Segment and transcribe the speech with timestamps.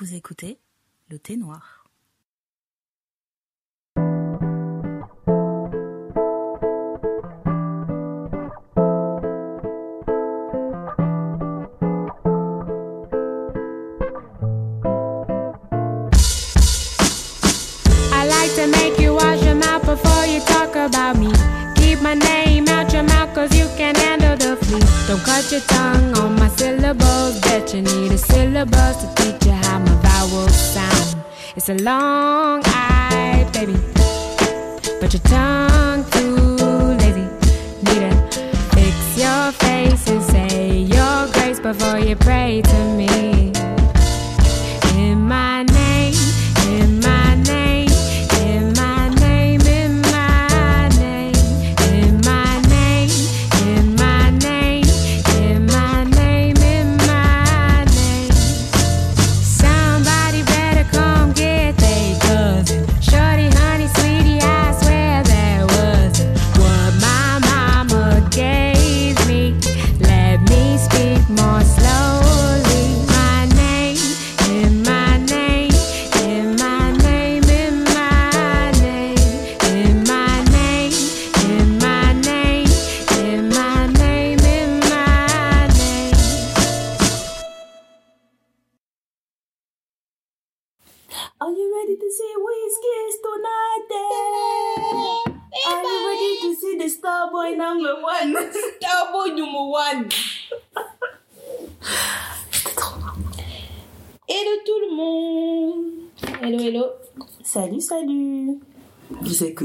[0.00, 0.60] Vous écoutez
[1.08, 1.77] le thé noir.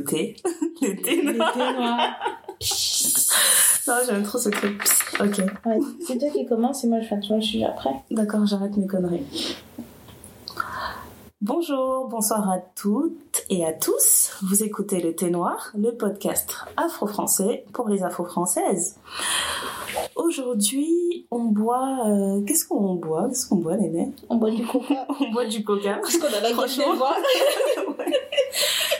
[0.01, 1.51] Noir.
[1.53, 1.99] thé noir.
[3.87, 4.81] Non, j'aime trop ce truc.
[5.19, 7.91] Ok, Ouais, c'est toi qui commence et moi je fais attention, je suis après.
[8.11, 9.23] d'accord, j'arrête mes conneries.
[11.47, 14.31] Bonjour, bonsoir à toutes et à tous.
[14.43, 18.95] Vous écoutez le thé noir, le podcast afro-français pour les afro-françaises.
[20.15, 22.07] Aujourd'hui, on boit.
[22.07, 23.27] euh, Qu'est-ce qu'on boit?
[23.27, 24.11] Qu'est-ce qu'on boit, Néné?
[24.29, 25.05] On boit du coca.
[25.19, 25.95] On boit du coca.
[26.01, 26.95] Parce qu'on a la Franchement.
[26.95, 27.15] voix.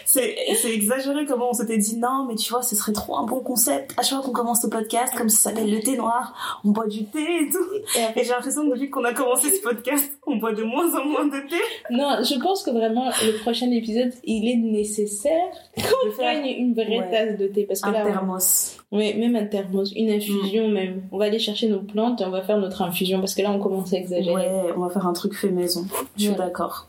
[0.06, 0.36] C'est
[0.72, 3.94] exagéré comment on s'était dit non, mais tu vois, ce serait trop un bon concept.
[3.98, 6.86] À chaque fois qu'on commence le podcast, comme ça s'appelle le thé noir, on boit
[6.88, 8.00] du thé et tout.
[8.16, 11.04] Et j'ai l'impression que depuis qu'on a commencé ce podcast, on boit de moins en
[11.06, 11.58] moins de thé.
[11.90, 17.00] Non, je pense que vraiment le prochain épisode, il est nécessaire qu'on prenne une vraie
[17.00, 17.12] Ouais.
[17.12, 17.64] tasse de thé.
[17.64, 18.78] Parce que un là, thermos.
[18.92, 20.74] Oui, même un thermos, une infusion Mm.
[20.74, 21.02] même.
[21.12, 23.52] On va aller chercher nos plantes et on va faire notre infusion parce que là
[23.52, 24.34] on commence à exagérer.
[24.36, 25.86] Ouais, on va faire un truc fait maison.
[26.18, 26.88] Je suis d'accord.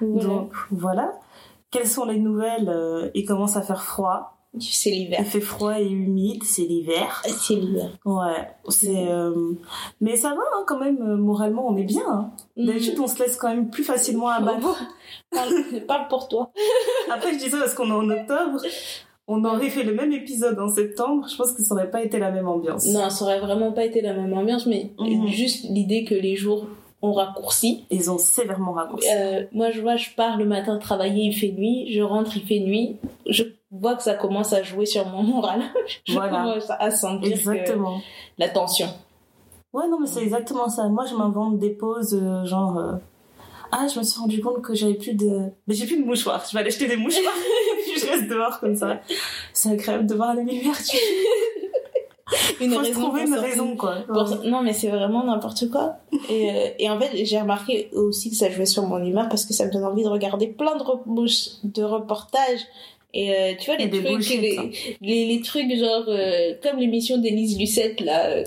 [0.00, 0.28] Voilà.
[0.28, 1.12] Donc voilà.
[1.70, 4.31] Quelles sont les nouvelles Euh, Il commence à faire froid?
[4.60, 5.18] C'est l'hiver.
[5.20, 7.22] Il fait froid et humide, c'est l'hiver.
[7.24, 7.88] C'est l'hiver.
[8.04, 9.08] Ouais, c'est.
[9.08, 9.52] euh,
[10.02, 12.02] Mais ça va hein, quand même, euh, moralement, on est bien.
[12.06, 12.30] hein.
[12.56, 14.78] D'habitude, on se laisse quand même plus facilement abattre.
[15.30, 15.54] Parle,
[15.88, 16.52] parle pour toi.
[17.10, 18.60] Après, je dis ça parce qu'on est en octobre.
[19.28, 21.26] On aurait fait le même épisode en septembre.
[21.30, 22.86] Je pense que ça aurait pas été la même ambiance.
[22.88, 25.28] Non, ça aurait vraiment pas été la même ambiance, mais Mhm.
[25.28, 26.66] juste l'idée que les jours
[27.00, 27.84] ont raccourci.
[27.90, 29.08] Ils ont sévèrement raccourci.
[29.16, 31.90] Euh, moi, je vois, je pars le matin travailler, il fait nuit.
[31.92, 32.96] Je rentre, il fait nuit.
[33.26, 35.62] Je vois que ça commence à jouer sur mon moral.
[36.04, 36.30] je Voilà.
[36.42, 38.00] commence à sentir que Exactement.
[38.38, 38.88] la tension.
[39.72, 40.86] Ouais, non, mais c'est exactement ça.
[40.88, 42.76] Moi, je m'invente des pauses, euh, genre.
[42.78, 42.92] euh,
[43.72, 45.48] Ah, je me suis rendu compte que j'avais plus de.
[45.66, 46.44] Mais j'ai plus de mouchoirs.
[46.46, 47.32] Je vais aller acheter des mouchoirs.
[47.84, 49.00] Puis je reste dehors comme ça.
[49.54, 50.76] C'est agréable de voir la lumière.
[50.86, 50.96] Tu
[52.64, 53.96] Une faut raison trouver une raison, quoi.
[54.44, 55.96] Non, mais c'est vraiment n'importe quoi.
[56.30, 59.44] Et, euh, et en fait, j'ai remarqué aussi que ça jouait sur mon humeur parce
[59.44, 62.60] que ça me donne envie de regarder plein de, re- de reportages.
[63.14, 64.70] Et euh, tu vois, les trucs, bullshit, les, hein.
[65.02, 68.26] les, les trucs genre, euh, comme l'émission d'Élise Lucette, là.
[68.26, 68.44] euh,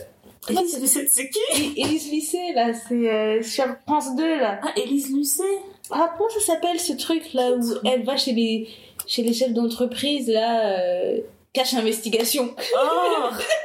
[0.50, 1.74] Élise Lucet, c'est qui?
[1.80, 4.60] Élise Lucet, là, c'est euh, sur France 2, là.
[4.64, 5.44] Ah, Élise Lucet
[5.92, 8.68] Ah, comment ça s'appelle ce truc, là, où elle va chez les,
[9.08, 11.20] chez les chefs d'entreprise, là, euh,
[11.54, 12.54] cache investigation.
[12.76, 13.30] Oh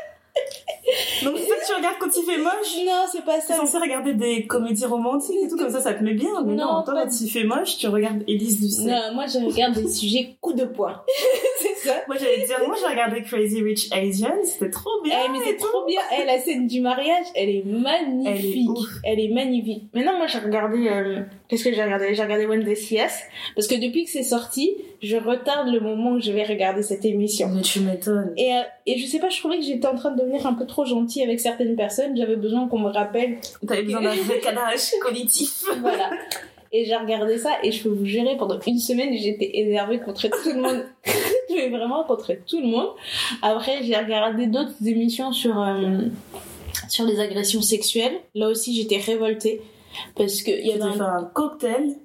[1.25, 2.77] Donc, c'est ça que tu regardes quand il fait moche?
[2.87, 3.57] Non, c'est pas T'es ça.
[3.57, 6.31] censé regarder des comédies romantiques et tout comme ça, ça te met bien.
[6.45, 8.91] Mais non, Non, toi, quand il fait moche, tu regardes Élise Lucet.
[8.91, 11.03] Non, moi, je regarde des sujets coup de poing.
[11.81, 12.03] ça.
[12.09, 15.17] Moi, j'allais dire, moi, j'ai regardé Crazy Rich Asian, c'était trop bien.
[15.27, 16.01] Eh, mais c'est trop bien.
[16.21, 18.71] Eh, la scène du mariage, elle est magnifique.
[18.71, 18.89] ouf.
[19.05, 19.85] Elle est magnifique.
[19.95, 20.89] Maintenant, moi, j'ai regardé.
[20.89, 22.15] euh, Qu'est-ce que j'ai regardé?
[22.15, 23.25] J'ai regardé One Day CS.
[23.57, 27.05] Parce que depuis que c'est sorti, je retarde le moment où je vais regarder cette
[27.05, 27.49] émission.
[27.55, 28.33] Mais tu m'étonnes.
[28.37, 30.55] Et, euh, et je sais pas, je trouvais que j'étais en train de devenir un
[30.55, 32.17] peu trop gentille avec certaines personnes.
[32.17, 33.39] J'avais besoin qu'on me rappelle.
[33.67, 35.65] T'avais besoin d'un décalage cognitif.
[35.81, 36.11] Voilà.
[36.73, 40.29] Et j'ai regardé ça et je peux vous gérer pendant une semaine j'étais énervée contre
[40.29, 40.85] tout le monde.
[41.55, 42.89] Mais vraiment contre tout le monde.
[43.43, 46.03] Après j'ai regardé d'autres émissions sur euh,
[46.89, 48.21] sur les agressions sexuelles.
[48.35, 49.63] Là aussi j'étais révoltée.
[50.17, 51.17] Parce que il y J'ai avait un...
[51.19, 51.97] un cocktail,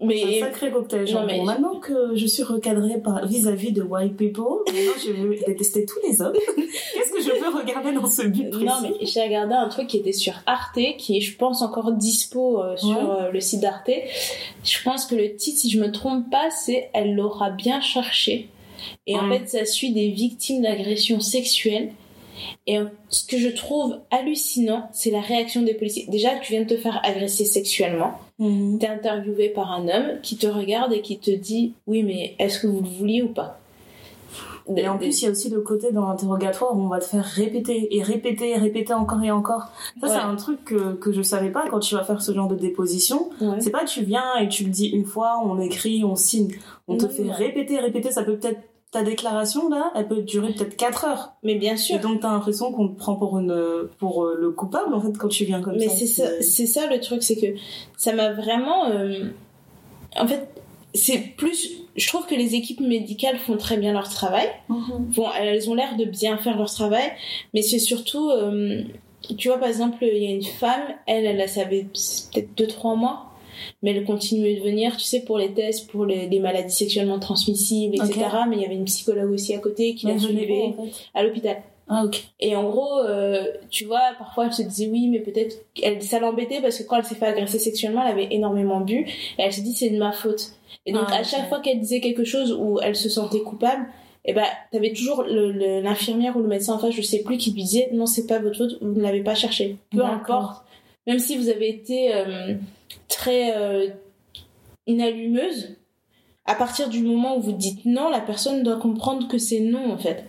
[0.00, 1.06] Mais un sacré cocktail.
[1.08, 5.10] Genre, mais- bon, maintenant que je suis recadrée par vis-à-vis de white people, maintenant je
[5.10, 6.34] vais détester tous les hommes.
[6.94, 8.64] Qu'est-ce que je peux regarder dans ce but précis?
[8.64, 11.90] Non, mais j'ai regardé un truc qui était sur Arte, qui est, je pense, encore
[11.92, 13.24] dispo euh, sur Ouais.
[13.24, 13.90] euh, le site d'Arte.
[14.62, 18.50] Je pense que le titre, si je me trompe pas, c'est Elle l'aura bien cherché.
[19.06, 21.92] Et en fait, ça suit des victimes d'agressions sexuelles.
[22.66, 26.06] Et euh, ce que je trouve hallucinant, c'est la réaction des policiers.
[26.08, 28.12] Déjà, tu viens de te faire agresser sexuellement.
[28.38, 28.78] Mhm.
[28.78, 32.58] T'es interviewé par un homme qui te regarde et qui te dit Oui, mais est-ce
[32.58, 33.58] que vous le vouliez ou pas?
[34.74, 37.04] Et en plus, il y a aussi le côté dans l'interrogatoire où on va te
[37.04, 39.68] faire répéter et répéter et répéter encore et encore.
[40.00, 42.48] Ça, c'est un truc que, que je savais pas quand tu vas faire ce genre
[42.48, 43.30] de déposition.
[43.40, 43.60] Ouais.
[43.60, 46.50] C'est pas tu viens et tu le dis une fois, on écrit, on signe.
[46.88, 48.10] On te fait répéter, répéter.
[48.10, 48.60] Ça peut peut-être,
[48.92, 51.32] ta déclaration là, elle peut durer peut-être 4 heures.
[51.42, 51.96] Mais bien sûr.
[51.96, 55.16] Et donc t'as l'impression qu'on te prend pour une, pour euh, le coupable en fait
[55.18, 55.96] quand tu viens comme Mais ça.
[55.96, 57.58] c'est ça, c'est ça le truc, c'est que
[57.96, 58.88] ça m'a vraiment.
[58.90, 59.30] euh,
[60.18, 60.48] En fait,
[60.94, 61.72] c'est plus.
[61.96, 64.48] Je trouve que les équipes médicales font très bien leur travail.
[64.68, 65.12] Mhm.
[65.14, 67.10] Bon, elles ont l'air de bien faire leur travail,
[67.54, 68.30] mais c'est surtout.
[68.30, 68.82] euh,
[69.38, 72.96] Tu vois, par exemple, il y a une femme, elle, elle a savait peut-être 2-3
[72.96, 73.26] mois,
[73.82, 77.18] mais elle continuait de venir, tu sais, pour les tests, pour les, les maladies sexuellement
[77.18, 78.20] transmissibles, etc.
[78.48, 80.90] Mais il y avait une psychologue aussi à côté qui la suivait vu, en fait.
[81.14, 81.56] à l'hôpital.
[81.88, 82.24] Ah ok.
[82.40, 86.18] Et en gros, euh, tu vois, parfois elle se disait oui, mais peut-être elle ça
[86.18, 89.06] l'embêtait parce que quand elle s'est fait agresser sexuellement, elle avait énormément bu et
[89.38, 90.50] elle s'est dit c'est de ma faute.
[90.84, 93.86] Et donc Ah, à chaque fois qu'elle disait quelque chose où elle se sentait coupable,
[94.24, 94.42] et ben
[94.72, 98.06] t'avais toujours l'infirmière ou le médecin en face, je sais plus, qui lui disait non
[98.06, 99.76] c'est pas votre faute, vous ne l'avez pas cherché.
[99.92, 100.64] Peu importe,
[101.06, 102.54] même si vous avez été euh,
[103.08, 103.88] très euh,
[104.86, 105.76] inallumeuse,
[106.46, 109.92] à partir du moment où vous dites non, la personne doit comprendre que c'est non
[109.92, 110.24] en fait.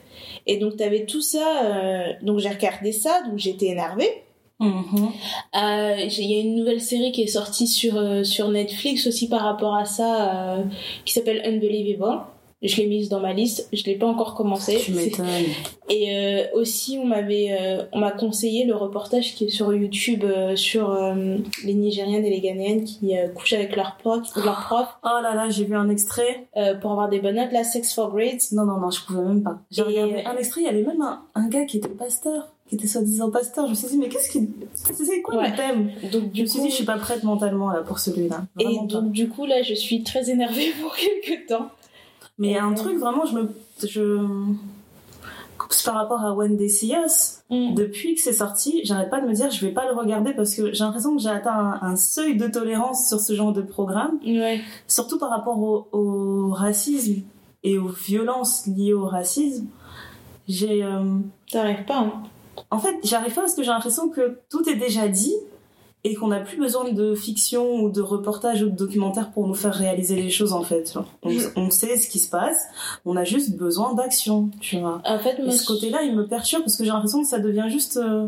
[0.48, 4.24] Et donc t'avais tout ça, euh, donc j'ai regardé ça, donc j'étais énervée.
[4.60, 5.12] Mhm.
[5.56, 9.30] Euh, Il y a une nouvelle série qui est sortie sur, euh, sur Netflix aussi
[9.30, 10.58] par rapport à ça,
[11.06, 12.22] qui s'appelle Unbelievable.
[12.64, 14.78] Je l'ai mise dans ma liste, je l'ai pas encore commencé.
[14.84, 15.28] Tu m'étonnes.
[15.90, 20.24] Et euh, aussi, on m'avait, euh, on m'a conseillé le reportage qui est sur YouTube
[20.24, 20.90] euh, sur
[21.64, 25.50] les Nigériennes et les Ghanéennes qui couchent avec leur prof, leur prof Oh là là,
[25.50, 26.48] j'ai vu un extrait.
[26.82, 27.52] pour avoir des bonnes notes.
[27.52, 28.42] La Sex for Grades.
[28.54, 29.60] Non, non, non, je pouvais même pas.
[29.72, 32.76] J'ai regardé un extrait, il y avait même un, un gars qui était pasteur, qui
[32.76, 33.66] était soi-disant pasteur.
[33.66, 34.50] Je me suis dit, mais qu'est-ce qui.
[34.74, 35.52] C'est quoi Ouais.
[35.52, 35.92] le thème?
[36.12, 38.46] Donc Je du me suis coup, dit, je suis pas prête mentalement là pour celui-là.
[38.60, 38.72] et pas.
[38.88, 41.68] donc du coup là, je suis très énervée pour quelques temps.
[42.38, 43.50] Mais un Euh, truc, vraiment, je me.
[43.84, 44.26] Je...
[45.86, 47.74] Par rapport à When They See Us, Mm.
[47.76, 50.54] depuis que c'est sorti, j'arrête pas de me dire, je vais pas le regarder parce
[50.54, 53.62] que j'ai l'impression que j'ai atteint un, un seuil de tolérance sur ce genre de
[53.62, 54.62] programme, Ouais.
[54.88, 57.22] surtout par rapport au, au racisme
[57.64, 59.66] et aux violences liées au racisme.
[60.48, 60.84] J'ai.
[60.84, 61.18] euh,
[61.52, 62.00] T'arrives pas.
[62.00, 62.14] Hein.
[62.70, 65.36] En fait, j'arrive pas parce que j'ai l'impression que tout est déjà dit
[66.10, 69.54] et qu'on n'a plus besoin de fiction ou de reportage ou de documentaire pour nous
[69.56, 70.94] faire réaliser les choses en fait.
[71.56, 72.58] On, sait ce qui se passe,
[73.06, 75.02] on a juste besoin d'action, tu vois.
[75.06, 77.68] En fait, Et ce côté-là, il me perturbe parce que j'ai l'impression que ça devient
[77.70, 77.98] juste.
[77.98, 78.28] euh,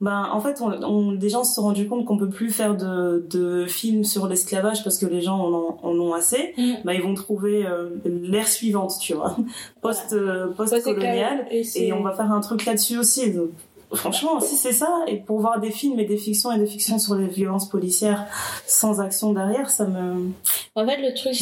[0.00, 2.76] Ben, en fait, on, on- des gens se sont rendus compte qu'on peut plus faire
[2.76, 6.52] de, de films sur l'esclavage parce que les gens en ont, en ont assez.
[6.58, 6.72] Mm.
[6.84, 9.36] Ben, ils vont trouver euh, l'ère suivante, tu vois,
[9.82, 11.46] post euh, Ouais, c'est post-colonial.
[11.48, 11.64] clair.
[11.76, 13.32] Et, on va faire un truc là-dessus aussi.
[13.32, 13.50] Donc,
[13.92, 16.98] franchement, si c'est ça, et pour voir des films et des fictions et des fictions
[16.98, 18.26] sur les violences policières
[18.66, 20.30] sans action derrière, ça me.
[20.74, 21.34] En fait, le truc,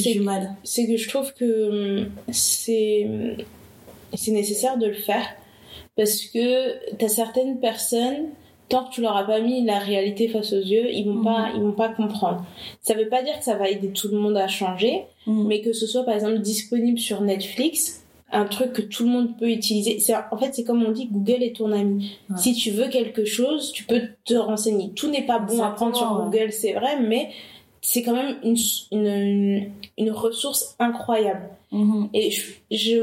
[0.64, 3.08] c'est que je trouve que hum, c'est
[4.14, 5.24] c'est nécessaire de le faire
[5.96, 8.28] parce que t'as certaines personnes
[8.68, 11.48] tant que tu leur as pas mis la réalité face aux yeux ils vont pas
[11.48, 11.52] Mhm.
[11.56, 12.44] ils vont pas comprendre
[12.80, 15.46] ça veut pas dire que ça va aider tout le monde à changer Mm.
[15.46, 18.01] mais que ce soit par exemple disponible sur Netflix
[18.32, 21.06] un truc que tout le monde peut utiliser c'est en fait c'est comme on dit
[21.06, 22.36] Google est ton ami Ouais.
[22.38, 25.94] si tu veux quelque chose tu peux te renseigner tout n'est pas bon à prendre
[25.96, 26.24] sur ouais.
[26.24, 27.30] Google c'est vrai mais
[27.80, 28.56] c'est quand même une,
[28.92, 32.08] une, une, une ressource incroyable Mhm.
[32.12, 32.96] et je, je,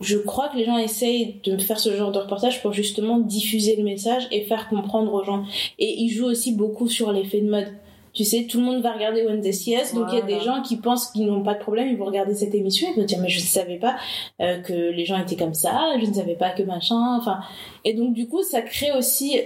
[0.00, 3.76] je crois que les gens essayent de faire ce genre de reportage pour justement diffuser
[3.76, 5.44] le message et faire comprendre aux gens.
[5.78, 7.68] Et ils jouent aussi beaucoup sur l'effet de mode.
[8.14, 10.38] Tu sais, tout le monde va regarder When See Us, donc il y a des
[10.40, 13.04] gens qui pensent qu'ils n'ont pas de problème, ils vont regarder cette émission, ils vont
[13.06, 13.96] dire mais je ne savais pas
[14.40, 17.40] euh, que les gens étaient comme ça, je ne savais pas que machin, enfin.
[17.84, 19.40] Et donc du coup, ça crée aussi,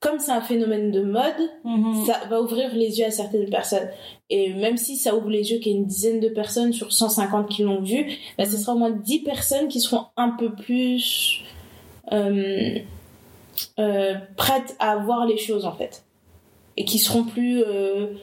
[0.00, 2.06] comme c'est un phénomène de mode, Mhm.
[2.06, 3.88] ça va ouvrir les yeux à certaines personnes.
[4.30, 6.92] Et même si ça ouvre les yeux qu'il y a une dizaine de personnes sur
[6.94, 8.06] 150 qui l'ont vu,
[8.38, 11.42] bah, ce sera au moins 10 personnes qui seront un peu plus
[12.10, 12.78] euh,
[13.78, 16.04] euh, prêtes à voir les choses en fait.
[16.76, 17.62] Et qui seront plus...
[17.62, 18.14] euh,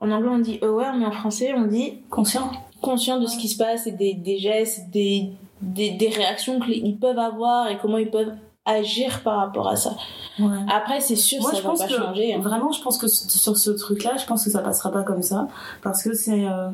[0.00, 2.52] en anglais on dit aware, mais en français on dit Conscient.
[2.80, 5.30] conscients de ce qui se passe et des, des gestes, des,
[5.60, 8.32] des, des réactions qu'ils peuvent avoir et comment ils peuvent
[8.64, 9.96] agir par rapport à ça.
[10.38, 10.46] Ouais.
[10.70, 12.34] Après, c'est sûr, Moi, ça je va pense pas que changer.
[12.34, 12.38] hein.
[12.40, 15.48] vraiment, je pense que sur ce truc-là, je pense que ça passera pas comme ça
[15.82, 16.68] parce que c'est euh,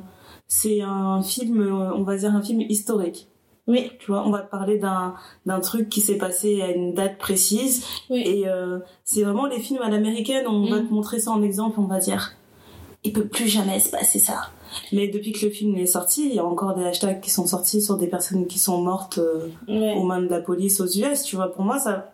[0.49, 3.28] c'est un film, euh, on va dire un film historique.
[3.66, 5.14] Oui, Tu vois, on va te parler d'un
[5.47, 8.23] d'un truc qui s'est passé à une date précise oui.
[8.26, 10.47] et euh, c'est vraiment les films à l'américaine.
[10.47, 10.88] On va Mm.
[10.88, 12.33] te montrer ça en exemple, on va dire,
[13.04, 14.50] il peut plus jamais se passer ça.
[14.92, 17.47] Mais depuis que le film est sorti, il y a encore des hashtags qui sont
[17.47, 19.94] sortis sur des personnes qui sont mortes euh, Ouais.
[19.97, 21.52] aux mains de la police aux US, tu vois.
[21.52, 22.12] Pour moi, ça,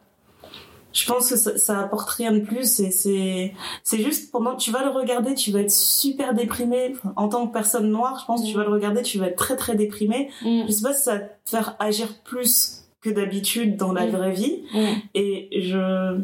[0.92, 3.54] je pense que ça, ça apporte rien de plus et c'est,
[3.84, 6.96] c'est juste pendant, tu vas le regarder, tu vas être super déprimé.
[7.16, 9.36] En tant que personne noire, je pense que tu vas le regarder, tu vas être
[9.36, 10.30] très très déprimé.
[10.42, 14.06] Mm, Je sais pas si ça va te faire agir plus que d'habitude dans la
[14.06, 14.10] Mm.
[14.10, 14.62] vraie vie.
[14.74, 14.86] mm.
[15.14, 16.18] Et je,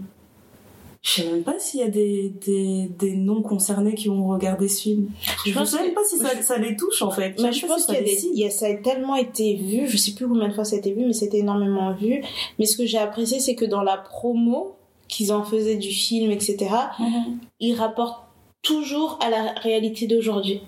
[1.09, 4.67] je sais même pas s'il y a des, des, des non concernés qui ont regardé
[4.69, 5.09] ce film.
[5.47, 7.39] Je, pense sais même que- pas si ça, ça les touche en fait.
[7.39, 9.87] Moi, sais je pense si ça qu'il y y a, ça a tellement été vu,
[9.87, 12.23] je sais plus combien de fois ça a été vu, mais c'était énormément vu.
[12.59, 14.75] Mais ce que j'ai apprécié, c'est que dans la promo
[15.07, 16.57] qu'ils en faisaient du film, etc.,
[16.99, 17.39] Mhm.
[17.61, 18.25] ils rapportent
[18.63, 20.61] toujours à la réalité d'aujourd'hui.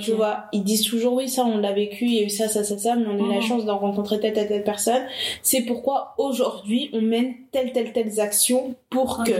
[0.00, 2.48] Tu vois, ils disent toujours oui, ça on l'a vécu, il y a eu ça,
[2.48, 3.42] ça, ça, ça, mais on a eu la Mhm.
[3.42, 5.02] chance d'en rencontrer telle, telle, telle personne.
[5.42, 9.32] C'est pourquoi aujourd'hui on mène telle, telle, telles actions pour que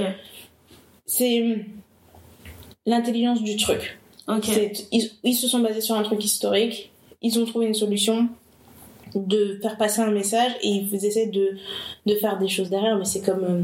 [1.07, 1.65] c'est hum,
[2.87, 3.99] l'intelligence du truc.
[4.93, 6.91] Ils, ils se sont basés sur un truc historique,
[7.23, 8.29] ils ont trouvé une solution
[9.15, 11.57] de faire passer un message et ils essaient de,
[12.07, 13.63] de faire des choses derrière, mais c'est comme euh,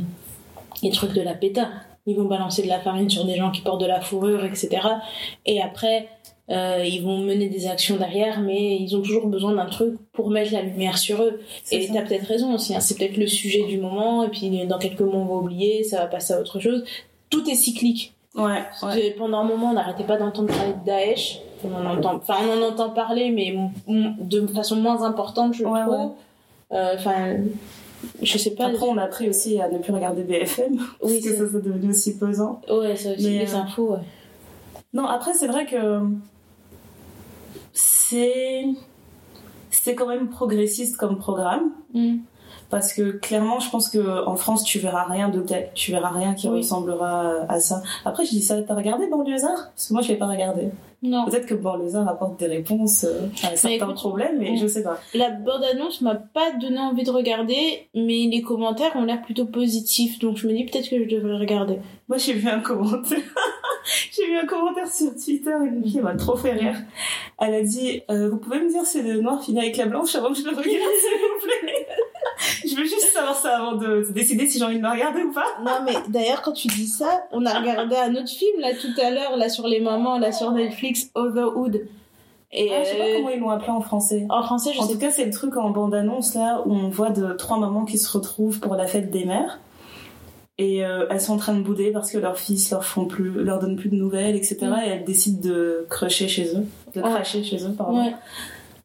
[0.83, 1.69] les trucs de la péta.
[2.07, 4.81] Ils vont balancer de la farine sur des gens qui portent de la fourrure, etc.
[5.45, 6.09] Et après,
[6.51, 10.31] euh, ils vont mener des actions derrière, mais ils ont toujours besoin d'un truc pour
[10.31, 11.41] mettre la lumière sur eux.
[11.71, 14.79] Et t'as peut-être raison aussi, hein, c'est peut-être le sujet du moment, et puis dans
[14.79, 16.85] quelques mois on va oublier, ça va passer à autre chose.
[17.31, 18.15] Tout est cyclique.
[18.35, 18.63] Ouais.
[19.19, 21.41] pendant un moment, on n'arrêtait pas d'entendre parler de Daesh.
[21.65, 23.57] On en entend, enfin, on en entend parler, mais
[23.89, 26.13] de façon moins importante, je Ouais, trouve.
[26.73, 27.37] Euh, Enfin,
[28.23, 28.67] je sais pas.
[28.67, 31.45] Après, on a appris aussi à ne plus regarder BFM, parce Oui, que c'est- ça,
[31.53, 32.61] c'est devenu aussi pesant.
[32.71, 33.99] Ouais, ça aussi, Mais, les euh, infos, ouais.
[34.95, 36.01] Non, après, c'est vrai que
[37.73, 38.65] c'est
[39.71, 42.19] c'est quand même progressiste comme programme, Mm.
[42.71, 46.11] Parce que clairement, je pense que en France, tu verras rien de tel, tu verras
[46.11, 46.59] rien qui Oui.
[46.59, 47.83] ressemblera à ça.
[48.05, 49.71] Après, je dis ça, t'as regardé Banlieusard?
[49.75, 50.69] Parce que moi, je l'ai pas regardé.
[51.03, 51.25] Non.
[51.25, 54.83] Peut-être que Banlieusard apporte des réponses euh, à certains écoute, problèmes, mais on- je sais
[54.83, 54.99] pas.
[55.15, 60.19] La bande-annonce m'a pas donné envie de regarder, mais les commentaires ont l'air plutôt positifs,
[60.19, 61.79] donc je me dis peut-être que je devrais regarder.
[62.09, 63.19] Moi, j'ai vu un commentaire.
[64.13, 65.55] j'ai vu un commentaire sur Twitter.
[65.65, 66.77] Une fille m'a trop fait rire.
[67.39, 70.15] Elle a dit euh, Vous pouvez me dire si le noir finit avec la blanche
[70.17, 71.87] avant que je le regarde, s'il vous plaît?
[72.69, 75.23] Je veux juste savoir ça avant de, de décider si j'ai envie de le regarder
[75.23, 75.45] ou pas.
[75.65, 79.01] Non, mais d'ailleurs, quand tu dis ça, on a regardé un autre film là tout
[79.01, 81.83] à l'heure, là sur les mamans, là sur Netflix, Otherhood.
[82.53, 84.27] Et Ah, je sais pas euh, comment ils l'ont appelé en français.
[84.29, 86.89] en français, je En sais tout cas, c'est le truc en bande-annonce là où on
[86.89, 89.61] voit de trois mamans qui se retrouvent pour la fête des mères.
[90.59, 93.31] Et euh, elles sont en train de bouder parce que leurs fils leur font plus,
[93.45, 94.59] leur donnent plus de nouvelles, etc.
[94.63, 94.75] Mm.
[94.85, 97.09] Et elles décident de crusher chez eux, de Ouais.
[97.09, 97.99] cracher chez eux, pardon.
[98.03, 98.15] Ouais.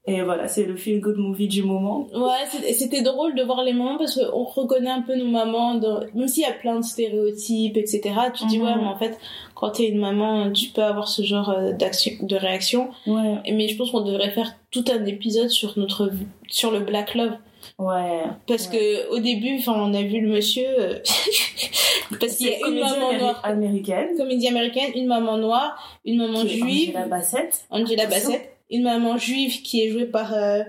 [0.08, 2.08] Et voilà, c'est le feel good movie du moment.
[2.14, 6.02] Ouais, c'était- drôle de voir les mamans parce qu'on reconnaît un peu nos mamans, dans-
[6.14, 8.14] même s'il y a plein de stéréotypes, etc.
[8.36, 8.66] Tu te dis, Mhm.
[8.66, 9.18] ouais, mais en fait,
[9.56, 12.90] quand t'es une maman, tu peux avoir ce genre euh, d'action, de réaction.
[13.08, 16.12] Ouais, Mais je pense qu'on devrait faire tout un épisode sur notre,
[16.50, 17.34] sur le Black Love.
[17.80, 18.22] ouais.
[18.48, 21.00] Parce que au début, enfin, on a vu le monsieur, euh,
[22.20, 24.10] parce qu'il y a une maman améri- noire, américaine.
[24.18, 27.66] comédie américaine, une maman noire, une maman juive, Angela Bassett.
[27.72, 28.06] Angela.
[28.06, 30.64] Bassett, une maman juive qui est jouée par euh,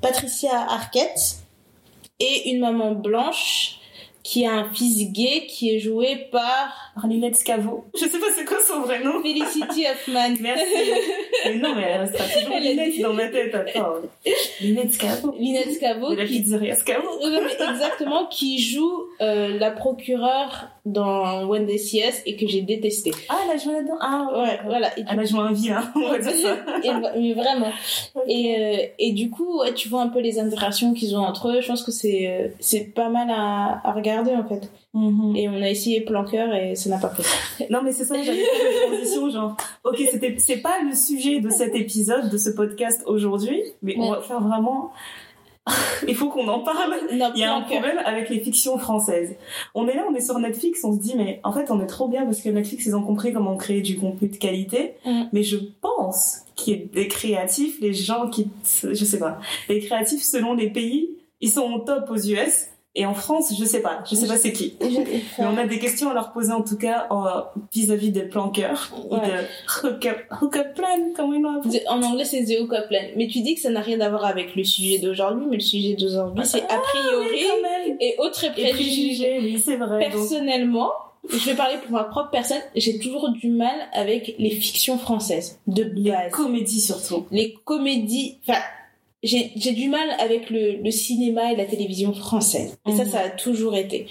[0.00, 1.42] Patricia Arquette,
[2.22, 3.80] et une maman blanche
[4.22, 7.84] qui a un fils gay qui est joué par Par Lynette Scavo.
[7.94, 9.20] Je sais pas c'est quoi son vrai nom.
[9.22, 10.36] Felicity Huffman.
[10.40, 10.64] Merci.
[11.46, 13.54] mais non, mais elle restera toujours Lynette dans ma tête.
[13.54, 13.94] Attends.
[14.60, 15.34] Lynette Scavo.
[15.38, 17.08] Lynette Scavo la qui pizzeria Scavo.
[17.70, 23.12] Exactement qui joue euh, la procureure dans When They See Us et que j'ai détesté.
[23.28, 23.98] Ah, elle a joué là-dedans.
[24.00, 24.96] Ah, Ouais, voilà.
[24.98, 26.56] Et Elle a joué un vilain, on va dire ça.
[26.84, 27.72] Et- mais vraiment.
[28.28, 31.48] Et, euh, et du coup, ouais, tu vois un peu les interactions qu'ils ont entre
[31.50, 31.60] eux.
[31.60, 34.70] Je pense que c'est euh, c'est pas mal à, à regarder en fait.
[34.94, 35.36] Mhm.
[35.36, 37.24] Et on a essayé plan cœur et ça n'a pas pris.
[37.70, 41.40] Non, mais c'est ça, j'avais fait une transition, genre, ok, c'était, c'est pas le sujet
[41.40, 44.90] de cet épisode, de ce podcast aujourd'hui, mais on va faire vraiment,
[46.08, 46.94] il faut qu'on en parle.
[47.12, 49.36] Non, Il y a un problème avec les fictions françaises.
[49.74, 51.86] On est là, on est sur Netflix, on se dit, mais en fait, on est
[51.86, 54.94] trop bien parce que Netflix, ils ont compris comment créer du contenu de qualité.
[55.04, 55.22] Mm.
[55.32, 58.48] Mais je pense qu'il y a des créatifs, les gens qui,
[58.82, 59.38] je sais pas,
[59.68, 63.64] les créatifs selon les pays, ils sont au top aux US, Et en France, je
[63.64, 64.04] sais pas.
[64.08, 64.74] Je sais pas c'est qui.
[64.80, 67.08] Mais on a des questions à leur poser en tout cas
[67.72, 69.18] vis-à-vis des planqueurs Ouais.
[69.18, 71.82] et de hookup, hookup plan, comment ils l'ont appelé.
[71.88, 73.00] En anglais, c'est The Hookup Plan.
[73.16, 75.62] Mais tu dis que ça n'a rien à voir avec le sujet d'aujourd'hui, mais le
[75.62, 77.96] sujet d'aujourd'hui, c'est a Ah, oui, priori même.
[78.00, 78.70] et autres préjugés.
[78.72, 80.10] préjugés, oui, c'est vrai.
[80.10, 80.90] Donc, Personnellement,
[81.30, 85.60] je vais parler pour ma propre personne, j'ai toujours du mal avec les fictions françaises,
[85.66, 86.30] de les base.
[86.32, 87.26] comédies surtout.
[87.30, 88.58] les comédies, enfin,
[89.22, 92.76] j'ai du mal avec le, le cinéma et la télévision française.
[92.88, 93.10] Et ça, Mhm.
[93.10, 94.06] ça a toujours été.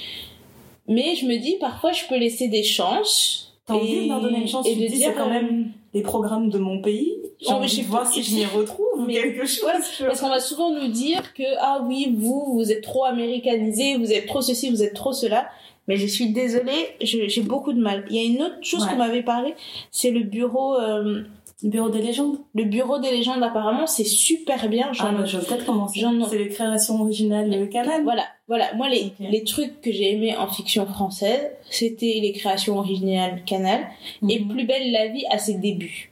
[0.88, 3.54] Mais je me dis, parfois, je peux laisser des chances.
[3.66, 5.34] T'as envie de leur donner une chance, et tu de dis, dire c'est quand euh,
[5.34, 7.14] même des programmes de mon pays.
[7.40, 9.70] J'ai Oh, envie je de voir si je m'y retrouve ou quelque chose.
[10.00, 14.12] Parce qu'on va souvent nous dire que, ah oui, vous, vous êtes trop américanisé, vous
[14.12, 15.48] êtes trop ceci, vous êtes trop cela.
[15.88, 18.06] Mais je suis désolée, j'ai beaucoup de mal.
[18.10, 18.90] Il y a une autre chose Ouais.
[18.92, 19.56] qu'on m'avait parlé,
[19.92, 21.24] c'est le bureau, euh,
[21.64, 22.38] Le bureau des légendes.
[22.56, 23.44] le bureau des légendes.
[23.44, 24.92] Apparemment, c'est super bien.
[25.00, 26.04] Ah, bah, je vais peut-être commencer.
[26.30, 28.04] C'est les créations originales de Canal.
[28.04, 28.74] Voilà, voilà.
[28.76, 33.82] Moi, les, les trucs que j'ai aimés en fiction française, c'était les créations originales Canal
[34.28, 34.48] et Mhm.
[34.50, 36.11] Plus belle la vie à ses débuts.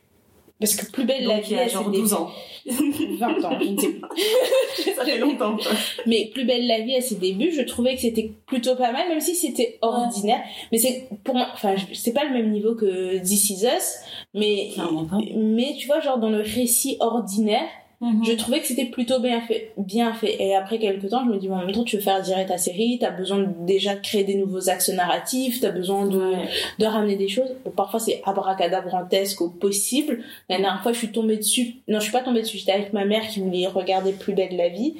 [0.59, 2.01] Parce que Plus belle la Donc, il vie y a à ses genre débuts.
[2.01, 2.31] 12 ans.
[2.65, 4.01] 20 ans, je ne sais plus.
[4.95, 5.57] Ça fait longtemps.
[6.05, 9.07] Mais Plus belle la vie à ses débuts, je trouvais que c'était plutôt pas mal,
[9.07, 10.41] même si c'était ordinaire.
[10.71, 13.95] Mais c'est pour moi, enfin, c'est pas le même niveau que This Is Us,
[14.33, 15.17] mais, pas.
[15.35, 17.67] mais tu vois, genre dans le récit ordinaire,
[18.01, 18.23] Mhm.
[18.25, 20.41] je trouvais que c'était plutôt bien fait, bien fait.
[20.41, 22.47] Et après quelques temps, je me dis, bon, en même temps, tu veux faire direct
[22.49, 26.17] ta série, t'as besoin de- déjà de créer des nouveaux axes narratifs, t'as besoin de,
[26.17, 26.47] Ouais.
[26.79, 27.49] de ramener des choses.
[27.65, 30.23] Bon, parfois, c'est abracadabrantesque au possible.
[30.49, 31.75] La dernière fois, je suis tombée dessus.
[31.87, 32.57] Non, je suis pas tombée dessus.
[32.57, 34.95] J'étais avec ma mère qui voulait regarder Plus belle la vie.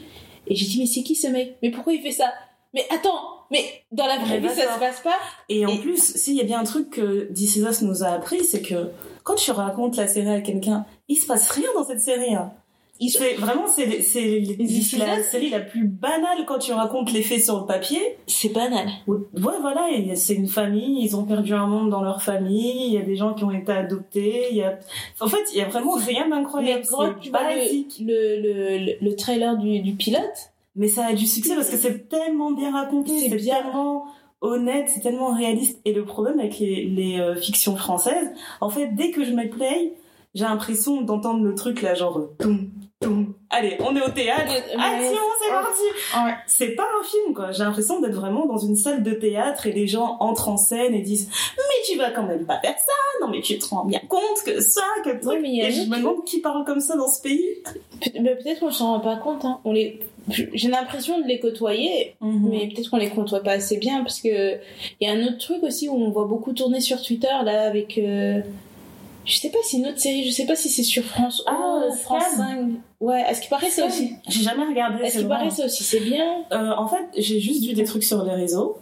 [0.48, 1.56] Et j'ai dit, mais c'est qui ce mec?
[1.62, 2.34] Mais pourquoi il fait ça?
[2.74, 5.16] Mais attends, mais dans la vraie Mais vie, ça se passe pas?
[5.48, 8.08] Et en plus, s'il y a bien un truc que This Is Us nous a
[8.10, 8.90] appris, c'est que
[9.24, 12.36] quand tu racontes la série à quelqu'un, il se passe rien dans cette série.
[12.36, 12.52] hein.
[13.08, 17.66] C'est vraiment c'est la série la plus banale quand tu racontes les faits sur le
[17.66, 18.00] papier.
[18.28, 18.88] C'est banal.
[19.08, 22.98] Ouais, voilà, c'est une famille, ils ont perdu un membre dans leur famille, il y
[22.98, 24.78] a des gens qui ont été adoptés, il y a...
[25.22, 28.02] En fait, il y a vraiment rien d'incroyable, c'est basique.
[28.06, 31.78] le, le, le, le trailer du, du pilote, Mais ça a du succès parce que
[31.78, 34.06] c'est tellement bien raconté, C'est tellement
[34.42, 35.80] honnête, c'est tellement réaliste.
[35.86, 38.30] Et le problème avec les, les euh, fictions françaises,
[38.62, 39.94] en fait, dès que je mets play,
[40.36, 42.30] j'ai l'impression d'entendre le truc là, genre...
[42.42, 42.56] euh,
[43.50, 46.34] Allez, on est au théâtre, action, c'est parti Ouais.
[46.48, 47.52] C'est pas un film, quoi.
[47.54, 50.94] J'ai l'impression d'être vraiment dans une salle de théâtre et les gens entrent en scène
[50.94, 52.94] et disent Mais tu vas quand même pas faire ça
[53.26, 55.24] Non, mais tu te rends bien compte que ça, que truc.
[55.24, 57.22] Ouais, mais il y a et je me demande qui parle comme ça dans ce
[57.22, 57.46] pays.
[58.02, 59.46] Pe- peut-être qu'on s'en rend pas compte.
[59.46, 59.60] Hein.
[59.64, 60.00] On les...
[60.54, 64.56] J'ai l'impression de les côtoyer, mais peut-être qu'on les côtoie pas assez bien parce que
[65.00, 67.64] il y a un autre truc aussi où on voit beaucoup tourner sur Twitter là
[67.64, 67.98] avec.
[67.98, 68.42] euh,
[69.30, 71.82] Je sais pas si une autre série, je sais pas si c'est sur France Ah,
[71.88, 72.38] ou France Scam.
[72.38, 72.68] 5.
[73.00, 74.14] Ouais, à ce qui paraît ça aussi?
[74.28, 75.04] J'ai jamais regardé.
[75.04, 75.38] À ce c'est qui vrai.
[75.38, 76.44] paraît ça aussi, c'est bien.
[76.52, 78.78] Euh, en fait, j'ai juste vu des trucs sur les réseaux.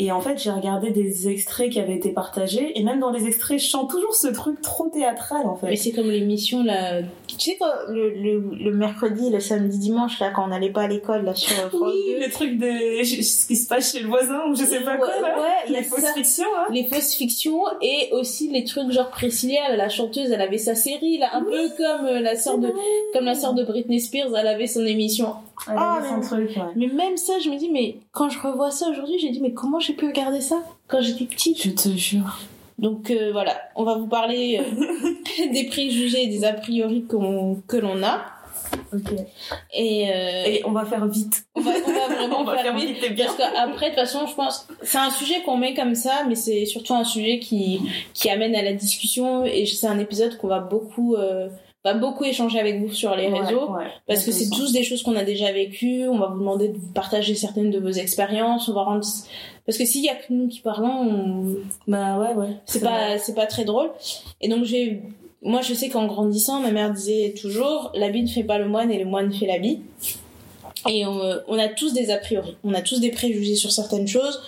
[0.00, 2.78] Et en fait, j'ai regardé des extraits qui avaient été partagés.
[2.78, 5.66] Et même dans les extraits, je chante toujours ce truc trop théâtral, en fait.
[5.70, 7.00] Mais c'est comme l'émission là.
[7.26, 10.82] Tu sais quand le, le, le mercredi, le samedi, dimanche là, quand on n'allait pas
[10.82, 12.24] à l'école là sur France oui, 2.
[12.26, 15.06] le truc de ce qui se passe chez le voisin ou je sais pas quoi,
[15.08, 15.40] Ouais, là.
[15.40, 16.12] ouais, il y a les fausses ça.
[16.14, 16.66] fictions, hein.
[16.72, 21.18] les fausses fictions et aussi les trucs genre Priscilla la chanteuse elle avait sa série
[21.18, 22.72] là un peu comme euh, la sœur de
[23.12, 25.34] comme la sœur de Britney Spears elle avait son émission
[25.68, 26.72] Elle Ah, avait son mais- truc, ouais.
[26.76, 29.52] mais même ça je me dis mais quand je revois ça aujourd'hui j'ai dit mais
[29.52, 32.38] comment j'ai pu regarder ça quand j'étais petite Je te jure.
[32.78, 37.60] donc euh, voilà on va vous parler euh, des préjugés et des a priori qu'on
[37.66, 38.26] que l'on a
[38.92, 39.12] Ok.
[39.74, 41.44] et, euh, Et on va faire vite.
[41.54, 43.26] on va, on va vraiment on va faire faire vite vite bien.
[43.26, 46.34] Parce qu'après, de toute façon, je pense, c'est un sujet qu'on met comme ça, mais
[46.34, 47.80] c'est surtout un sujet qui,
[48.14, 51.16] qui amène à la discussion et c'est un épisode qu'on va beaucoup,
[51.84, 53.70] va beaucoup échanger avec vous sur les réseaux.
[53.72, 53.84] ouais.
[54.06, 56.76] Parce que c'est tous des choses qu'on a déjà vécues, on va vous demander de
[56.76, 59.04] vous partager certaines de vos expériences, on va rendre,
[59.64, 62.56] parce que s'il y a que nous qui parlons, on- Bah ouais, ouais.
[62.66, 63.90] c'est pas, c'est pas très drôle.
[64.40, 65.02] Et donc j'ai,
[65.42, 68.90] moi je sais qu'en grandissant, ma mère disait toujours, l'habit ne fait pas le moine
[68.90, 69.80] et le moine fait l'habit.
[70.88, 74.06] Et on, on a tous des a priori, on a tous des préjugés sur certaines
[74.08, 74.40] choses.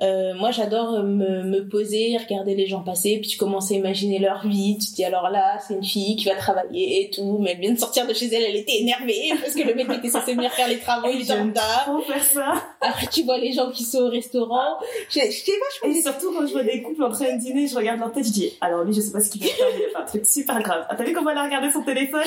[0.00, 4.20] Euh, moi, j'adore me, me poser, regarder les gens passer, puis tu commences à imaginer
[4.20, 4.78] leur vie.
[4.78, 7.60] Tu te dis alors là, c'est une fille qui va travailler et tout, mais elle
[7.60, 10.34] vient de sortir de chez elle, elle était énervée parce que le mec était censé
[10.34, 12.00] venir faire les travaux, il était en retard.
[12.06, 12.52] faire ça.
[12.80, 14.78] Après, tu vois les gens qui sont au restaurant.
[15.10, 17.98] Je, je Et surtout quand je vois des couples en train de dîner, je regarde
[17.98, 19.86] leur tête, je dis alors lui je sais pas ce qu'il va faire, mais il
[19.86, 20.86] a fait un truc super grave.
[20.88, 22.22] Ah, t'as vu comment elle a regardé son téléphone?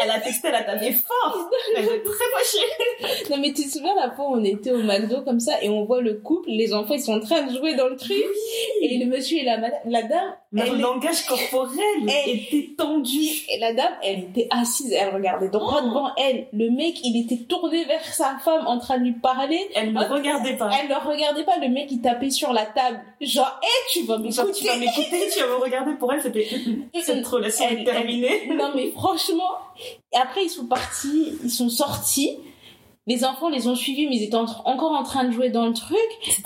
[0.00, 1.50] Elle a texté, elle a tapé fort.
[1.76, 3.30] Elle est très fâchée.
[3.30, 5.68] Non mais tu te souviens la fois où on était au McDo comme ça et
[5.68, 8.16] on voit le couple, les enfants ils sont en train de jouer dans le truc.
[8.82, 13.18] Et le monsieur et la, madame, la dame, Leur elle, langage corporel Elle- était tendu.
[13.48, 15.86] et la dame, elle était assise, elle regardait droit Oh.
[15.88, 16.46] devant elle.
[16.52, 19.60] Le mec, il était tourné vers sa femme en train de lui parler.
[19.74, 20.70] Elle ne regardait pas.
[20.80, 23.00] Elle le regardait pas, le mec, il tapait sur la table.
[23.20, 24.52] Genre, hé, tu vas m'écouter.
[24.52, 25.92] tu vas m'écouter, tu vas me regarder.
[25.94, 26.48] Pour elle, c'était
[27.02, 28.48] cette relation Elle- est terminée.
[28.54, 29.50] Non, mais franchement.
[30.12, 32.38] Et après, ils sont partis, ils sont sortis.
[33.08, 35.66] Les enfants les ont suivis, mais ils étaient en- encore en train de jouer dans
[35.66, 35.96] le truc.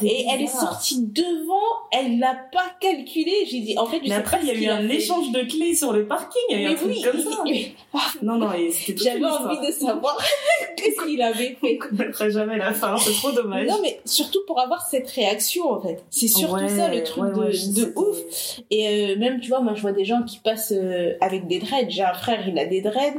[0.03, 1.55] Et elle est sortie devant,
[1.91, 3.33] elle l'a pas calculé.
[3.51, 4.97] J'ai dit, en fait, je Mais sais après, pas il y a eu un fait.
[4.97, 6.43] échange de clés sur le parking.
[6.51, 7.39] Il y a eu Mais un truc comme ça.
[7.47, 7.73] il-
[8.23, 8.51] Non, non,
[8.97, 10.19] j'avais envie de savoir
[10.77, 11.79] qu'est-ce qu'il avait fait.
[11.83, 13.67] On connaîtra jamais la fin, c'est trop dommage.
[13.67, 16.05] Non, mais surtout pour avoir cette réaction, en fait.
[16.11, 18.17] C'est surtout Ouais, ça le truc ouais, de, ouais, de ouf.
[18.71, 21.59] Et euh, même, tu vois, moi, je vois des gens qui passent euh, avec des
[21.59, 21.89] dreads.
[21.89, 23.17] J'ai un frère, il a des dreads.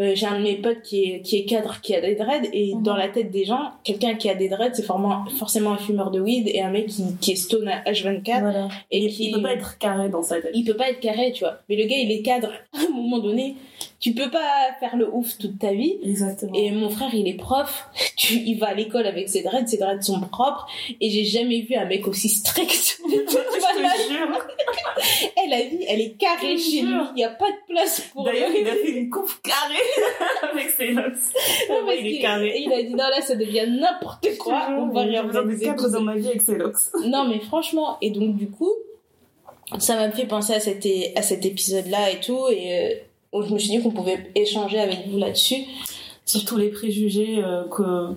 [0.00, 2.48] Euh, j'ai un de mes potes qui est, qui est cadre, qui a des dreads.
[2.52, 2.82] Et Mhm.
[2.82, 6.10] dans la tête des gens, quelqu'un qui a des dreads, c'est forcément, forcément un fumeur
[6.10, 8.40] de weed et un mec qui, qui est stone à H24.
[8.40, 8.68] Voilà.
[8.90, 10.50] Et Et qui il peut pas être carré dans sa tête.
[10.52, 11.58] il peut pas être carré, tu vois.
[11.68, 12.50] Mais le gars, il est cadre.
[12.72, 13.54] À un moment donné,
[14.00, 15.98] tu peux pas faire le ouf toute ta vie.
[16.02, 16.52] Exactement.
[16.54, 17.88] Et mon frère, il est prof.
[18.16, 19.66] Tu, il va à l'école avec ses dreads.
[19.66, 20.66] Ses dreads sont propres.
[21.00, 23.00] Et j'ai jamais vu un mec aussi strict.
[23.08, 23.42] tu vois,
[23.76, 24.38] je là, te jure.
[25.44, 26.94] elle a vie, elle est carrée chez lui.
[27.10, 30.70] Il n'y a pas de place pour D'ailleurs, il a fait une coupe carrée avec
[30.70, 30.92] ses.
[30.92, 32.54] Non, parce il est carré.
[32.64, 34.68] Il a dit non, là, ça devient n'importe quoi.
[34.70, 36.76] On va réorganiser cadre dans ma vie avec ses locks.
[37.04, 38.72] Non, mais franchement, et donc du coup,
[39.78, 42.94] ça m'a fait penser à cet, à cet épisode-là et tout, et euh,
[43.42, 45.64] je me suis dit qu'on pouvait échanger avec vous là-dessus.
[46.26, 48.14] Sur tous les préjugés euh, que.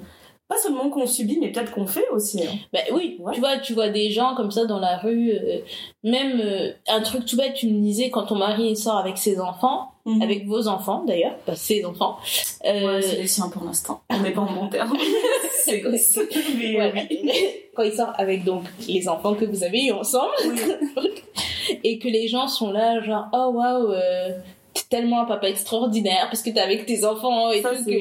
[0.50, 2.42] Pas seulement qu'on subit, mais peut-être qu'on fait aussi.
[2.42, 2.52] hein.
[2.72, 3.34] Bah oui, Ouais.
[3.34, 5.58] tu vois, tu vois des gens comme ça dans la rue, euh,
[6.06, 9.42] même euh, un truc tout bête, tu me disais quand ton mari sort avec ses
[9.42, 10.22] enfants, Mhm.
[10.22, 12.16] avec vos enfants d'ailleurs, pas ses enfants.
[12.66, 14.00] Euh, Ouais, c'est les siens pour l'instant.
[14.10, 14.96] On n'est pas en bon terme.
[15.66, 17.30] c'est c'est- mais, ouais, oui.
[17.76, 20.32] quand il sort avec donc les enfants que vous avez eu ensemble,
[21.84, 23.92] et que les gens sont là genre oh waouh
[24.90, 27.92] tellement un papa extraordinaire parce que t'es avec tes enfants et Ça, tout que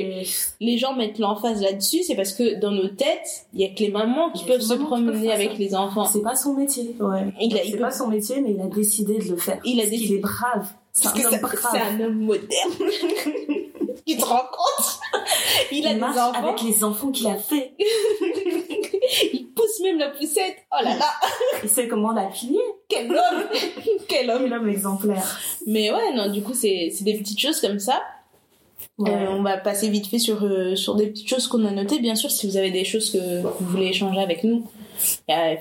[0.61, 3.81] les gens mettent l'emphase là-dessus c'est parce que dans nos têtes il y a que
[3.81, 5.57] les mamans qui Il peuvent se promener avec ça.
[5.59, 6.95] les enfants C'est pas son métier.
[7.01, 7.33] Ouais.
[7.41, 9.59] Il a- il c'est peut- pas son métier, mais il a décidé de le faire.
[9.65, 10.19] Il a Parce qu'il décidé.
[10.19, 10.67] est brave.
[10.93, 11.69] C'est parce un homme brave.
[11.73, 12.73] c'est un homme moderne
[14.07, 15.01] tu te rends compte
[15.73, 17.75] il a Il des marche enfants avec les enfants qu'il a fait.
[19.33, 21.07] il pousse même la poussette oh là là
[21.63, 22.61] Il sait comment la plier.
[22.89, 23.45] quel homme
[24.09, 25.41] quel homme Quel homme exemplaire.
[25.67, 28.03] mais ouais non du coup c'est c'est des petites choses comme ça
[28.99, 29.11] Ouais.
[29.11, 31.99] Euh, on va passer vite fait sur, euh, sur des petites choses qu'on a notées.
[31.99, 34.67] Bien sûr, si vous avez des choses que vous voulez échanger avec nous,
[35.29, 35.59] il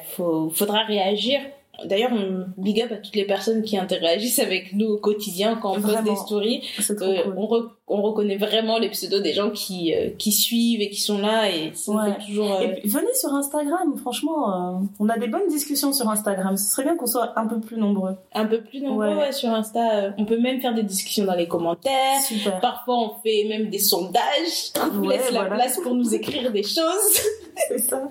[0.54, 1.42] faudra réagir.
[1.84, 5.72] D'ailleurs, on big up à toutes les personnes qui interagissent avec nous au quotidien quand
[5.72, 6.12] on poste Vraiment.
[6.14, 6.62] des stories.
[6.90, 7.34] Euh, cool.
[7.38, 11.02] on, re- on reconnaît vraiment les pseudos des gens qui, euh, qui suivent et qui
[11.02, 12.16] sont là et Ouais.
[12.26, 12.54] toujours...
[12.56, 16.56] euh, Et puis, venez sur Instagram, franchement, euh, on a des bonnes discussions sur Instagram.
[16.58, 18.16] Ce serait bien qu'on soit un peu plus nombreux.
[18.34, 19.16] un peu plus nombreux Ouais.
[19.16, 19.98] ouais, sur Insta.
[20.06, 22.22] Euh, On peut même faire des discussions dans les commentaires.
[22.26, 22.60] Super.
[22.60, 24.72] Parfois, on fait même des sondages.
[24.98, 25.56] On laisse la voilà.
[25.56, 27.22] place pour nous écrire des choses.
[27.68, 28.02] C'est ça.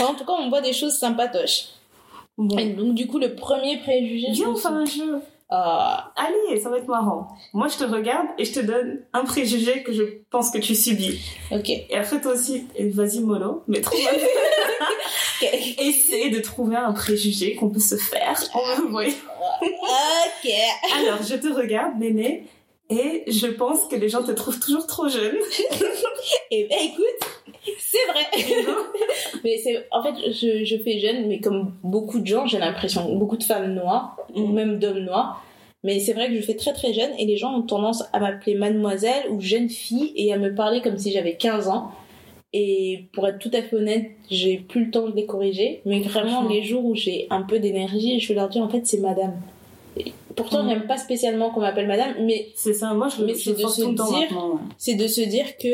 [0.00, 1.66] en tout cas, on voit des choses sympatoches.
[2.42, 2.58] Bon.
[2.58, 4.26] Et donc, du coup, le premier préjugé...
[4.32, 5.20] Viens, on fait un jeu.
[5.54, 7.28] Ah, Allez, ça va être marrant.
[7.52, 10.74] Moi, je te regarde et je te donne un préjugé que je pense que tu
[10.74, 11.20] subis.
[11.50, 11.68] ok.
[11.68, 14.00] Et après, toi aussi, et vas-y, mollo, mais trouve
[15.42, 15.48] Ok.
[15.78, 18.40] Essaye de trouver un préjugé qu'on peut se faire.
[18.90, 19.14] Oui.
[19.60, 20.50] Ok.
[20.96, 22.46] Alors, je te regarde, Néné,
[22.92, 25.36] et je pense que les gens te trouvent toujours trop jeune.
[26.50, 28.64] Et ben, écoute, c'est vrai.
[29.44, 33.14] mais c'est, en fait, je, je fais jeune, mais comme beaucoup de gens, j'ai l'impression,
[33.16, 34.52] beaucoup de femmes noires, ou Mm.
[34.52, 35.42] même d'hommes noirs.
[35.84, 38.20] Mais c'est vrai que je fais très très jeune et les gens ont tendance à
[38.20, 41.90] m'appeler mademoiselle ou jeune fille et à me parler comme si j'avais 15 ans.
[42.52, 45.80] Et pour être tout à fait honnête, j'ai plus le temps de les corriger.
[45.86, 48.86] Mais vraiment, les jours où j'ai un peu d'énergie, je vais leur dire en fait
[48.86, 49.40] c'est madame.
[50.36, 50.68] Pourtant, Mm.
[50.70, 53.68] j'aime pas spécialement qu'on m'appelle madame, mais C'est ça, moi, je Mais c'est je de
[53.68, 54.28] se dire- ouais.
[54.78, 55.68] c'est de se dire que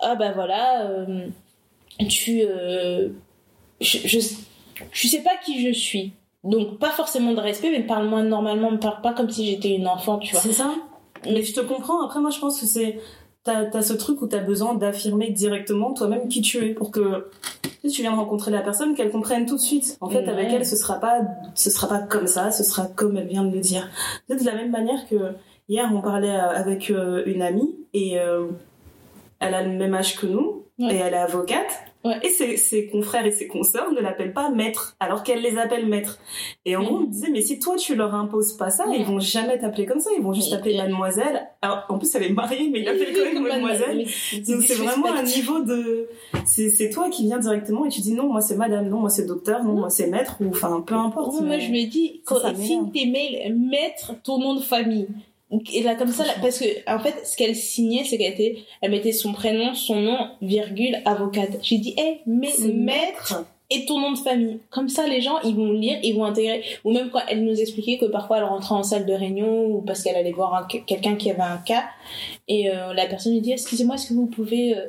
[0.00, 1.26] ah bah voilà euh,
[2.08, 3.08] tu euh,
[3.80, 4.18] je, je
[4.92, 6.12] tu sais pas qui je suis
[6.44, 9.88] donc pas forcément de respect mais parle-moi normalement me parle pas comme si j'étais une
[9.88, 10.72] enfant tu vois C'est ça
[11.26, 12.04] Mais je te comprends.
[12.04, 13.00] Après, moi, je pense que c'est.
[13.42, 17.28] T'as as ce truc où t'as besoin d'affirmer directement toi-même qui tu es pour que
[17.90, 19.96] tu viens de rencontrer la personne, qu'elle comprenne tout de suite.
[20.00, 21.20] En fait, avec elle, ce sera pas,
[21.54, 23.88] ce sera pas comme ça, ce sera comme elle vient de le dire.
[24.28, 25.34] De la même manière que
[25.68, 28.46] hier, on parlait euh, avec euh, une amie et euh,
[29.40, 32.14] elle a le même âge que nous et elle est avocate Ouais.
[32.22, 35.86] Et ses, ses confrères et ses consoeurs ne l'appellent pas maître, alors qu'elle les appelle
[35.86, 36.20] maître.
[36.64, 38.98] Et en gros, on me disait, mais si toi tu leur imposes pas ça, Ouais.
[39.00, 41.48] ils vont jamais t'appeler comme ça, ils vont juste t'appeler mademoiselle.
[41.60, 43.98] Alors, en plus, elle est mariée, mais il l'appelle quand même mademoiselle.
[43.98, 46.08] Donc c'est vraiment un niveau de...
[46.46, 49.26] C'est toi qui viens directement et tu dis non, moi c'est madame, non, moi c'est
[49.26, 51.34] docteur, non, moi c'est maître, ou enfin peu importe.
[51.40, 55.08] Ouais, moi, je me dis, quand signe tes mails, mettre ton nom de famille.
[55.50, 58.58] Et là, comme ça, là, parce que, en fait, ce qu'elle signait, c'est qu'elle était,
[58.82, 61.58] elle mettait son prénom, son nom, virgule, avocate.
[61.62, 64.60] J'ai dit, hé, mais C'est maître et ton nom de famille.
[64.70, 66.64] Comme ça, les gens, ils vont lire, ils vont intégrer.
[66.84, 69.82] Ou même quand elle nous expliquait que parfois elle rentrait en salle de réunion ou
[69.82, 71.84] parce qu'elle allait voir un- quelqu'un qui avait un cas
[72.48, 74.86] et euh, la personne lui dit, excusez-moi, est-ce que vous pouvez euh,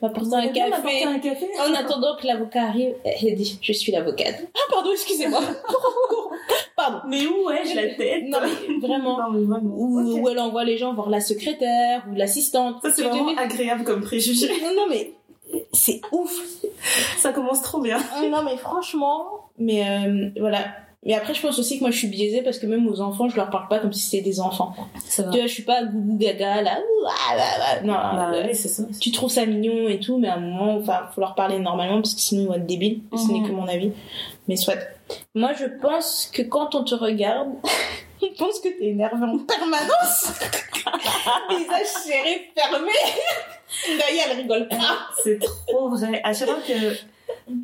[0.00, 4.46] m'apporter un un café en attendant que l'avocat arrive, elle dit Je suis l'avocate.
[4.54, 5.40] Ah, pardon, excusez-moi.
[6.76, 6.98] pardon.
[7.08, 9.18] Mais où ai-je la tête Non, mais vraiment.
[9.18, 10.28] Non, mais vraiment.
[10.30, 12.76] Elle envoie les gens voir la secrétaire ou l'assistante.
[12.82, 14.48] Ça, c'est vraiment agréable comme préjugé.
[14.62, 15.12] Non, non, mais
[15.72, 16.32] c'est ouf.
[17.18, 17.98] Ça commence trop bien.
[18.30, 19.24] Non, mais franchement.
[19.58, 20.60] Mais euh, voilà.
[21.04, 23.28] Mais après, je pense aussi que moi, je suis biaisée parce que même aux enfants,
[23.28, 24.74] je leur parle pas comme si c'était des enfants.
[25.14, 26.78] Tu vois, je suis pas gougou gaga là.
[27.84, 28.82] Non, Bah euh, oui, c'est ça.
[29.00, 31.96] tu trouves ça mignon et tout, mais à un moment, enfin, faut leur parler normalement
[32.02, 33.02] parce que sinon ils vont être débiles.
[33.16, 33.32] Ce Mhm.
[33.42, 33.92] n'est que mon avis.
[34.48, 34.74] Mais soit.
[35.36, 37.50] Moi, je pense que quand on te regarde,
[38.30, 40.32] on pense que t'es énervé en permanence.
[41.50, 42.92] Visage serré, fermé.
[43.86, 45.08] D'ailleurs, elle rigole pas.
[45.22, 46.20] C'est trop vrai.
[46.24, 46.96] À chaque fois que.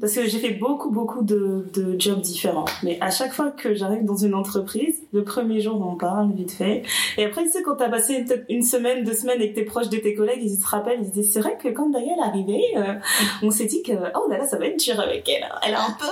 [0.00, 2.64] Parce que j'ai fait beaucoup, beaucoup de, de jobs différents.
[2.82, 6.52] Mais à chaque fois que j'arrive dans une entreprise, le premier jour, on parle vite
[6.52, 6.82] fait.
[7.18, 9.64] Et après, tu sais, quand t'as passé peut-être une semaine, deux semaines et que t'es
[9.64, 12.18] proche de tes collègues, ils se rappellent, ils se disent, c'est vrai que quand Daniel
[12.18, 12.94] est arrivée, euh,
[13.42, 15.48] on s'est dit que, oh là là, ça va être dur avec elle.
[15.66, 16.06] Elle a un peu,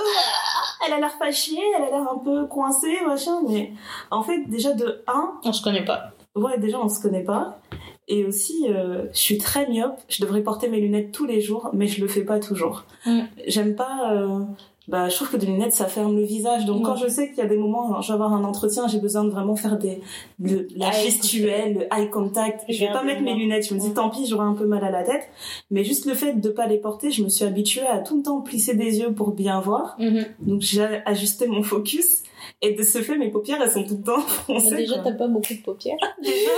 [0.85, 3.39] elle a l'air fâchée, elle a l'air un peu coincée, machin.
[3.47, 3.71] Mais
[4.09, 6.11] en fait, déjà de un, On se connaît pas.
[6.35, 7.59] Ouais, déjà, on se connaît pas.
[8.07, 9.99] Et aussi, euh, je suis très myope.
[10.09, 12.85] Je devrais porter mes lunettes tous les jours, mais je le fais pas toujours.
[13.05, 13.21] Mm.
[13.47, 14.11] J'aime pas.
[14.13, 14.39] euh,
[14.87, 16.65] bah, je trouve que des lunettes, ça ferme le visage.
[16.65, 18.87] Donc, quand je sais qu'il y a des moments, genre, je vais avoir un entretien,
[18.87, 20.01] j'ai besoin de vraiment faire des,
[20.39, 22.65] de la Eye gestuelle, le eye contact.
[22.67, 23.67] Je vais pas mettre mes lunettes.
[23.67, 25.29] Je me dis, tant pis, j'aurai un peu mal à la tête.
[25.69, 28.23] Mais juste le fait de pas les porter, je me suis habituée à tout le
[28.23, 29.97] temps plisser des yeux pour bien voir.
[30.39, 32.23] Donc, j'ai ajusté mon focus.
[32.63, 34.77] Et de ce fait, mes paupières, elles sont tout le temps foncées.
[34.77, 35.97] Déjà, quoi t'as pas beaucoup de paupières.
[36.21, 36.51] déjà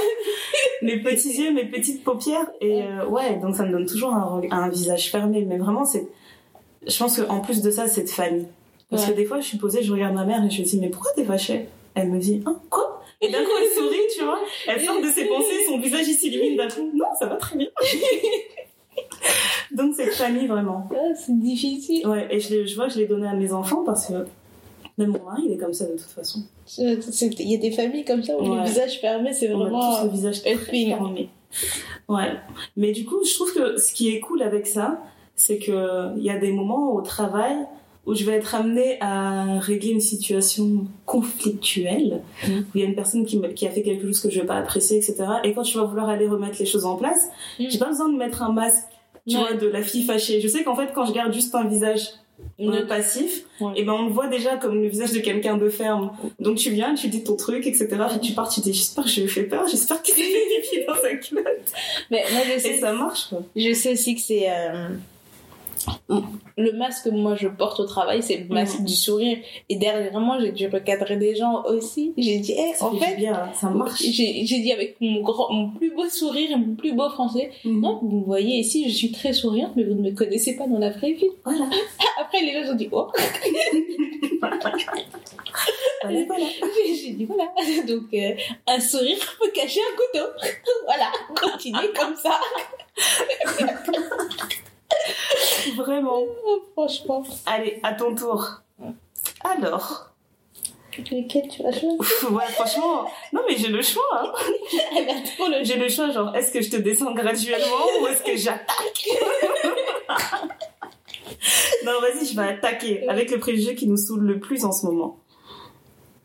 [0.81, 4.41] mes petits yeux, mes petites paupières et euh, ouais donc ça me donne toujours un,
[4.51, 6.07] un visage fermé mais vraiment c'est
[6.87, 8.47] je pense que en plus de ça c'est de famille
[8.89, 9.11] parce Ouais.
[9.11, 10.89] que des fois je suis posée je regarde ma mère et je lui dis mais
[10.89, 11.67] pourquoi t'es fâchée?
[11.95, 13.01] Elle me dit hein quoi?
[13.21, 16.13] Et d'un coup elle sourit tu vois elle sort de ses pensées son visage il
[16.15, 17.67] s'illumine d'un coup non ça va très bien
[19.71, 22.05] donc c'est de famille vraiment Ah, c'est difficile.
[22.07, 24.25] ouais et je, je vois que je l'ai donné à mes enfants parce que
[24.97, 26.39] même mon mari il est comme ça de toute façon
[26.77, 28.59] Il y a des familles comme ça où Ouais.
[28.59, 30.03] le visage fermé, c'est vraiment.
[30.03, 30.89] le visage effing.
[30.89, 31.29] fermé.
[32.07, 32.31] Ouais.
[32.75, 34.99] Mais du coup, je trouve que ce qui est cool avec ça,
[35.35, 37.55] c'est que il y a des moments au travail
[38.05, 42.51] où je vais être amenée à régler une situation conflictuelle, Mm.
[42.51, 44.45] où il y a une personne qui, qui a fait quelque chose que je vais
[44.45, 45.15] pas apprécier, etc.
[45.45, 47.65] Et quand tu vas vouloir aller remettre les choses en place, Mm.
[47.69, 48.83] j'ai pas besoin de mettre un masque,
[49.27, 49.41] tu Ouais.
[49.43, 50.41] vois, de la fille fâchée.
[50.41, 52.09] Je sais qu'en fait, quand je garde juste un visage
[52.89, 53.71] passif, Ouais.
[53.77, 56.11] et ben on le voit déjà comme le visage de quelqu'un de ferme.
[56.39, 57.87] Donc tu viens, tu dis ton truc, etc.
[58.09, 60.21] Puis tu pars, tu dis j'espère que je lui ai fait peur, j'espère qu'il s'est
[60.23, 61.71] fait pipi dans sa culotte.
[62.11, 63.43] Mais moi, je Et sais, ça marche quoi.
[63.55, 64.49] je sais aussi que c'est.
[64.49, 64.89] euh,
[66.57, 68.85] Le masque que moi je porte au travail, c'est le masque Mhm.
[68.85, 69.37] du sourire.
[69.69, 72.13] Et dernièrement, j'ai dû recadrer des gens aussi.
[72.17, 73.51] J'ai dit, eh, Ça en fait bien, hein.
[73.53, 74.01] ça marche.
[74.01, 77.79] j'ai dit avec mon, grand, mon plus beau sourire et mon plus beau français, Mhm.
[77.81, 80.67] non, vous me voyez ici, je suis très souriante, mais vous ne me connaissez pas
[80.67, 81.29] dans la vraie vie.
[81.43, 81.65] Voilà.
[82.21, 83.07] Après, les gens ont dit, oh,
[84.41, 84.59] voilà.
[87.03, 87.45] j'ai dit, voilà.
[87.87, 88.35] Donc, euh,
[88.67, 90.27] un sourire peut cacher un couteau.
[90.85, 92.39] voilà, continuez comme ça.
[95.75, 96.21] Vraiment.
[96.73, 97.23] Franchement.
[97.45, 98.61] Allez, à ton tour.
[99.43, 100.09] Alors.
[100.97, 101.97] Lequel tu vas choisir
[102.31, 103.05] ouais, franchement.
[103.31, 104.03] Non, mais j'ai le choix.
[104.13, 104.31] hein.
[105.63, 109.07] J'ai le choix, genre, est-ce que je te descends graduellement ou est-ce que j'attaque
[111.83, 114.85] Non, vas-y, je vais attaquer avec le préjugé qui nous saoule le plus en ce
[114.85, 115.17] moment.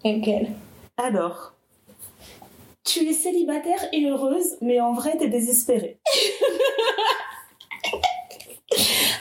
[0.04, 0.50] Lequel?
[0.98, 1.54] Alors,
[2.84, 5.98] tu es célibataire et heureuse, mais en vrai, t'es désespérée.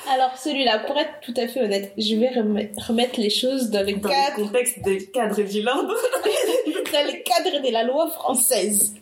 [0.09, 3.93] Alors, celui-là, pour être tout à fait honnête, je vais remettre, les choses dans le
[3.93, 5.93] Dans cadre le contexte des cadres l'ordre.
[6.93, 8.95] dans le cadre de la loi française.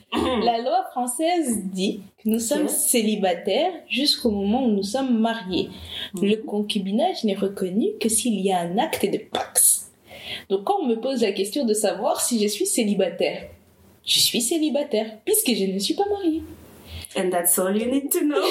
[0.44, 5.70] La loi française dit que nous sommes célibataires jusqu'au moment où nous sommes mariés.
[6.14, 6.26] Mhm.
[6.26, 9.92] Le concubinage n'est reconnu que s'il y a un acte de pax.
[10.50, 13.50] Donc quand on me pose la question de savoir si je suis célibataire,
[14.06, 16.42] je suis célibataire puisque je ne suis pas mariée.
[17.18, 18.42] And that's all you need to know.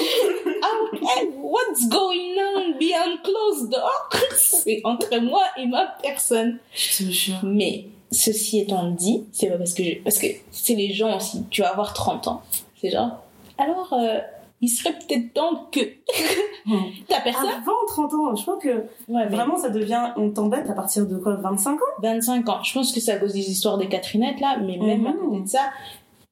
[1.01, 4.09] What what's going on behind closed doors?
[4.37, 6.57] C'est entre moi et ma personne.
[6.73, 7.35] Je te jure.
[7.43, 11.43] Mais ceci étant dit, c'est pas parce que je- parce que c'est les gens aussi.
[11.51, 12.41] Tu vas avoir 30 ans,
[12.81, 13.21] c'est genre.
[13.57, 14.19] Alors, euh,
[14.61, 15.79] il serait peut-être temps que
[17.07, 17.49] ta personne.
[17.49, 21.05] Avant 30 ans, je crois que Ouais, mais vraiment ça devient, on t'embête à partir
[21.05, 21.35] de quoi?
[21.35, 21.77] 25 ans?
[22.01, 22.63] 25 ans.
[22.63, 25.17] Je pense que c'est à cause des histoires des Catherinettes là, mais même à Mhm.
[25.29, 25.69] côté de ça,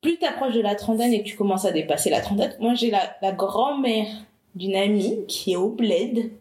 [0.03, 2.53] plus t'approches de la trentaine et que tu commences à dépasser la trentaine.
[2.59, 4.05] Moi, j'ai la, la grand-mère
[4.53, 6.31] d'une amie qui est au bled,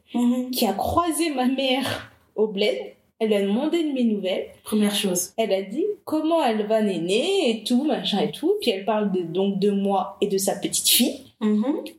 [0.52, 2.76] qui a croisé ma mère au bled.
[3.18, 4.46] Elle a demandé de mes nouvelles.
[4.64, 5.30] Première chose.
[5.36, 8.54] Elle a dit comment elle va néner et tout, machin et tout.
[8.60, 11.32] Puis elle parle de, donc de moi et de sa petite fille.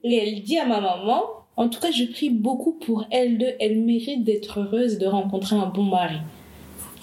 [0.04, 1.24] Et elle dit à ma maman,
[1.56, 3.54] en tout cas, je prie beaucoup pour elle deux.
[3.60, 6.18] Elle mérite d'être heureuse de rencontrer un bon mari.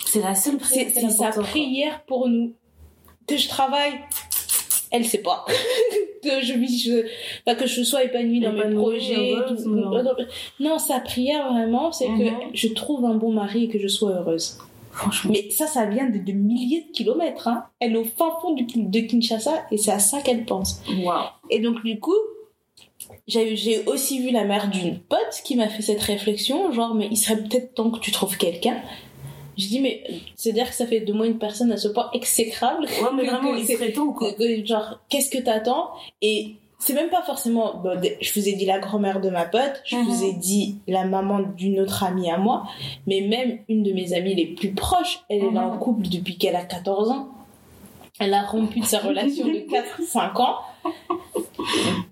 [0.07, 0.89] C'est la seule prière.
[0.93, 2.53] c'est sa prière pour nous.
[3.27, 3.93] Que je travaille,
[4.91, 5.45] elle sait pas.
[6.23, 7.07] que je vis, je,
[7.47, 9.35] pas que je sois épanouie dans mes projets.
[9.35, 9.71] heureuse, tout.
[9.71, 9.91] non.
[10.61, 12.19] Non, sa prière vraiment, c'est Mhm.
[12.19, 14.59] que je trouve un bon mari et que je sois heureuse.
[14.93, 15.31] Franchement.
[15.33, 17.47] Mais ça, ça vient de, de milliers de kilomètres.
[17.49, 17.65] Hein.
[17.79, 20.83] Elle est au fin fond du- de Kinshasa et c'est à ça qu'elle pense.
[21.49, 22.13] Et donc, du coup,
[23.27, 27.17] j'ai aussi vu la mère d'une pote qui m'a fait cette réflexion, genre, mais il
[27.17, 28.77] serait peut-être temps que tu trouves quelqu'un.
[29.59, 30.03] Je dis, mais
[30.37, 32.85] c'est-à-dire que ça fait de moi une personne à ce point exécrable.
[32.85, 33.53] Ouais, mais vraiment,
[33.95, 34.31] temps, quoi.
[34.65, 35.91] genre, qu'est-ce que t'attends?
[36.23, 37.75] Et c'est même pas forcément.
[37.83, 40.05] bon, je vous ai dit la grand-mère de ma pote, je Mhm.
[40.05, 42.65] vous ai dit la maman d'une autre amie à moi,
[43.07, 45.59] mais même une de mes amies les plus proches, elle est Mhm.
[45.59, 47.29] en couple depuis qu'elle a 14 ans.
[48.19, 50.57] Elle a rompu de sa relation de 4-5 ans.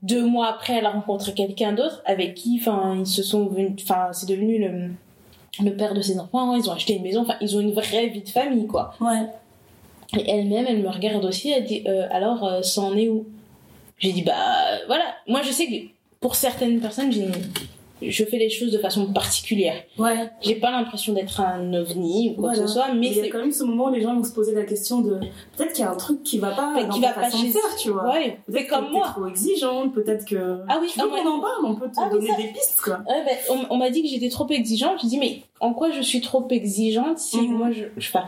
[0.03, 4.09] Deux mois après, elle a rencontré quelqu'un d'autre avec qui, enfin, ils se sont enfin,
[4.13, 4.91] c'est devenu le,
[5.63, 8.07] le père de ses enfants, ils ont acheté une maison, enfin, ils ont une vraie
[8.09, 8.95] vie de famille, quoi.
[9.01, 9.27] Ouais.
[10.17, 13.27] Et elle-même, elle me regarde aussi, elle dit euh, alors euh, ça en est où?
[13.99, 14.35] J'ai dit bah
[14.87, 15.89] voilà, moi je sais que
[16.21, 17.33] pour certaines personnes, j'ai une-
[18.03, 19.83] je fais les choses de façon particulière.
[19.99, 20.31] Ouais.
[20.41, 22.63] J'ai pas l'impression d'être un ovni ou quoi Voilà.
[22.63, 24.15] que ce soit, mais il y a c'est quand même ce moment où les gens
[24.15, 25.19] vont se poser la question de
[25.57, 27.91] peut-être qu'il y a un truc qui va pas qui va pas chez faire, tu
[27.91, 28.05] vois.
[28.13, 29.09] ouais, Peut-être c'est comme que moi.
[29.15, 30.61] Trop exigeante, peut-être que.
[30.69, 31.23] Ah oui, tu veux ah ouais.
[31.23, 32.99] qu'on en parle, on peut te Ah donner ça- des pistes, quoi.
[33.09, 35.01] Ouais, ben, on, on m'a dit que j'étais trop exigeante.
[35.03, 37.57] Je dis mais en quoi je suis trop exigeante si Mhm.
[37.57, 38.25] moi je, je, enfin,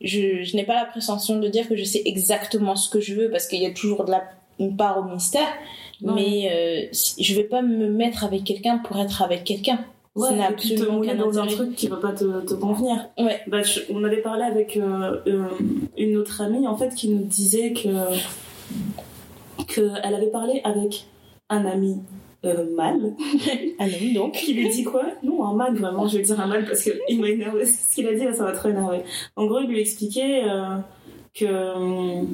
[0.00, 3.14] je, je n'ai pas la prétention de dire que je sais exactement ce que je
[3.14, 4.22] veux parce qu'il y a toujours de la,
[4.58, 5.02] une part au.
[5.12, 6.12] Ouais.
[6.14, 9.78] Mais euh, je vais pas me mettre avec quelqu'un pour être avec quelqu'un.
[10.16, 13.08] Ouais, ça n'a absolument aucun dans un truc qui va pas te, te convenir.
[13.18, 13.40] Ouais.
[13.48, 15.48] Bah, je- on avait parlé avec euh, euh,
[15.98, 17.88] une autre amie en fait qui nous disait que
[19.68, 21.06] que elle avait parlé avec
[21.50, 21.98] un ami
[22.44, 23.14] euh, mâle
[23.78, 24.34] Ah non, donc.
[24.34, 25.04] qui lui dit quoi?
[25.22, 26.06] Non, un mâle vraiment.
[26.06, 27.64] Je vais dire un mâle parce que il m'a énervé.
[27.66, 28.98] Ce qu'il a dit là, ça m'a trop énervé.
[29.36, 30.76] En gros, il lui expliquait euh,
[31.34, 32.24] que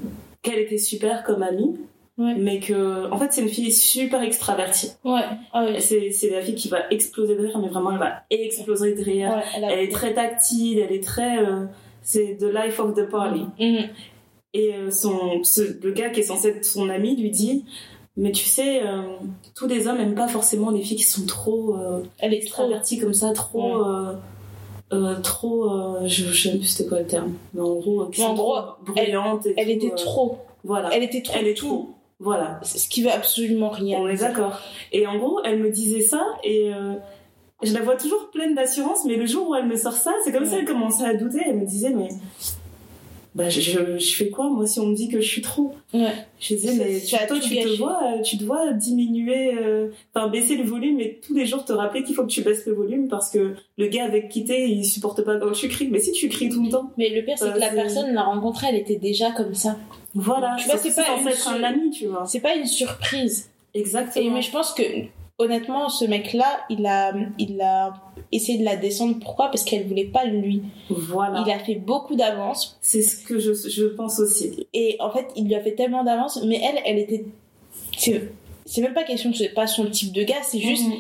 [0.42, 1.76] qu'elle était super comme amie,
[2.22, 2.34] Ouais.
[2.38, 4.90] mais que en fait c'est une fille super extravertie.
[5.04, 5.22] Ouais.
[5.54, 5.66] Ah.
[5.78, 9.02] C'est c'est la fille qui va exploser de rire, mais vraiment elle va exploser de
[9.02, 9.30] rire.
[9.30, 11.38] Ouais, elle a- Elle est très tactile, elle est très.
[11.38, 11.64] euh,
[12.02, 13.44] c'est the life of the party.
[13.58, 13.88] Mhm.
[14.52, 17.64] Et euh, son, ce, le gars qui est censé être son ami lui dit
[18.16, 19.02] Mais tu sais, euh,
[19.54, 22.64] tous les hommes n'aiment pas forcément les filles qui sont trop euh, Elle est trop.
[22.64, 23.82] extraverties comme ça, trop.
[24.92, 25.70] euh, trop.
[26.06, 27.32] je je sais plus c'était quoi le terme.
[27.54, 29.46] Mais en gros, qui Mais en sont gros, trop bruyantes.
[29.46, 30.38] et Elle tout, était trop.
[30.64, 30.90] Voilà.
[30.92, 31.36] Elle était trop.
[31.38, 31.94] Elle est tout.
[32.20, 32.60] Voilà.
[32.62, 33.98] Ce qui veut absolument rien.
[33.98, 34.60] On est d'accord.
[34.92, 36.94] Et en gros, elle me disait ça et euh,
[37.62, 40.30] je la vois toujours pleine d'assurance, mais le jour où elle me sort ça, c'est
[40.32, 40.58] comme si Ouais.
[40.60, 41.40] elle commençait à douter.
[41.46, 42.08] Elle me disait, mais
[43.34, 45.72] bah, je, je, je fais quoi moi si on me dit que je suis trop?
[45.94, 46.12] Ouais.
[46.40, 47.62] Je disais, mais Tu toi, tu gâché.
[47.70, 51.72] te vois, tu dois diminuer, euh, enfin baisser le volume et tous les jours te
[51.72, 54.68] rappeler qu'il faut que tu baisses le volume parce que le gars avec qui t'es,
[54.68, 55.88] il supporte pas quand tu cries.
[55.88, 58.12] Mais si tu cries tout le temps, Mais le pire, c'est Euh, que la personne
[58.12, 59.76] l'a rencontrée, elle était déjà comme ça.
[60.14, 60.56] Voilà.
[60.58, 62.26] Tu vois, c'est pas censé une être un seule- ami, tu vois.
[62.26, 63.50] C'est pas une surprise.
[63.74, 64.26] Exactement.
[64.26, 64.82] Et, mais je pense que,
[65.38, 67.92] honnêtement, ce mec-là, il a, il a
[68.32, 69.16] essayé de la descendre.
[69.20, 69.46] Pourquoi?
[69.46, 70.62] Parce qu'elle voulait pas lui.
[70.88, 71.42] Voilà.
[71.46, 72.78] Il a fait beaucoup d'avance.
[72.80, 74.66] C'est ce que je, je pense aussi.
[74.74, 76.40] Et en fait, il lui a fait tellement d'avance.
[76.44, 77.24] Mais elle, elle était.
[77.96, 78.32] C'est
[78.66, 80.86] c'est même pas question de c'est pas son type de gars, c'est juste.
[80.86, 80.94] Mhm.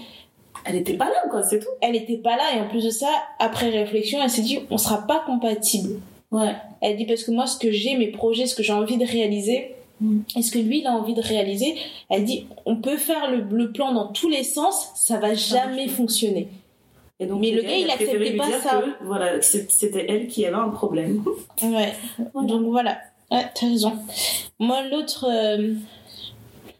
[0.64, 1.68] Elle était pas là, quoi, c'est tout.
[1.80, 2.44] Elle était pas là.
[2.56, 6.00] Et en plus de ça, après réflexion, elle s'est dit on sera pas compatibles.
[6.32, 6.54] Ouais.
[6.80, 9.04] Elle dit parce que moi, ce que j'ai, mes projets, ce que j'ai envie de
[9.06, 10.20] réaliser, Mm.
[10.34, 11.74] et ce que lui, il a envie de réaliser,
[12.08, 15.88] elle dit on peut faire le, le plan dans tous les sens, ça va jamais
[15.88, 16.48] fonctionner.
[17.22, 18.80] Et donc, Mais le gars, il acceptait pas ça.
[18.80, 21.22] que, voilà, c'était elle qui avait un problème.
[21.62, 21.92] Ouais.
[22.32, 22.48] Voilà.
[22.48, 22.96] Donc voilà.
[23.30, 23.92] Ouais, t'as raison.
[24.58, 25.26] Moi, l'autre.
[25.30, 25.74] euh,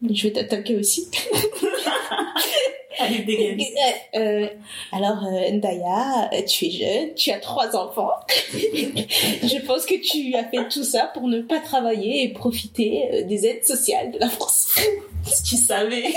[0.09, 1.07] Je vais t'attaquer aussi.
[3.01, 3.67] Allez, dégage.
[4.15, 4.47] Euh,
[4.91, 8.11] alors, euh, Ndaya, euh, tu es jeune, tu as trois enfants.
[8.53, 13.23] Je pense que tu as fait tout ça pour ne pas travailler et profiter euh,
[13.23, 14.75] des aides sociales de la France.
[15.25, 16.13] Si tu savais.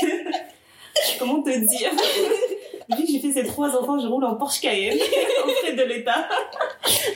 [1.19, 1.91] Comment te dire?
[2.89, 4.99] J'ai fait ces trois enfants, je roule en Porsche Cayenne
[5.45, 6.29] auprès de l'État.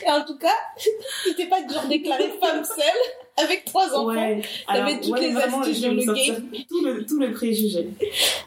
[0.05, 4.05] Et en tout cas, tu t'es pas genre déclarée femme seule avec trois enfants.
[4.07, 4.41] Ouais.
[4.67, 6.49] T'avais toutes les astuces me le game.
[6.67, 7.89] Tout le, tout le préjugé.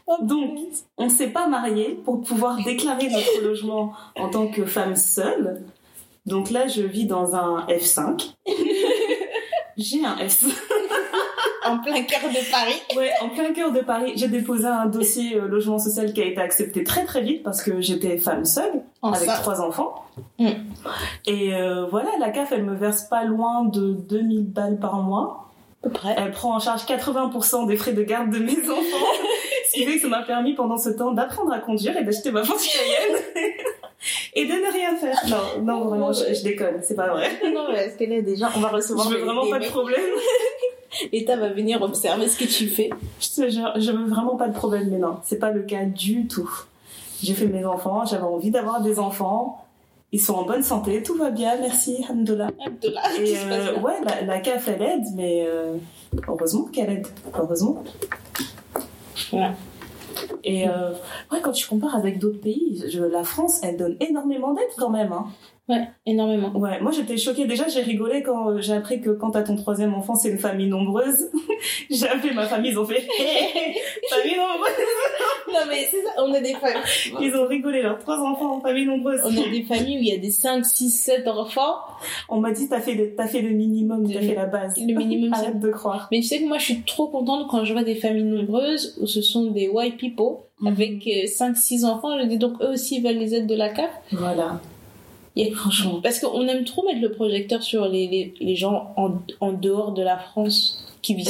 [0.07, 0.59] Oh, Donc,
[0.99, 5.62] on s'est pas marié pour pouvoir déclarer notre logement en tant que femme seule.
[6.27, 8.35] Donc là, je vis dans un F5.
[9.77, 10.45] J'ai un F.
[11.65, 12.81] en plein cœur de Paris.
[12.97, 16.25] Ouais, en plein cœur de Paris, j'ai déposé un dossier euh, logement social qui a
[16.25, 20.05] été accepté très très vite parce que j'étais femme seule avec trois enfants.
[20.39, 20.49] Mm.
[21.27, 25.51] Et euh, voilà, la CAF, elle me verse pas loin de 2000 balles par mois.
[25.85, 26.15] À peu près.
[26.17, 29.07] Elle prend en charge 80% des frais de garde de mes enfants.
[29.69, 32.31] ce qui fait que ça m'a permis pendant ce temps d'apprendre à conduire et d'acheter
[32.31, 33.23] ma Porsche Cayenne.
[34.34, 35.18] et de ne rien faire.
[35.28, 37.28] Non, non, vraiment, je, je déconne, c'est pas vrai.
[37.55, 39.59] Non, mais est-ce que là, déjà, on va recevoir Je veux des- vraiment des pas
[39.61, 40.00] de problème.
[41.12, 42.90] L'État va venir observer ce que tu fais.
[43.20, 45.84] Je te jure, je veux vraiment pas de problème, mais non, c'est pas le cas
[45.84, 46.50] du tout.
[47.22, 49.64] J'ai fait mes enfants, j'avais envie d'avoir des enfants.
[50.14, 52.48] Ils sont en bonne santé, tout va bien, merci, Hamdullah.
[52.82, 55.76] De là, Et euh, ouais, la, la CAF, elle aide, mais euh,
[56.28, 57.07] heureusement qu'elle aide.
[57.34, 57.82] Heureusement.
[59.32, 59.50] Ouais.
[60.45, 60.91] Et euh,
[61.31, 64.91] ouais, quand tu compares avec d'autres pays, je- la France, elle donne énormément d'aide quand
[64.91, 65.12] même.
[65.12, 65.27] Hein.
[65.69, 66.51] Ouais, énormément.
[66.57, 67.47] Ouais, moi j'étais choquée.
[67.47, 70.39] Déjà, j'ai rigolé quand euh, j'ai appris que quand t'as ton troisième enfant, c'est une
[70.39, 71.31] famille nombreuse.
[71.91, 73.01] j'ai appelé ma famille, ils ont fait
[74.11, 74.73] famille nombreuse.
[75.53, 76.81] Non, mais c'est ça, on a des familles.
[77.21, 79.21] Ils ont rigolé leurs trois enfants en famille nombreuse.
[79.23, 81.75] On a des familles où il y a des 5, 6, 7 enfants.
[82.31, 84.79] On m'a dit t'as fait le, t'as fait le minimum, t'as fait la base.
[84.79, 86.09] Le minimum, c'est Arrête de croire.
[86.11, 88.97] Mais tu sais que moi, je suis trop contente quand je vois des familles nombreuses
[89.03, 90.69] où ce sont des white people Mhm.
[90.69, 92.19] avec 5-6 enfants.
[92.19, 93.91] Je dis donc eux aussi ils veulent les aides de la CAF.
[94.13, 94.61] Voilà.
[95.37, 96.01] A- Franchement.
[96.03, 99.93] Parce qu'on aime trop mettre le projecteur sur les, les, les gens en, en dehors
[99.93, 101.26] de la France qui vivent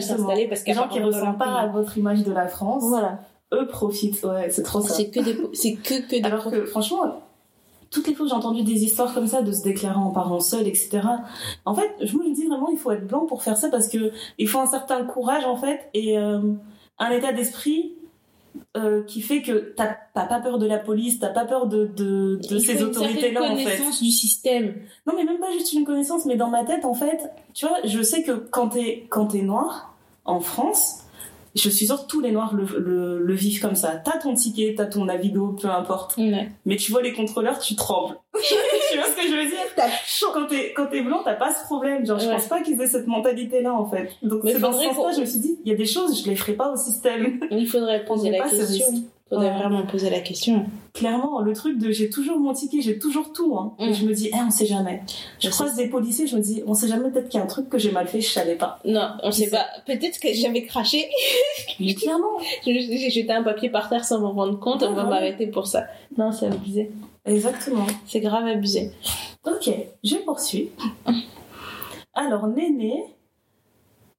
[0.00, 2.84] s'installer parce Les gens qui dans leur ressemblent pas à votre image de la France,
[2.88, 3.20] Voilà.
[3.52, 4.22] eux profitent.
[4.24, 4.94] Ouais, c'est trop ça.
[4.94, 7.20] C'est que des, c'est que, que des Alors que franchement,
[7.90, 10.40] toutes les fois que j'ai entendu des histoires comme ça de se déclarer en parent
[10.40, 11.00] seul, etc.
[11.64, 14.10] En fait, je me dis vraiment, il faut être blanc pour faire ça parce que
[14.38, 16.40] il faut un certain courage en fait et euh,
[16.98, 17.92] un état d'esprit.
[18.76, 22.38] Euh, qui fait que t'as pas peur de la police, t'as pas peur de, de,
[22.58, 23.64] ces une autorités-là en fait.
[23.64, 24.74] connaissance du système.
[25.06, 27.78] Non, mais même pas juste une connaissance, mais dans ma tête, en fait, tu vois,
[27.84, 29.94] je sais que quand t'es, quand t'es noir,
[30.24, 31.03] en France,
[31.54, 33.96] je suis sûre que tous les noirs le, le, le vivent comme ça.
[34.04, 36.16] T'as ton ticket, t'as ton Navigo, peu importe.
[36.16, 36.48] Ouais.
[36.66, 38.16] Mais tu vois les contrôleurs, tu trembles.
[38.34, 39.58] tu vois ce que je veux dire?
[39.76, 39.88] T'as
[40.32, 42.04] Quand t'es, quand t'es blanc, t'as pas ce problème.
[42.04, 42.34] Genre, je Ouais.
[42.34, 44.10] pense pas qu'ils aient cette mentalité-là, en fait.
[44.22, 46.28] Donc, c'est dans ce sens-là, je me suis dit, il y a des choses, je
[46.28, 47.38] les ferai pas au système.
[47.50, 48.86] Il faudrait poser la question.
[49.34, 49.58] Faudrait Ouais.
[49.58, 50.66] vraiment poser la question.
[50.92, 53.74] Clairement, le truc de j'ai toujours mon ticket, j'ai toujours tout, hein.
[53.78, 53.82] Mm.
[53.82, 55.02] Et je me dis, eh, on sait jamais.
[55.40, 57.44] Je Je croise des policiers, je me dis, on sait jamais, peut-être qu'il y a
[57.44, 58.78] un truc que j'ai mal fait, je savais pas.
[58.84, 59.50] Non, on sait sais.
[59.50, 59.66] pas.
[59.86, 61.08] Peut-être que j'avais craché.
[61.80, 62.38] Mais clairement.
[62.64, 64.82] J'ai jeté un papier par terre sans m'en rendre compte.
[64.82, 65.10] On va ouais.
[65.10, 65.84] m'arrêter pour ça.
[66.16, 66.90] Non, c'est abusé.
[67.24, 67.86] Exactement.
[68.06, 68.90] C'est grave abusé.
[69.46, 69.70] Ok,
[70.02, 70.70] je poursuis.
[72.14, 73.04] Alors, Néné,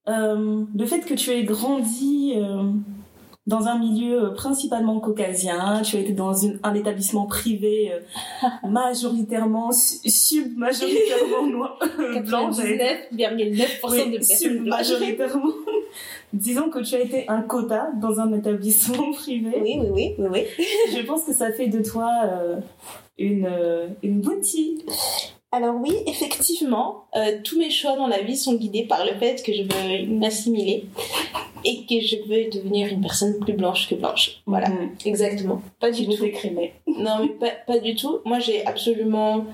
[0.10, 2.64] euh, le fait que tu aies grandi euh,
[3.48, 8.00] dans un milieu euh, principalement caucasien, tu as été dans une- un établissement privé euh,
[8.68, 12.78] majoritairement, su- sub-majoritairement noir, euh, blanc, j'allais
[13.12, 13.30] dire.
[13.30, 14.84] 99,9% Oui, de personnes blanches.
[14.84, 15.54] sub-majoritairement.
[16.34, 19.52] Disons que tu as été un quota dans un établissement privé.
[19.62, 20.28] Oui, oui, oui, oui,
[20.60, 20.66] oui.
[20.94, 22.58] Je pense que ça fait de toi euh,
[23.18, 23.48] une,
[24.04, 24.86] une boutique.
[25.56, 29.42] Alors oui, effectivement, euh, tous mes choix dans la vie sont guidés par le fait
[29.44, 30.86] que je veux m'assimiler
[31.64, 34.42] et que je veux devenir une personne plus blanche que blanche.
[34.46, 34.90] Voilà, Mhm.
[35.06, 35.62] exactement.
[35.80, 36.24] Pas du veux tout.
[36.24, 36.74] t'écrimer.
[36.88, 38.20] Non, mais pas, pas du tout.
[38.26, 39.46] Moi, j'ai absolument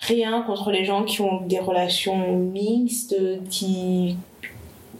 [0.00, 3.14] rien contre les gens qui ont des relations mixtes,
[3.50, 4.16] qui,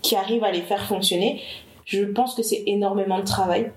[0.02, 1.40] qui arrivent à les faire fonctionner.
[1.84, 3.72] Je pense que c'est énormément de travail.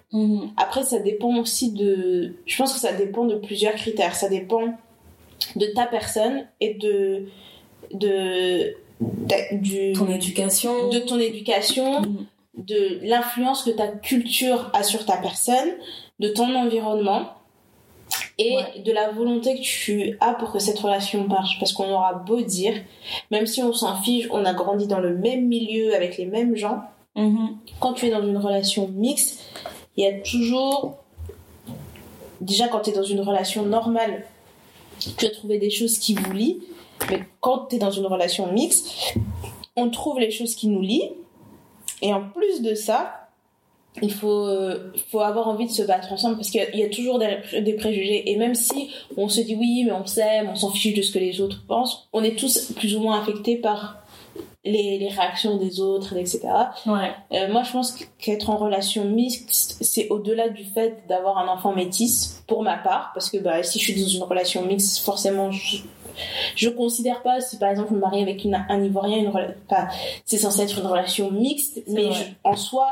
[0.57, 2.35] Après, ça dépend aussi de.
[2.45, 4.15] Je pense que ça dépend de plusieurs critères.
[4.15, 4.75] Ça dépend
[5.55, 7.25] de ta personne et de.
[7.93, 10.89] de, de- du, Ton éducation.
[10.89, 12.25] de ton éducation, Mhm.
[12.57, 15.69] de l'influence que ta culture a sur ta personne,
[16.19, 17.23] de ton environnement
[18.37, 18.81] et Ouais.
[18.83, 21.59] de la volonté que tu as pour que cette relation marche.
[21.59, 22.73] Parce qu'on aura beau dire,
[23.31, 26.55] même si on s'en fiche, on a grandi dans le même milieu avec les mêmes
[26.55, 26.81] gens,
[27.15, 27.57] Mhm.
[27.79, 29.41] quand tu es dans une relation mixte,
[29.97, 30.97] il y a toujours.
[32.41, 34.25] Déjà, quand tu es dans une relation normale,
[35.17, 36.61] tu as trouvé des choses qui vous lient.
[37.09, 39.13] Mais quand tu es dans une relation mixte,
[39.75, 41.09] on trouve les choses qui nous lient.
[42.01, 43.29] Et en plus de ça,
[44.01, 46.79] il faut, euh, faut avoir envie de se battre ensemble parce qu'il y a- il
[46.79, 48.29] y, a toujours des, des préjugés.
[48.29, 51.11] Et même si on se dit oui, mais on s'aime, on s'en fiche de ce
[51.13, 54.04] que les autres pensent, on est tous plus ou moins affectés par
[54.65, 56.41] les, les réactions des autres, etc.
[56.87, 57.11] Ouais.
[57.33, 61.73] Euh, moi, je pense qu'être en relation mixte, c'est au-delà du fait d'avoir un enfant
[61.73, 65.51] métis, pour ma part, parce que bah, si je suis dans une relation mixte, forcément,
[65.51, 65.77] je,
[66.55, 69.87] je considère pas si par exemple je me marie avec une, un Ivoirien, une enfin,
[70.25, 72.87] c'est censé être une relation mixte, mais je- en soi,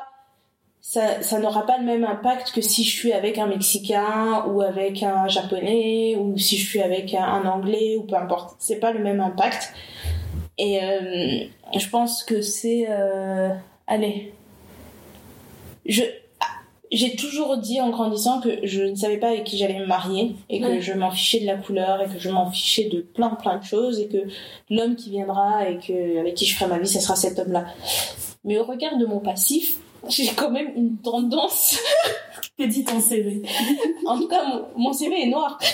[0.81, 4.61] ça, ça n'aura pas le même impact que si je suis avec un Mexicain ou
[4.61, 8.55] avec un Japonais ou si je suis avec un, un Anglais ou peu importe.
[8.59, 9.73] C'est pas le même impact.
[10.57, 11.45] Et euh,
[11.77, 12.85] je pense que c'est...
[12.89, 13.49] euh,
[13.87, 14.33] allez.
[15.85, 16.03] Je...
[16.91, 20.35] J'ai toujours dit en grandissant que je ne savais pas avec qui j'allais me marier
[20.51, 20.79] et que Ouais.
[20.81, 23.63] je m'en fichais de la couleur et que je m'en fichais de plein plein de
[23.63, 24.27] choses et que
[24.69, 27.65] l'homme qui viendra et que avec qui je ferai ma vie, ce sera cet homme-là.
[28.43, 29.77] Mais au regard de mon passif,
[30.07, 31.79] j'ai quand même une tendance.
[32.57, 33.41] Que dit ton CV
[34.05, 35.57] En tout cas, mon, mon CV est noir.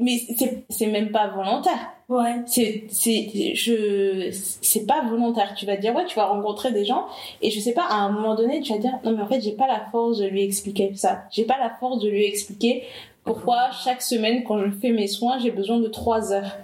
[0.00, 0.20] Mais
[0.68, 1.92] c'est même pas volontaire.
[2.08, 2.42] Ouais.
[2.46, 5.54] C'est je c'est pas volontaire.
[5.54, 7.06] Tu vas te dire ouais, tu vas rencontrer des gens
[7.40, 9.26] et je sais pas à un moment donné, tu vas te dire non mais en
[9.26, 11.22] fait j'ai pas la force de lui expliquer ça.
[11.30, 12.84] J'ai pas la force de lui expliquer
[13.24, 16.58] pourquoi chaque semaine quand je fais mes soins j'ai besoin de trois heures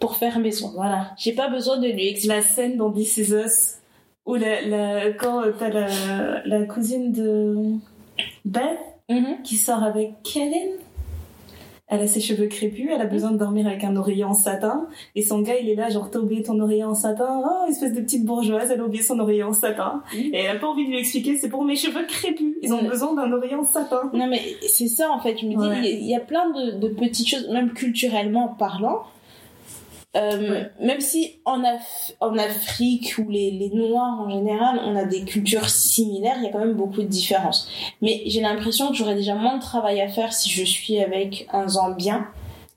[0.00, 0.72] pour faire mes soins.
[0.74, 1.10] Voilà.
[1.18, 2.34] J'ai pas besoin de lui expliquer.
[2.34, 3.78] La scène dans This Is Us
[4.26, 5.88] où la, la, quand euh, t'as la,
[6.44, 7.54] la cousine de
[8.44, 8.78] Beth
[9.10, 9.42] Mhm.
[9.44, 10.78] qui sort avec Kevin.
[11.88, 14.86] Elle a ses cheveux crépus, elle a besoin de dormir avec un oreiller en satin.
[15.14, 17.42] Et son gars, il est là, genre, t'as oublié ton oreiller en satin?
[17.44, 20.02] Oh, espèce de petite bourgeoise, elle a oublié son oreiller en satin.
[20.14, 20.20] Mhm.
[20.32, 22.54] Et elle a pas envie de lui expliquer, c'est pour mes cheveux crépus.
[22.62, 22.88] Ils ont Ouais.
[22.88, 24.10] besoin d'un oreiller en satin.
[24.14, 25.92] Non mais c'est ça en fait, je me dis, il Ouais.
[26.00, 29.02] y y, a plein de, de petites choses, même culturellement parlant.
[30.16, 30.64] Euh.
[30.80, 35.24] Même si en, Af- en Afrique ou les, les Noirs en général, on a des
[35.24, 37.68] cultures similaires, il y a quand même beaucoup de différences.
[38.00, 41.48] Mais j'ai l'impression que j'aurais déjà moins de travail à faire si je suis avec
[41.52, 42.28] un Zambien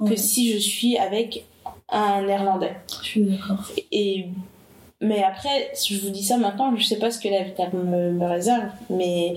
[0.06, 1.46] que si je suis avec
[1.90, 2.76] un Néerlandais.
[3.02, 3.64] Je suis d'accord.
[3.92, 4.26] Et
[5.00, 7.54] mais après, si je vous dis ça maintenant, je sais pas ce que la vie
[7.74, 8.70] me, me réserve.
[8.90, 9.36] Mais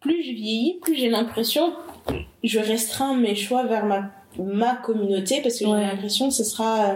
[0.00, 1.72] plus je vieillis, plus j'ai l'impression
[2.06, 2.12] que
[2.42, 5.80] je restreins mes choix vers ma, ma communauté parce que Ouais.
[5.80, 6.94] j'ai l'impression que ce sera, euh,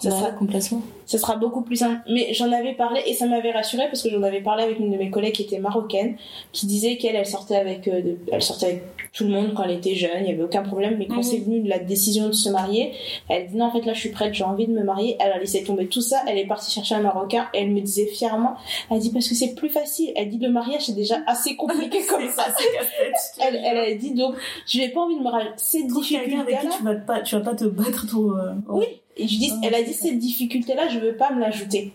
[0.00, 0.82] ça Bah, sera, complètement.
[1.06, 2.00] ça sera beaucoup plus simple.
[2.08, 4.90] Mais j'en avais parlé et ça m'avait rassurée parce que j'en avais parlé avec une
[4.92, 6.16] de mes collègues qui était marocaine,
[6.52, 8.82] qui disait qu'elle, elle sortait avec, euh, de- elle sortait avec
[9.12, 10.96] tout le monde quand elle était jeune, il y avait aucun problème.
[10.98, 11.22] Mais quand Mhm.
[11.22, 12.92] c'est venu de la décision de se marier,
[13.28, 15.16] elle dit non, en fait là je suis prête, j'ai envie de me marier.
[15.20, 17.80] Elle a laissé tomber tout ça, elle est partie chercher un marocain et elle me
[17.80, 18.54] disait fièrement,
[18.90, 20.12] elle dit parce que c'est plus facile.
[20.16, 22.44] Elle dit le mariage c'est déjà assez compliqué comme ça.
[22.56, 23.44] c'est.
[23.44, 24.34] Elle, elle a dit donc
[24.66, 26.72] je n'ai pas envie de me avec qui là.
[26.76, 28.30] tu vas pas, tu vas pas te battre trop.
[28.32, 28.84] euh, Oui.
[29.18, 31.92] Et je dis, elle a dit cette difficulté-là, je veux pas me l'ajouter.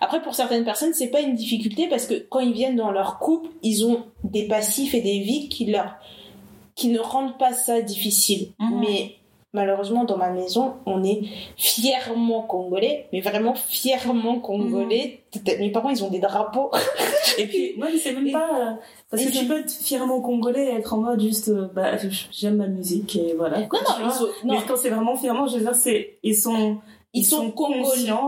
[0.00, 3.18] Après, pour certaines personnes, c'est pas une difficulté parce que quand ils viennent dans leur
[3.18, 5.96] couple, ils ont des passifs et des vies qui leur,
[6.74, 8.52] qui ne rendent pas ça difficile.
[8.58, 8.80] Mhm.
[8.80, 9.16] Mais
[9.54, 11.22] malheureusement, dans ma maison, on est
[11.56, 15.20] fièrement congolais, mais vraiment fièrement congolais.
[15.34, 15.42] Mhm.
[15.60, 16.70] Mes parents, ils ont des drapeaux.
[17.38, 18.48] Et puis, moi, mais c'est même Et- pas.
[18.60, 18.70] euh,
[19.10, 21.48] parce que tu peux être fièrement congolais et être en mode juste.
[21.48, 21.92] euh, bah,
[22.30, 23.60] j'aime ma musique et voilà.
[23.60, 23.66] Non,
[24.00, 26.18] non, sont, Mais quand c'est vraiment fièrement, je veux dire, c'est.
[26.22, 26.78] Ils sont.
[27.12, 27.82] ils sont congolais.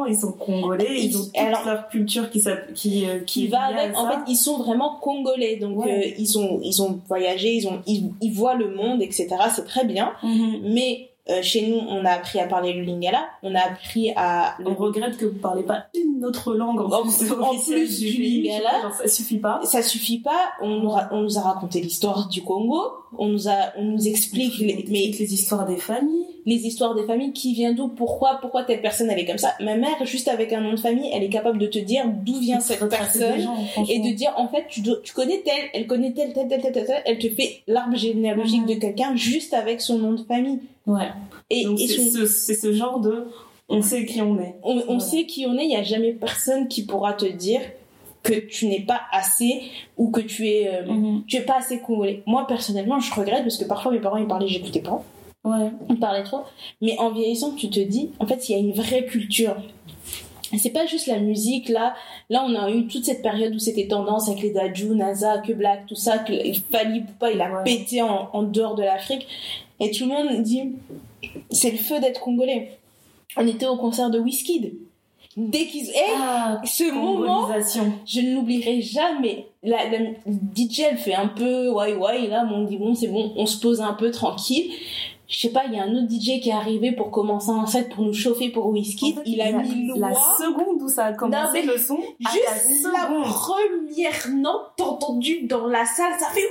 [0.09, 2.41] ils sont congolais, ils, Ils- ont toute alors- leur culture qui,
[2.75, 3.97] qui, euh, qui, qui est va avec.
[3.97, 5.91] En fait, ils sont vraiment congolais, donc Ouais.
[6.09, 9.29] euh, ils ont ils ont voyagé, ils ont ils, ils voient le monde, etc.
[9.55, 10.13] C'est très bien.
[10.23, 10.61] Mhm.
[10.73, 14.57] Mais euh, chez nous, on a appris à parler le lingala, on a appris à
[14.65, 18.23] On regrette que vous parlez pas une autre langue en, plus, en officielle plus du
[18.23, 18.83] lingala.
[18.83, 19.61] Genre, ça suffit pas.
[19.65, 20.53] ça suffit pas.
[20.63, 22.81] On nous, ra- on nous a raconté l'histoire du Congo,
[23.19, 26.27] on nous a on nous explique les, mais les histoires des familles.
[26.47, 29.55] Les histoires des familles, qui vient d'où, pourquoi, pourquoi telle personne elle est comme ça.
[29.61, 32.39] Ma mère, juste avec un nom de famille, elle est capable de te dire d'où
[32.39, 33.41] vient cette personne.
[33.41, 33.57] gens,
[33.89, 36.63] et de dire en fait tu, dois- tu connais telle, elle connaît telle, telle, telle,
[36.63, 40.23] telle, telle, telle, elle te fait l'arbre généalogique de quelqu'un juste avec son nom de
[40.23, 40.61] famille.
[40.87, 41.09] Ouais.
[41.51, 43.27] Et, c'est son- ce, ce genre de.
[43.69, 44.55] On sait qui on est.
[44.63, 45.01] on, on Voilà.
[45.01, 47.61] sait qui on est, il n'y a jamais personne qui pourra te dire
[48.23, 49.63] que tu n'es pas assez
[49.97, 51.25] ou que tu es, euh, Mhm.
[51.27, 52.23] tu es pas assez congolais.
[52.27, 55.03] Moi personnellement, je regrette parce que parfois mes parents ils parlaient, j'écoutais pas,
[55.47, 55.71] Ouais.
[55.89, 56.41] ils parlaient trop.
[56.83, 59.57] Mais en vieillissant, tu te dis, en fait, il y a une vraie culture.
[60.59, 61.95] C'est pas juste la musique là.
[62.31, 65.53] Là, on a eu toute cette période où c'était tendance avec les Daju, NASA, que
[65.53, 66.33] Black, tout ça, que
[66.71, 67.65] Fali Poupa, il a Ouais.
[67.65, 69.27] pété en, en dehors de l'Afrique.
[69.81, 70.73] Et tout le monde dit,
[71.51, 72.79] c'est le feu d'être congolais.
[73.37, 74.73] On était au concert de Wizkid.
[75.37, 77.49] Dès qu'ils, Eh, Ah, ce moment,
[78.07, 79.49] je ne l'oublierai jamais.
[79.63, 79.99] La, la
[80.55, 83.59] DJ, elle fait un peu ouais ouais là, on dit bon c'est bon, on se
[83.61, 84.71] pose un peu tranquille.
[85.29, 87.67] Je sais pas, il y a un autre DJ qui est arrivé pour commencer un
[87.67, 89.13] set pour nous chauffer pour Whisky.
[89.13, 91.99] En fait, il a la, mis la seconde où ça a commencé Non, le son.
[92.25, 92.33] à
[92.69, 96.47] Juste la première note t'as entendu dans la salle, ça fait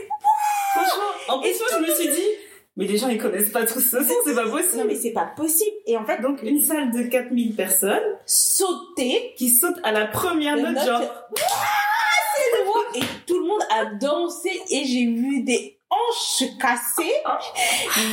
[0.74, 2.28] Franchement, en plus, moi, je me suis dit,
[2.76, 4.78] mais les gens ils connaissent pas tous ce son, c'est pas possible.
[4.80, 5.76] Non mais c'est pas possible.
[5.88, 10.58] Et en fait, Donc une salle de 4000 personnes sauter, qui sautent à la première
[10.58, 11.02] note, note- genre
[11.36, 13.00] c'est.
[13.00, 17.14] Et tout le monde a dansé et j'ai vu des hanches cassées,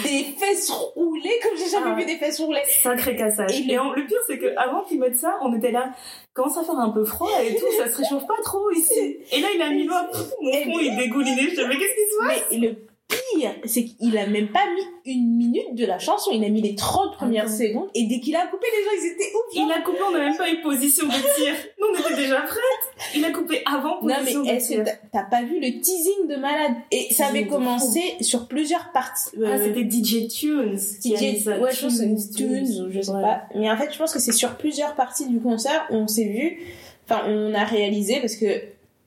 [0.04, 2.62] des fesses roulées comme j'ai jamais Ah vu des fesses roulées.
[2.82, 3.52] sacré cassage.
[3.60, 5.90] Et Et, le- pire c'est que avant qu'ils mettent ça, on était là,
[6.34, 9.16] commence à faire un peu froid et tout, ça se réchauffe pas trop ici.
[9.32, 9.94] Et là il a mis l'eau,
[10.40, 12.46] mon front il dégoulinait, je dis mais qu'est-ce qui se passe?
[12.52, 12.76] Mais le
[13.08, 16.62] pire, c'est qu'il a même pas mis une minute de la chanson, il a mis
[16.62, 17.56] les 30 premières Attends.
[17.56, 19.54] secondes et dès qu'il a coupé, les gens ils étaient ouf.
[19.66, 21.52] Il a coupé, on n'a même pas eu position de tir.
[21.78, 23.12] Nous, on était déjà prêtes.
[23.14, 24.82] Il a coupé avant Non position mais de est-ce que
[25.12, 26.72] t'as- pas vu le teasing de malade?
[26.90, 29.30] Et ça avait commencé sur plusieurs parties.
[29.36, 30.78] Ah, euh, c'était DJ Tunes.
[30.78, 33.20] DJ, ouais, je pense tunes ou je sais Ouais.
[33.22, 33.42] pas.
[33.54, 36.24] Mais en fait, je pense que c'est sur plusieurs parties du concert où on s'est
[36.28, 36.60] vu,
[37.08, 38.46] enfin, on a réalisé parce que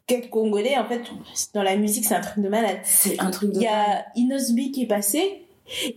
[0.08, 1.02] quel Congolais, en fait,
[1.54, 2.78] dans la musique, c'est un truc de malade.
[2.84, 3.58] C'est un truc de.
[3.58, 5.42] Il y a Inosby qui est passé.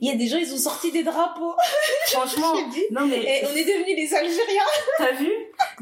[0.00, 1.52] Il y a des gens, ils ont sorti des drapeaux.
[2.06, 2.54] Franchement,
[2.90, 4.62] non mais Et on est devenus les Algériens.
[4.98, 5.30] t'as vu?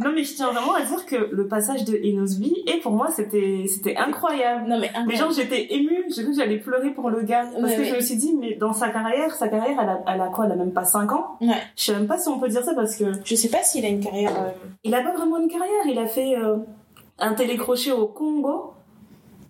[0.00, 3.10] Non mais je tiens vraiment à dire que le passage de Inosby et pour moi
[3.14, 4.68] c'était c'était incroyable.
[4.68, 7.74] Non, mais Mais genre j'étais émue, j'ai cru que j'allais pleurer pour le gars parce
[7.76, 10.26] que je me suis dit mais dans sa carrière, sa carrière elle a, elle a
[10.30, 10.46] quoi?
[10.46, 11.36] Elle a même pas 5 ans?
[11.40, 11.54] Ouais.
[11.76, 13.84] Je sais même pas si on peut dire ça parce que Je sais pas s'il
[13.84, 14.32] a une carrière.
[14.36, 14.50] euh,
[14.82, 15.86] il a pas vraiment une carrière.
[15.88, 16.56] Il a fait euh,
[17.18, 18.72] un télécrochet au Congo.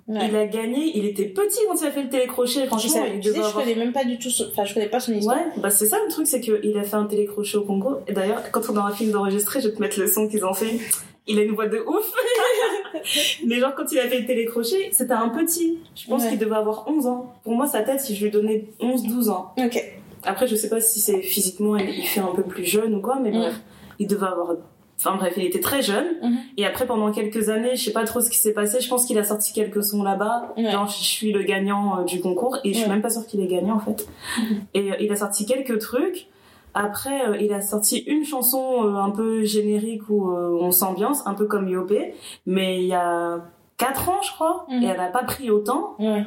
[0.08, 0.28] Ouais.
[0.28, 0.92] Il a gagné.
[0.96, 2.60] Il était petit quand il a fait le télécrochet.
[2.62, 4.30] Je, Franchement, sais, il tu sais, je connais même pas du tout.
[4.30, 5.36] son- Enfin, je connais pas son histoire.
[5.36, 7.96] Ouais, bah c'est ça le truc, c'est qu'il a fait un télécrochet au Congo.
[8.06, 10.54] Et d'ailleurs, quand on aura fini d'enregistrer, je vais te mettre le son qu'ils ont
[10.54, 10.78] fait.
[11.26, 12.12] Il a une voix de ouf.
[13.46, 15.78] Mais genre, quand il a fait le télécrochet, c'était un petit.
[15.96, 16.28] Je pense Ouais.
[16.30, 17.34] qu'il devait avoir 11 ans.
[17.42, 19.52] Pour moi, sa tête, si je lui donnais 11-12 ans.
[19.58, 19.82] Ok.
[20.24, 23.18] Après, je sais pas si c'est physiquement, il fait un peu plus jeune ou quoi,
[23.20, 23.38] mais Ouais.
[23.38, 23.60] bref.
[23.98, 24.54] Il devait avoir.
[24.98, 26.06] Enfin bref, il était très jeune.
[26.22, 26.36] Mhm.
[26.56, 28.80] Et après, pendant quelques années, je sais pas trop ce qui s'est passé.
[28.80, 30.54] Je pense qu'il a sorti quelques sons là-bas.
[30.56, 30.70] Ouais.
[30.70, 32.56] Genre, je suis le gagnant euh, du concours.
[32.64, 32.92] Et je suis Ouais.
[32.92, 34.08] même pas sûre qu'il est gagnant, en fait.
[34.74, 36.28] Et euh, il a sorti quelques trucs.
[36.72, 41.46] Après, euh, il a sorti une chanson un peu générique où on s'ambiance, un peu
[41.46, 42.14] comme Yopé.
[42.46, 43.40] Mais il y a
[43.78, 44.66] 4 ans, je crois.
[44.70, 44.82] Mhm.
[44.82, 45.94] Et elle a pas pris autant.
[45.98, 46.24] Ouais.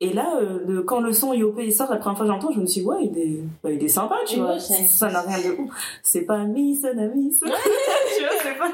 [0.00, 2.60] Et là, euh, le- quand le son il sort, la première fois que j'entends, je
[2.60, 4.58] me suis dit, ouais, il est, bah, il est sympa, tu vois.
[4.58, 5.70] Ça n'a rien de ouf.
[6.02, 6.84] C'est pas Miss,
[7.14, 7.40] Miss.
[7.40, 8.70] tu vois, c'est pas.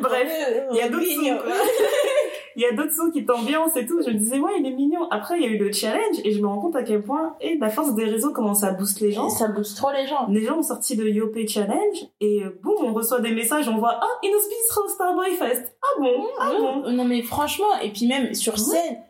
[0.00, 0.28] Bref.
[0.72, 1.52] Il y a d'autres sons, quoi.
[2.58, 4.00] Il y a d'autres sons qui t'ambiancent et tout.
[4.02, 5.06] Je me disais, ouais, il est mignon.
[5.10, 7.34] Après, il y a eu le challenge et je me rends compte à quel point,
[7.42, 9.28] et la force des réseaux commence à booster les gens.
[9.28, 10.26] Ça booste trop les gens.
[10.30, 13.76] Les gens ont sorti le Yopé Challenge et euh, boum, on reçoit des messages, on
[13.76, 15.76] voit, ah, Inospi sera au Starboy Fest.
[15.82, 16.76] Ah bon, ah bon.
[16.80, 19.00] Non, non, mais franchement, et puis même sur scène,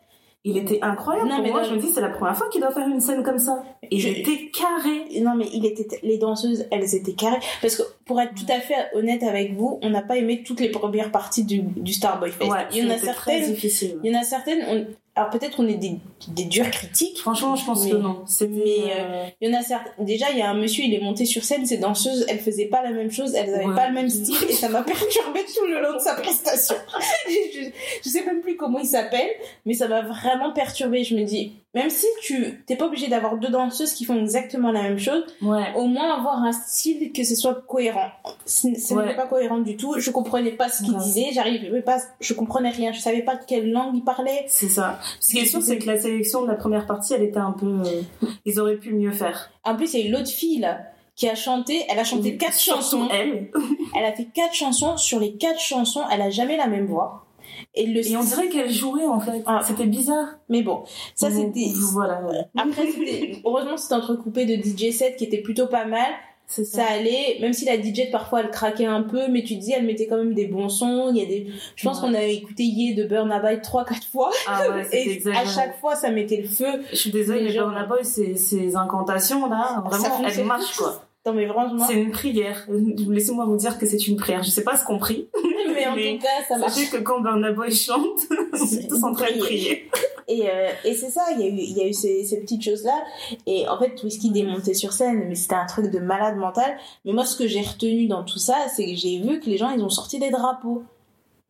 [0.49, 1.28] Il était incroyable.
[1.28, 1.68] Non, Pour mais moi, non.
[1.68, 3.64] je me dis, c'est la première fois qu'il doit faire une scène comme ça.
[3.90, 5.20] Et était carré.
[5.20, 7.40] non mais il était, les danseuses, elles étaient carrées.
[7.61, 10.61] Parce que pour être tout à fait honnête avec vous, on n'a pas aimé toutes
[10.61, 12.49] les premières parties du, du Starboy Fest.
[12.49, 13.99] Ouais, il y en a certaines, difficile.
[14.05, 14.86] il y en a certaines,
[15.17, 15.97] alors peut-être on est des,
[16.29, 17.19] des durs critiques.
[17.21, 18.23] Franchement, je pense Mais- que non.
[18.43, 21.01] Mais, euh, Il y en a certaines, déjà il y a un monsieur, il est
[21.01, 23.75] monté sur scène, ces danseuses, elles faisaient pas la même chose, elles avaient Ouais.
[23.75, 26.77] pas le même style et ça m'a perturbé tout le long de sa prestation.
[27.29, 27.71] je,
[28.05, 29.31] je sais même plus comment il s'appelle,
[29.64, 31.03] mais ça m'a vraiment perturbé.
[31.03, 34.72] Je me dis, même si tu t'es pas obligé d'avoir deux danseuses qui font exactement
[34.72, 35.72] la même chose, ouais.
[35.77, 38.09] au moins avoir un style que ce soit cohérent.
[38.47, 39.03] Ce Ouais.
[39.05, 39.95] n'était pas cohérent du tout.
[39.99, 41.03] Je comprenais pas ce qu'il Ouais.
[41.03, 41.27] disait.
[41.35, 42.93] J'arrivais pas, je comprenais rien.
[42.93, 44.47] Je savais pas de quelle langue il parlait.
[44.49, 44.99] C'est ça.
[45.20, 47.53] Ce qui est sûr, c'est que la sélection de la première partie, elle était un
[47.53, 47.66] peu.
[47.87, 49.51] euh, Ils auraient pu mieux faire.
[49.62, 50.81] En plus, il y a eu l'autre fille là
[51.14, 51.85] qui a chanté.
[51.91, 53.09] Elle a chanté quatre chansons.
[53.12, 53.51] Elle.
[53.95, 54.97] Elle a fait quatre chansons.
[54.97, 57.26] Sur les quatre chansons, elle a jamais la même voix.
[57.75, 59.43] Et le Et on dirait qu'elle jouait en fait.
[59.47, 59.61] Ah.
[59.65, 60.27] C'était bizarre.
[60.49, 60.83] Mais bon,
[61.15, 61.71] ça c'était.
[61.93, 62.23] Voilà.
[62.25, 62.45] ouais.
[62.57, 62.85] Après,
[63.45, 66.11] heureusement, c'était entrecoupé de DJ set qui était plutôt pas mal.
[66.49, 66.63] Ça.
[66.63, 69.73] ça allait, même si la DJ parfois elle craquait un peu, mais tu te dis
[69.73, 71.11] elle mettait quand même des bons sons.
[71.13, 72.07] Il y a des, je pense Ouais.
[72.09, 75.81] qu'on avait écouté Ye de Burna Boy trois quatre fois Ah ouais, et à chaque
[75.81, 76.85] fois ça mettait le feu.
[76.93, 81.06] Je suis désolée, Les Burna Boy, ces, ces incantations là, vraiment, elles marchent quoi.
[81.27, 82.66] Non mais franchement, C'est une prière.
[83.09, 84.45] Laissez-moi vous dire que c'est une prière.
[84.45, 85.29] Je sais pas ce qu'on prie.
[85.74, 86.74] mais en mais tout cas ça marche.
[86.74, 89.91] Sachez que quand Burna Boy chante, on est tous en train de prier.
[90.29, 92.41] Et, euh, et c'est ça, il y a eu, il y a eu ces, ces
[92.41, 93.03] petites choses-là.
[93.47, 96.77] Et en fait, Whisky démonté sur scène, mais c'était un truc de malade mental.
[97.05, 99.57] Mais moi, ce que j'ai retenu dans tout ça, c'est que j'ai vu que les
[99.57, 100.85] gens, ils ont sorti des drapeaux.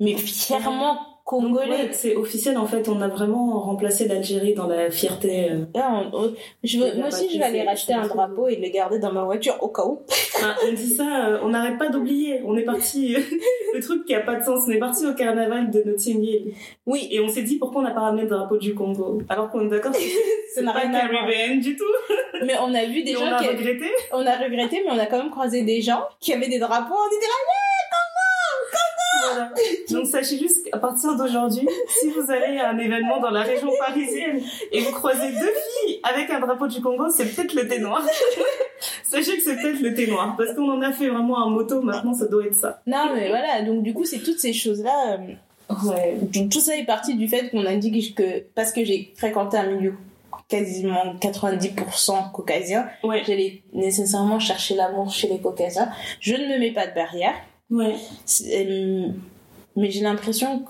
[0.00, 1.88] Mais fièrement congolais.
[1.92, 2.88] c'est officiel en fait.
[2.88, 5.50] On a vraiment remplacé l'Algérie dans la fierté.
[5.50, 5.64] euh.
[5.74, 7.92] Là, on- on- je Il y veux, a moi aussi, je vais aller c'est- racheter
[7.92, 10.00] un c'est- drapeau et le garder dans ma voiture au cas où.
[10.42, 12.40] Ah, on dit ça, euh, on n'arrête pas d'oublier.
[12.46, 13.14] On est parti,
[13.74, 16.52] le truc qui a pas de sens, on est parti au carnaval de Notting Hill.
[16.86, 19.20] Oui, Et on s'est dit pourquoi on n'a pas ramené le drapeau du Congo?
[19.28, 21.26] Alors qu'on est d'accord, c'est ça n'a pas rien à voir.
[21.26, 21.84] caribéen du tout.
[22.46, 23.90] Mais on a vu des gens on a qui, regretté.
[24.12, 26.94] on a regretté, mais on a quand même croisé des gens qui avaient des drapeaux.
[27.10, 27.32] Était là,
[29.36, 29.52] Voilà.
[29.90, 31.68] Donc sachez juste qu'à partir d'aujourd'hui,
[32.00, 34.40] si vous allez à un événement dans la région parisienne
[34.72, 35.52] et vous croisez deux
[35.86, 38.02] filles avec un drapeau du Congo, c'est peut-être le thé noir.
[39.04, 41.80] Sachez que c'est peut-être le thé noir parce qu'on en a fait vraiment un moto.
[41.82, 42.82] Maintenant, ça doit être ça.
[42.86, 45.18] Non, mais voilà, donc du coup, c'est toutes ces choses-là.
[45.18, 45.34] euh,
[45.84, 46.16] Ouais.
[46.22, 49.56] donc tout ça est parti du fait qu'on a dit que parce que j'ai fréquenté
[49.56, 49.94] un milieu
[50.48, 53.22] quasiment 90% caucasien, Ouais.
[53.26, 55.88] j'allais nécessairement chercher l'amour chez les caucasiens.
[56.20, 57.34] Je ne me mets pas de barrière.
[57.70, 57.96] Ouais.
[58.52, 59.08] Euh,
[59.78, 60.64] mais j'ai l'impression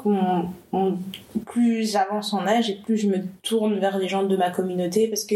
[0.73, 0.99] on-
[1.45, 5.07] plus j'avance en âge et plus je me tourne vers les gens de ma communauté
[5.07, 5.35] parce que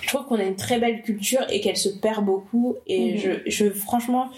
[0.00, 3.18] je trouve qu'on a une très belle culture et qu'elle se perd beaucoup et Mhm.
[3.18, 4.28] je, je franchement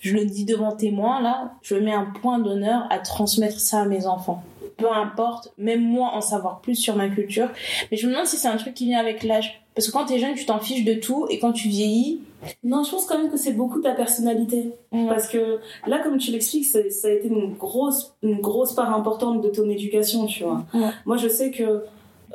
[0.00, 3.84] je le dis devant témoin là je mets un point d'honneur à transmettre ça à
[3.86, 4.44] mes enfants
[4.76, 7.48] peu importe même moi en savoir plus sur ma culture
[7.90, 10.04] mais je me demande si c'est un truc qui vient avec l'âge parce que quand
[10.06, 12.20] t'es jeune tu t'en fiches de tout et quand tu vieillis
[12.62, 14.72] Non, je pense quand même que c'est beaucoup ta personnalité.
[14.90, 19.42] Parce que là, comme tu l'expliques, ça, a été une grosse, une grosse part importante
[19.42, 20.64] de ton éducation, tu vois.
[21.04, 21.82] Moi, je sais que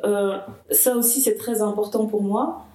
[0.03, 0.37] euh,
[0.71, 2.65] ça aussi, c'est très important pour moi,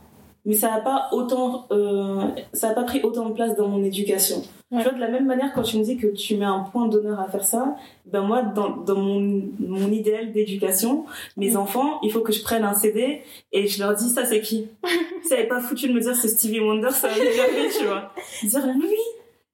[0.48, 2.22] mais ça n'a pas autant, euh,
[2.54, 4.38] ça a pas pris autant de place dans mon éducation.
[4.70, 4.78] Ouais.
[4.78, 6.88] Tu vois, de la même manière, quand tu me dis que tu mets un point
[6.88, 7.76] d'honneur à faire ça,
[8.06, 11.04] ben moi, dans, dans mon, mon idéal d'éducation,
[11.36, 11.56] mes Mm.
[11.58, 13.20] enfants, il faut que je prenne un CD
[13.52, 14.66] et je leur dis, ça c'est qui?
[15.28, 18.12] Ça n'est pas foutu de me dire c'est Stevie Wonder, ça va m'énerver, tu vois.
[18.42, 18.96] Dire, lui,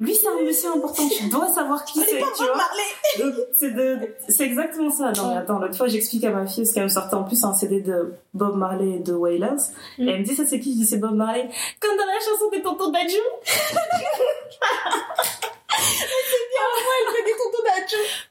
[0.04, 3.34] lui c'est un monsieur important, tu dois savoir qui c'est, tu vois.
[3.52, 3.98] C'est de,
[4.28, 5.12] c'est exactement ça.
[5.12, 7.42] Non, mais attends, l'autre fois, j'explique à ma fille, parce qu'elle me sortait en plus
[7.44, 9.56] un CD de Bob Marley et de Wailers.
[9.98, 10.08] Mm.
[10.08, 10.72] Et elle me dit, ça c'est qui?
[10.72, 11.48] Je dis, c'est Bob Marley.
[11.80, 13.16] Comme dans la chanson de Tonton Dadju.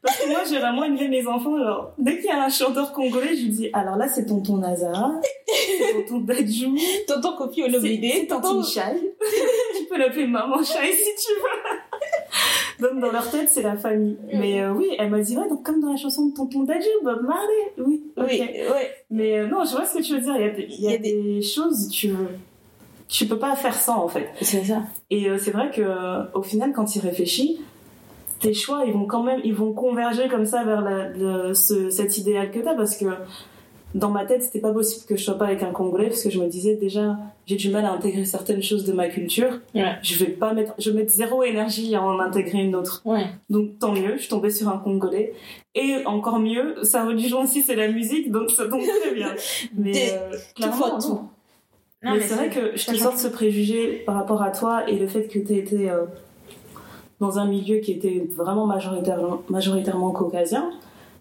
[0.02, 1.56] Parce que moi, j'ai vraiment élevé mes enfants.
[1.56, 4.58] Alors, dès qu'il y a un chanteur congolais, je lui dis, alors là, c'est Tonton
[4.58, 5.12] Nazara,
[5.48, 6.68] c'est Tonton Dadju,
[7.08, 8.82] tonton Kofi Olomide c'est tonton Chai.
[9.78, 12.88] tu peux l'appeler Maman Chai si tu veux.
[12.90, 14.18] Donc, dans leur tête, c'est la famille.
[14.34, 16.88] Mais euh, oui, elle m'a dit, ouais, donc comme dans la chanson de Tonton Dadju,
[17.04, 17.74] Bob Marley.
[17.78, 18.26] Oui, ok.
[18.30, 20.36] oui ouais Mais euh, non, je vois ce que tu veux dire.
[20.36, 22.14] Il y a, des- il y a des choses, tu
[23.14, 24.30] tu peux pas faire sans, en fait.
[24.42, 27.62] c'est ça Et euh, c'est vrai que euh, au final, quand tu y réfléchis,
[28.40, 31.90] tes choix, ils vont quand même, ils vont converger comme ça vers la, le- ce,
[31.90, 33.06] cet idéal que t'as, parce que
[33.94, 36.32] dans ma tête, c'était pas possible que je sois pas avec un Congolais, parce que
[36.32, 39.60] je me disais déjà, j'ai du mal à intégrer certaines choses de ma culture.
[39.76, 39.94] Ouais.
[40.02, 43.04] Je vais pas mettre, je vais mettre zéro énergie à en intégrer une autre.
[43.06, 45.34] ouais Donc tant mieux, je suis tombée sur un Congolais.
[45.76, 49.30] Et encore mieux, sa religion aussi, c'est la musique, donc ça tombe très bien.
[49.78, 51.00] Mais euh, tout clairement, fois
[52.04, 52.16] non.
[52.16, 55.08] mais, c'est vrai que je te sorte ce préjugé par rapport à toi et le
[55.08, 56.06] fait que tu été euh,
[57.20, 60.70] dans un milieu qui était vraiment majoritairement, majoritairement caucasien.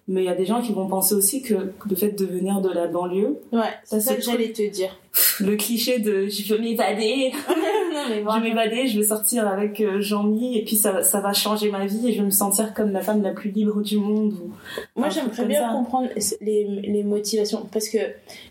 [0.09, 1.55] Mais il y a des gens qui vont penser aussi que
[1.89, 4.91] le fait de venir de la banlieue, ouais c'est ça que j'allais te dire
[5.41, 7.31] le cliché de je veux m'évader,
[8.09, 11.71] je vais m'évader, je vais sortir avec euh, Jean-Mi et puis ça, ça va changer
[11.71, 14.33] ma vie et je vais me sentir comme la femme la plus libre du monde.
[14.33, 14.51] ou-
[14.97, 15.73] Moi, j'aimerais bien ça.
[15.73, 16.09] comprendre
[16.41, 17.99] les, les motivations parce que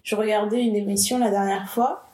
[0.03, 2.05] je regardais une émission la dernière fois,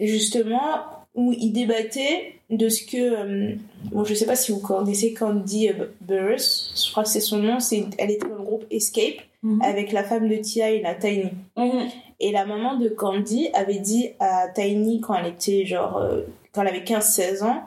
[0.00, 0.82] justement,
[1.14, 2.96] où ils débattaient de ce que.
[2.96, 3.54] euh,
[3.90, 5.70] bon, je sais pas si vous connaissez Candy
[6.00, 9.62] Burris, je crois que c'est son nom, c'est, elle était dans le groupe Escape Mhm.
[9.62, 11.30] avec la femme de T.I., la Tiny.
[11.56, 11.88] Mhm.
[12.20, 15.98] Et la maman de Candy avait dit à Tiny quand elle était genre.
[15.98, 16.22] euh,
[16.52, 17.62] quand elle avait 15-16 ans,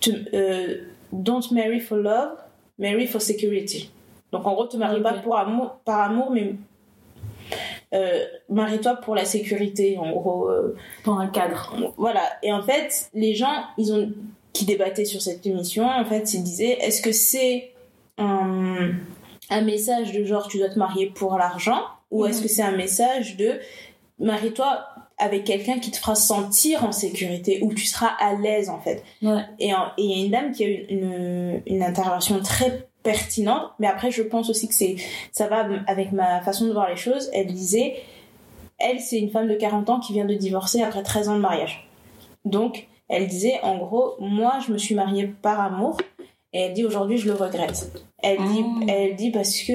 [0.00, 0.82] to- euh,
[1.12, 2.36] Don't marry for love,
[2.78, 3.90] marry for security.
[4.30, 6.52] Donc en gros, te marie pas pour amour, par amour, mais
[7.94, 9.98] euh, marie-toi pour la sécurité.
[9.98, 11.74] En gros, euh, Pour un cadre.
[11.96, 12.22] voilà.
[12.42, 14.10] Et en fait, les gens, ils ont
[14.52, 17.72] qui débattaient sur cette émission, en fait, ils disaient est-ce que c'est
[18.18, 18.90] un,
[19.48, 22.42] un message de genre tu dois te marier pour l'argent ou est-ce Mhm.
[22.42, 23.60] que c'est un message de
[24.18, 24.84] marie-toi
[25.18, 29.04] avec quelqu'un qui te fera sentir en sécurité où tu seras à l'aise en fait.
[29.22, 29.42] Ouais.
[29.58, 32.88] Et en- et il y a une dame qui a eu une, une intervention très
[33.02, 34.96] pertinente, mais après je pense aussi que c'est
[35.32, 37.30] ça va avec ma façon de voir les choses.
[37.32, 37.96] Elle disait,
[38.78, 41.40] elle c'est une femme de 40 ans qui vient de divorcer après 13 ans de
[41.40, 41.88] mariage.
[42.44, 45.98] Donc elle disait en gros, moi je me suis mariée par amour
[46.52, 47.90] et elle dit aujourd'hui je le regrette.
[48.22, 48.88] Elle dit, Mm.
[48.88, 49.72] elle dit parce que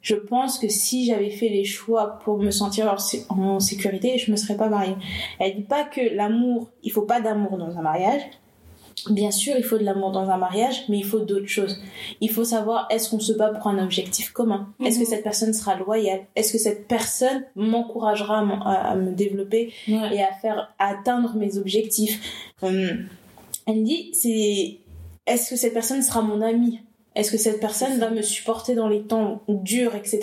[0.00, 2.96] je pense que si j'avais fait les choix pour me sentir
[3.28, 4.96] en sécurité, je me serais pas mariée.
[5.38, 8.22] Elle dit pas que l'amour, il faut pas d'amour dans un mariage.
[9.10, 11.80] Bien sûr, il faut de l'amour dans un mariage, mais il faut d'autres choses.
[12.20, 14.68] Il faut savoir est-ce qu'on se bat pour un objectif commun?
[14.84, 15.10] Est-ce que Mhm.
[15.10, 16.20] cette personne sera loyale?
[16.36, 20.16] Est-ce que cette personne m'encouragera à, me développer Ouais.
[20.16, 22.20] et à faire atteindre mes objectifs?
[22.62, 23.06] Hum,
[23.66, 24.78] Elle me dit c'est
[25.26, 26.80] est-ce que cette personne sera mon amie?
[27.14, 30.20] Est-ce que cette personne va me supporter dans les temps durs, etc.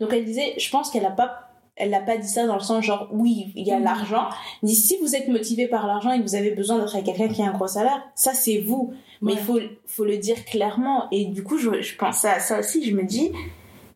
[0.00, 2.60] Donc elle disait, je pense qu'elle a pas elle n'a pas dit ça dans le
[2.60, 3.84] sens genre oui il y a Mhm.
[3.84, 4.28] l'argent
[4.62, 7.28] dit si vous êtes motivé par l'argent et que vous avez besoin d'être avec quelqu'un
[7.28, 8.92] qui a un gros salaire ça c'est vous.
[9.22, 9.42] Mais il Ouais.
[9.42, 11.04] faut faut le dire clairement.
[11.12, 12.84] Et du coup je, je pensais à ça aussi.
[12.84, 13.30] Je me dis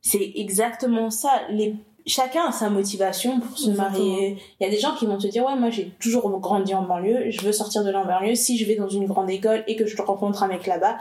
[0.01, 1.31] c'est exactement ça.
[1.51, 1.75] Les
[2.07, 4.39] chacun a sa motivation pour se marier.
[4.61, 6.83] Il y a des gens qui vont te dire ouais moi j'ai toujours grandi en
[6.83, 7.31] banlieue.
[7.31, 9.75] Je veux sortir de là en banlieue si je vais dans une grande école et
[9.77, 10.97] que je te rencontre un mec là-bas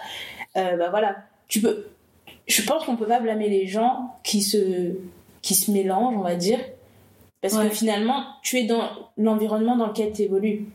[0.58, 1.16] euh, bah voilà.
[1.48, 1.86] Tu peux
[2.48, 4.96] je pense qu'on peut pas blâmer les gens qui se
[5.46, 6.60] qui se mélangent on va dire
[7.42, 7.70] parce Ouais.
[7.70, 8.84] que finalement tu es dans
[9.18, 10.66] l'environnement dans lequel tu évolues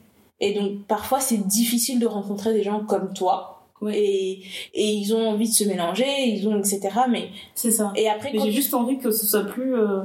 [0.40, 3.98] et donc parfois c'est difficile de rencontrer des gens comme toi Ouais.
[3.98, 4.42] et,
[4.74, 7.92] et ils ont envie de se mélanger ils ont etc mais C'est ça.
[7.96, 10.02] et après j'ai juste envie que ce soit plus euh,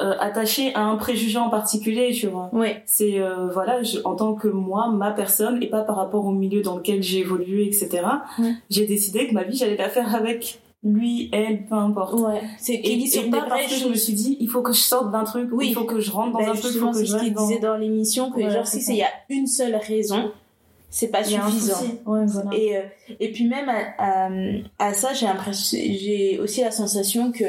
[0.00, 2.50] euh, attaché à un préjugé en particulier, tu vois.
[2.52, 6.24] ouais C'est euh, voilà, je- en tant que moi, ma personne, et pas par rapport
[6.26, 8.02] au milieu dans lequel j'ai évolué, etc.
[8.40, 8.54] Ouais.
[8.70, 12.20] J'ai décidé que ma vie, j'allais la faire avec lui, elle, peu importe.
[12.20, 14.72] ouais c'est Et, sur pas vraies parce que je me suis dit, il faut que
[14.72, 15.68] je sorte d'un truc, Oui.
[15.70, 17.32] il faut que je rentre dans Ben, un truc, il faut que je ce qu'il
[17.32, 17.46] dans...
[17.46, 20.30] disait dans l'émission que Ouais, genre si il y a une seule raison
[20.90, 21.74] c'est pas suffisant.
[22.06, 22.50] Ouais, voilà.
[22.56, 22.82] Et, euh,
[23.18, 24.30] et puis même à, à,
[24.78, 27.44] à ça, j'ai l'impression, j'ai aussi la sensation que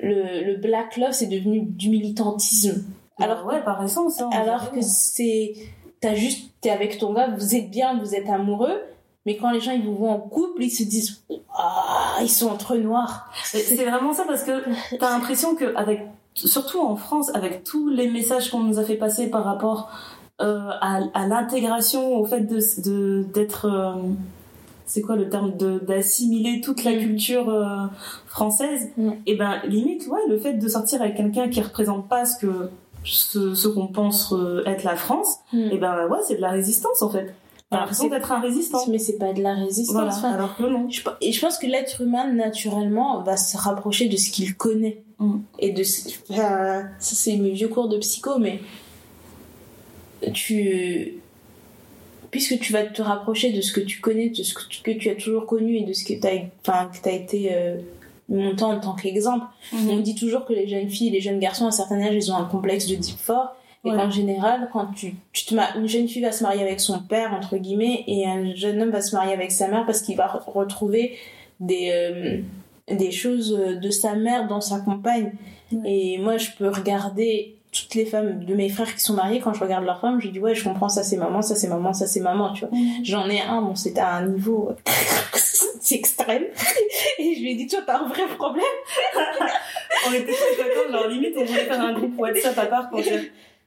[0.00, 2.84] le, le black love c'est devenu du militantisme.
[3.18, 4.20] Alors Alors, ouais, par essence.
[4.20, 5.52] Hein, alors que c'est,
[6.00, 8.80] t'as juste, t'es avec ton gars, vous êtes bien, vous êtes amoureux,
[9.26, 11.22] mais quand les gens ils vous voient en couple, ils se disent
[11.56, 13.30] ah ils sont entre noirs.
[13.44, 14.62] C'est vraiment ça parce que
[14.98, 18.96] t'as l'impression que avec surtout en France avec tous les messages qu'on nous a fait
[18.96, 19.90] passer par rapport
[20.40, 23.92] euh, à, à l'intégration au fait de d'être euh,
[24.86, 25.52] c'est quoi le terme
[25.82, 26.98] d'assimiler toute la Mm.
[27.00, 27.86] culture euh,
[28.26, 29.10] française Mm.
[29.26, 32.70] et ben limite ouais le fait de sortir avec quelqu'un qui représente pas ce que
[33.04, 34.34] ce, ce qu'on pense
[34.66, 37.34] être la France et ben ouais c'est de la résistance en fait
[37.76, 39.94] l'impression d'être un résistant Mais c'est pas de la résistance.
[39.94, 43.56] voilà enfin, alors que non Je Et je pense que l'être humain, naturellement, va se
[43.56, 45.02] rapprocher de ce qu'il connaît.
[45.18, 45.38] Mm.
[45.58, 48.60] Et de ça, c'est mes vieux cours de psycho, mais
[50.32, 51.14] tu.
[52.30, 54.90] Puisque tu vas te rapprocher de ce que tu connais, de ce que tu, que
[54.92, 57.76] tu as toujours connu et de ce que tu as, que as été euh,
[58.28, 59.46] montant en tant qu'exemple.
[59.72, 62.14] On dit toujours que les jeunes filles et les jeunes garçons, à un certain âge,
[62.14, 63.56] ils ont un complexe de deep fort.
[63.84, 63.96] Et Ouais.
[63.96, 66.98] qu'en général, quand tu, tu te ma- une jeune fille va se marier avec son
[67.00, 70.16] père, entre guillemets, et un jeune homme va se marier avec sa mère parce qu'il
[70.16, 71.16] va re- retrouver
[71.60, 73.50] des, euh, des choses
[73.80, 75.32] de sa mère dans sa compagne.
[75.72, 75.78] Ouais.
[75.90, 79.54] Et moi, je peux regarder toutes les femmes de mes frères qui sont mariés, quand
[79.54, 81.92] je regarde leurs femmes, je dis ouais, je comprends, ça c'est maman, ça c'est maman,
[81.92, 82.76] ça c'est maman, tu vois.
[83.04, 84.72] J'en ai un, bon, c'était à un niveau
[85.80, 86.42] c'est extrême.
[87.18, 88.64] Et je lui ai dit, toi, t'as un vrai problème.
[90.08, 93.00] on était tous d'accord, genre limite on voulait faire un groupe WhatsApp à part pour
[93.02, 93.20] dire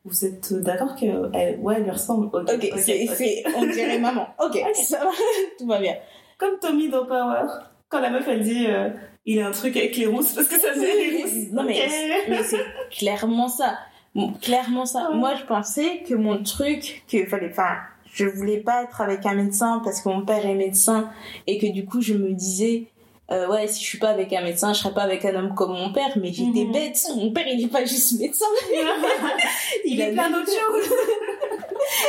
[0.05, 3.15] vous êtes d'accord que elle, ouais, elle lui ressemble Ok, Ok, ok, c'est, ok.
[3.15, 4.27] c'est, on dirait maman.
[4.39, 5.11] Ok, ça va,
[5.57, 5.95] tout va bien.
[6.37, 7.45] Comme Tommy dans Power,
[7.89, 8.89] quand la meuf elle dit euh,
[9.25, 11.33] il a un truc avec les rousses parce que ça faisait les rousses.
[11.53, 11.87] Non, mais,
[12.27, 13.77] mais c'est clairement ça.
[14.15, 15.09] Bon, Clairement ça.
[15.13, 17.77] Moi, je pensais que mon truc, que fallait, enfin,
[18.11, 21.09] je voulais pas être avec un médecin parce que mon père est médecin
[21.47, 22.87] et que du coup, je me disais,
[23.32, 25.53] euh, ouais, si je suis pas avec un médecin, je serais pas avec un homme
[25.55, 26.71] comme mon père, mais j'étais Mhm.
[26.71, 26.99] bête.
[27.15, 28.45] Mon père, il est pas juste médecin.
[29.86, 30.93] il a est plein d'autres choses.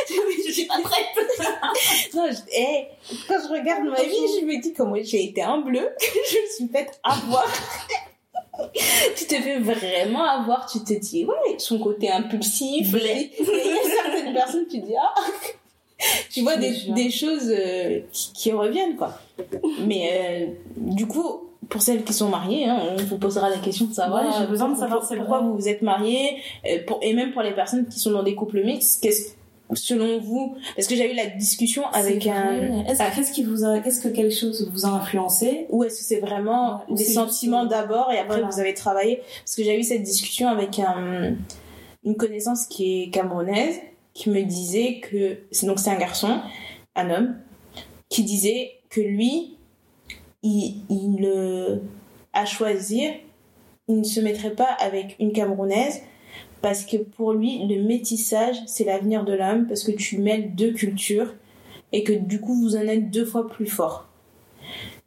[0.47, 1.05] je suis pas prête.
[2.13, 2.87] Non, je- eh,
[3.27, 4.09] quand je regarde ma vie,
[4.39, 7.45] je me dis comment j'ai été un bleu, que je me suis faite avoir.
[9.15, 12.87] tu te fais vraiment avoir, tu te dis, ouais, son côté impulsif.
[12.93, 15.13] Il y a certaines personnes, tu dis, ah.
[16.31, 19.17] Tu vois des, des choses euh, qui, qui reviennent, quoi.
[19.85, 20.45] Mais euh,
[20.77, 24.23] du coup, pour celles qui sont mariées, hein, on vous posera la question de savoir.
[24.23, 26.37] Ouais, j'ai besoin de savoir, pour- pourquoi vous vous êtes mariés,
[26.69, 29.33] euh, pour, et même pour les personnes qui sont dans des couples mixtes, qu'est-ce
[29.73, 32.83] selon vous Parce que j'ai eu la discussion avec un.
[32.87, 35.65] Est-ce que- Qu'est-ce qui vous a, qu'est-ce que quelque chose vous a influencé?
[35.69, 38.47] Ou est-ce que c'est vraiment Ouais, ou des sentiments juste, d'abord et après voilà.
[38.51, 39.21] vous avez travaillé?
[39.43, 41.33] Parce que j'ai eu cette discussion avec un,
[42.03, 43.79] une connaissance qui est camerounaise
[44.15, 45.37] qui me disait que
[45.67, 46.39] donc c'est un garçon,
[46.95, 47.35] un homme,
[48.09, 49.57] qui disait que lui,
[50.41, 51.77] il, il euh,
[52.33, 53.13] à choisir,
[53.87, 56.01] il ne se mettrait pas avec une camerounaise
[56.61, 60.71] parce que pour lui, le métissage, c'est l'avenir de l'homme parce que tu mêles deux
[60.71, 61.35] cultures
[61.91, 64.07] et que du coup, vous en êtes deux fois plus fort.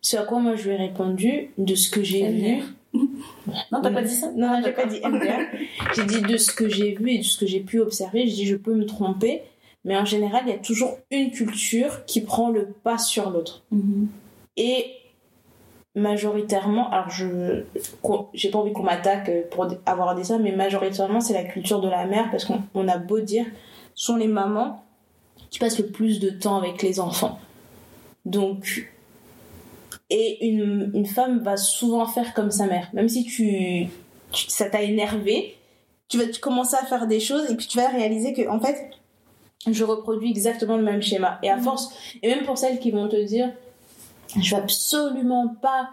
[0.00, 2.62] Ce à quoi moi je lui ai répondu, de ce que j'ai vu.
[3.72, 5.40] Non, t'as pas dit ça Non, j'ai pas dit MDR.
[5.94, 8.26] J'ai dit de ce que j'ai vu et de ce que j'ai pu observer.
[8.26, 9.42] Je dis je peux me tromper,
[9.84, 13.62] mais en général, il y a toujours une culture qui prend le pas sur l'autre.
[13.70, 14.08] Mhm.
[14.56, 14.86] Et
[15.94, 17.64] majoritairement, alors je
[18.34, 21.88] j'ai pas envie qu'on m'attaque pour avoir dit ça, mais majoritairement c'est la culture de
[21.88, 23.46] la mère parce qu'on on a beau dire,
[23.94, 24.84] sont les mamans
[25.50, 27.38] qui passent le plus de temps avec les enfants.
[28.24, 28.90] Donc,
[30.10, 33.88] et une, une femme va souvent faire comme sa mère, même si tu,
[34.32, 35.56] tu- ça t'a énervé,
[36.08, 38.90] tu vas commencer à faire des choses et puis tu vas réaliser que en fait
[39.70, 41.90] je reproduis exactement le même schéma et à force
[42.22, 43.52] et même pour celles qui vont te dire
[44.40, 45.90] je vais absolument pas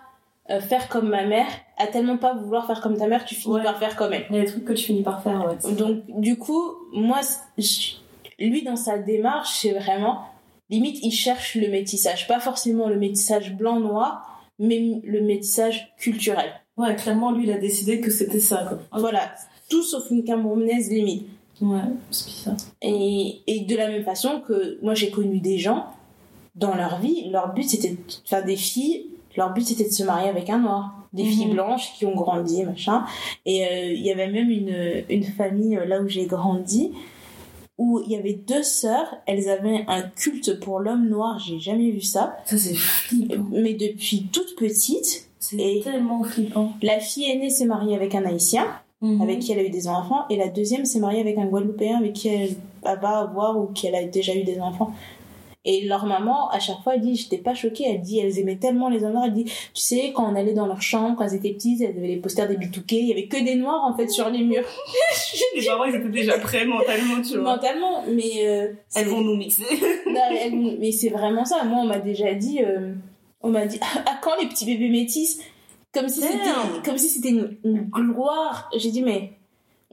[0.52, 1.48] euh, faire comme ma mère
[1.78, 3.64] à tellement pas vouloir faire comme ta mère tu finis Ouais.
[3.64, 5.74] par faire comme elle Il y a des trucs que tu finis par faire, ouais.
[5.74, 6.64] donc du coup
[6.94, 7.20] moi
[7.58, 7.96] je-
[8.40, 10.22] lui dans sa démarche c'est vraiment
[10.70, 16.50] limite il cherche le métissage pas forcément le métissage blanc noir mais le métissage culturel
[16.78, 19.00] Ouais, clairement, lui, il a décidé que c'était ça, quoi.
[19.00, 19.32] voilà
[19.70, 21.26] tout sauf une camerounaise limite
[21.62, 21.80] Ouais,
[22.12, 22.58] c'est bizarre.
[22.82, 25.86] Et, et de la même façon que moi j'ai connu des gens
[26.56, 29.06] dans leur vie, leur but c'était de faire des filles,
[29.38, 30.94] leur but c'était de se marier avec un noir.
[31.14, 31.30] Des Mhm.
[31.30, 33.06] filles blanches qui ont grandi, machin.
[33.46, 36.92] Et euh, il y avait même une, une famille euh, là où j'ai grandi
[37.78, 41.92] où il y avait deux sœurs, elles avaient un culte pour l'homme noir, j'ai jamais
[41.92, 42.38] vu ça.
[42.46, 43.44] Ça, c'est flippant.
[43.52, 46.72] Mais depuis toute petite, C'est tellement flippant.
[46.82, 48.66] la fille aînée s'est mariée avec un haïtien,
[49.02, 49.22] Mhm.
[49.22, 51.98] avec qui elle a eu des enfants, et la deuxième s'est mariée avec un Guadeloupéen
[51.98, 54.92] avec qui elle va avoir ou qui elle a déjà eu des enfants.
[55.68, 58.58] Et leur maman, à chaque fois, elle dit, j'étais pas choquée, elle dit, elles aimaient
[58.58, 61.26] tellement les hommes noirs, elle dit, tu sais, quand on allait dans leur chambre, quand
[61.26, 63.84] elles étaient petites, elles avaient les posters des bitouquets, il y avait que des noirs,
[63.84, 64.64] en fait, sur les murs.
[65.56, 67.56] Les parents, ils étaient déjà prêts mentalement, tu vois.
[67.56, 68.46] Mentalement, mais...
[68.46, 69.64] euh, Elles vont nous mixer.
[70.08, 71.64] Non, mais c'est vraiment ça.
[71.64, 72.94] Moi, on m'a déjà dit, euh,
[73.42, 75.40] on m'a dit, à quand les petits bébés métis
[75.94, 76.38] Comme si c'était,
[76.84, 78.70] comme si c'était une, une gloire.
[78.76, 79.32] J'ai dit, mais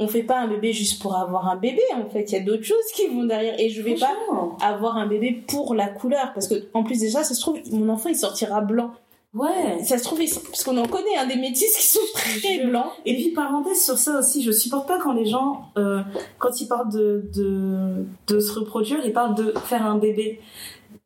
[0.02, 1.82] on fait pas un bébé juste pour avoir un bébé.
[1.94, 3.58] En fait, il y a d'autres choses qui vont derrière.
[3.60, 4.12] Et je vais pas
[4.60, 7.88] avoir un bébé pour la couleur, parce que en plus déjà, ça se trouve, mon
[7.88, 8.90] enfant il sortira blanc.
[9.34, 9.82] Ouais.
[9.82, 12.90] Ça se trouve, parce qu'on en connaît hein, des métis qui sont très blancs.
[13.06, 16.02] Et puis parenthèse sur ça aussi, je supporte pas quand les gens, euh,
[16.38, 20.40] quand ils parlent de, de, de se reproduire, ils parlent de faire un bébé.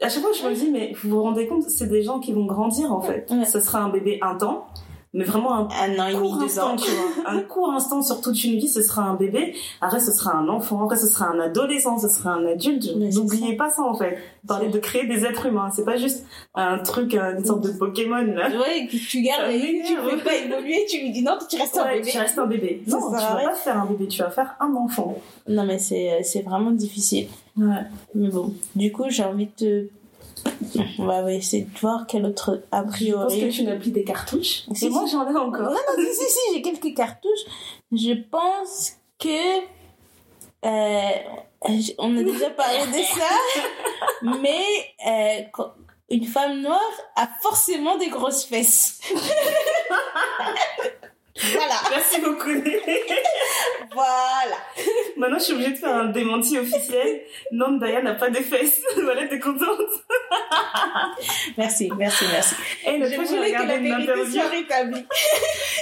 [0.02, 2.32] À chaque fois, je me dis, mais vous vous rendez compte, c'est des gens qui
[2.32, 3.30] vont grandir en fait.
[3.30, 3.44] Ouais.
[3.44, 4.66] Ce sera un bébé un temps,
[5.16, 6.76] mais vraiment un Un an et demi, court deux instant, ans.
[6.76, 7.30] tu vois.
[7.30, 9.54] Un court instant sur toute une vie, ce sera un bébé.
[9.80, 10.84] Après, ce sera un enfant.
[10.84, 11.98] Après, ce sera un adolescent.
[11.98, 12.84] Ce sera un adulte.
[12.96, 14.18] N'oubliez pas ça, en fait.
[14.46, 15.70] Parler de créer des êtres humains.
[15.74, 18.48] C'est pas juste un truc, euh, une sorte de Pokémon, là.
[18.50, 21.32] Ouais, que tu gardes Ça et tu ne veux pas évoluer, tu lui dis non,
[21.48, 22.10] tu restes un bébé.
[22.10, 22.82] tu restes un bébé.
[22.86, 25.16] Ça Non, tu sert à vas pas faire un bébé, tu vas faire un enfant.
[25.48, 27.26] Non, mais c'est, c'est vraiment difficile.
[27.56, 27.82] Ouais.
[28.14, 29.88] Mais bon, du coup, j'ai envie de.
[30.98, 33.40] On va essayer de voir quel autre a Je pense priori.
[33.40, 34.64] que tu n'as plus des cartouches.
[34.82, 35.12] Et moi, si.
[35.12, 35.70] j'en ai Non, encore.
[35.70, 37.44] non, si, si, si, j'ai quelques cartouches.
[37.92, 39.58] Je pense que.
[40.64, 41.10] euh,
[41.98, 43.28] on a déjà parlé de ça,
[44.40, 44.64] mais
[45.06, 45.64] euh,
[46.10, 46.80] une femme noire
[47.16, 49.00] a forcément des grosses fesses.
[51.38, 52.50] voilà, Merci beaucoup.
[53.92, 54.56] voilà.
[55.16, 57.20] Maintenant, je suis obligée de faire un démenti officiel.
[57.52, 58.80] Non, Daya n'a pas de fesses.
[59.02, 59.66] voilà, t'es contente.
[61.58, 62.54] Merci, merci, merci.
[62.86, 64.32] Et le Je fois, j'ai voulais que la une vérité interview.
[64.32, 65.06] soit rétablie.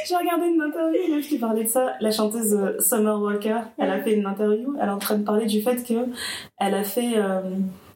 [0.07, 1.95] J'ai regardé une interview, meuf qui parlait de ça.
[2.01, 4.77] La chanteuse euh, Summer Walker, elle a fait une interview.
[4.81, 6.07] Elle est en train de parler du fait que
[6.59, 7.41] elle a fait, euh,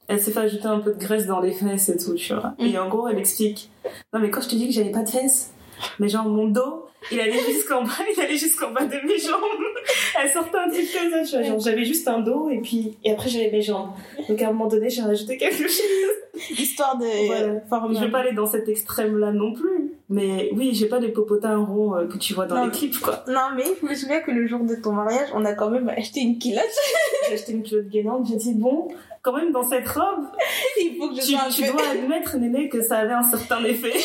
[0.09, 2.54] elle s'est fait ajouter un peu de graisse dans les fesses et tout, tu vois.
[2.59, 2.66] Mm.
[2.66, 3.70] Et en gros, elle explique.
[4.12, 5.52] Non, mais quand je te dis que j'avais pas de fesses,
[5.98, 9.40] mais genre mon dos, il allait jusqu'en bas, il allait jusqu'en bas de mes jambes.
[10.22, 11.42] Elle sortait un truc comme ça, tu vois.
[11.42, 13.90] Genre, j'avais juste un dos et puis, et après j'avais mes jambes.
[14.28, 15.80] Donc à un moment donné, j'ai rajouté quelque chose.
[16.59, 17.61] Histoire de Voilà.
[17.68, 19.92] former Je vais pas aller dans cet extrême-là non plus.
[20.11, 22.64] Mais oui, j'ai pas les popotins ronds euh, que tu vois dans Non.
[22.66, 23.24] les clips, quoi.
[23.28, 25.88] Non, mais je me souviens que le jour de ton mariage, on a quand même
[25.90, 26.62] acheté une culotte.
[27.28, 28.88] J'ai acheté une culotte gainante, j'ai dit bon,
[29.31, 30.26] quand même dans cette robe,
[30.81, 31.72] Il faut que je tu, sois un tu peu...
[31.72, 33.93] dois admettre, Néné, que ça avait un certain effet.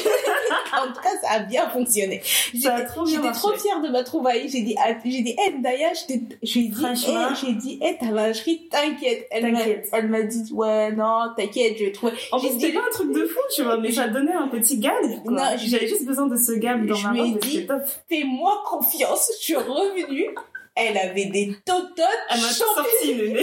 [0.75, 2.19] En tout cas, ça a bien fonctionné.
[2.51, 4.49] J'étais trop trop fière de ma trouvaille.
[4.49, 6.95] J'ai dit, à- j'ai dit, hey, Daya, je t'ai, je lui ai dit, hey,
[7.39, 9.27] j'ai dit, hey, ta lingerie, t'inquiète.
[9.31, 12.13] Elle m'a, dit, ouais, non, t'inquiète, je vais trouver.
[12.31, 14.33] En J'ai plus, dit- c'était pas un truc de fou, tu vois, mais ça donnait
[14.33, 14.79] un petit
[15.23, 15.31] quoi.
[15.33, 17.39] Non, je- J'avais juste besoin de ce gab dans je ma lui ai robe, et
[17.39, 17.81] dit- c'était top.
[18.09, 19.31] Fais-moi confiance.
[19.39, 20.33] Je suis revenue.
[20.75, 21.99] Elle avait des tototes.
[22.31, 23.13] Elle m'a sorti,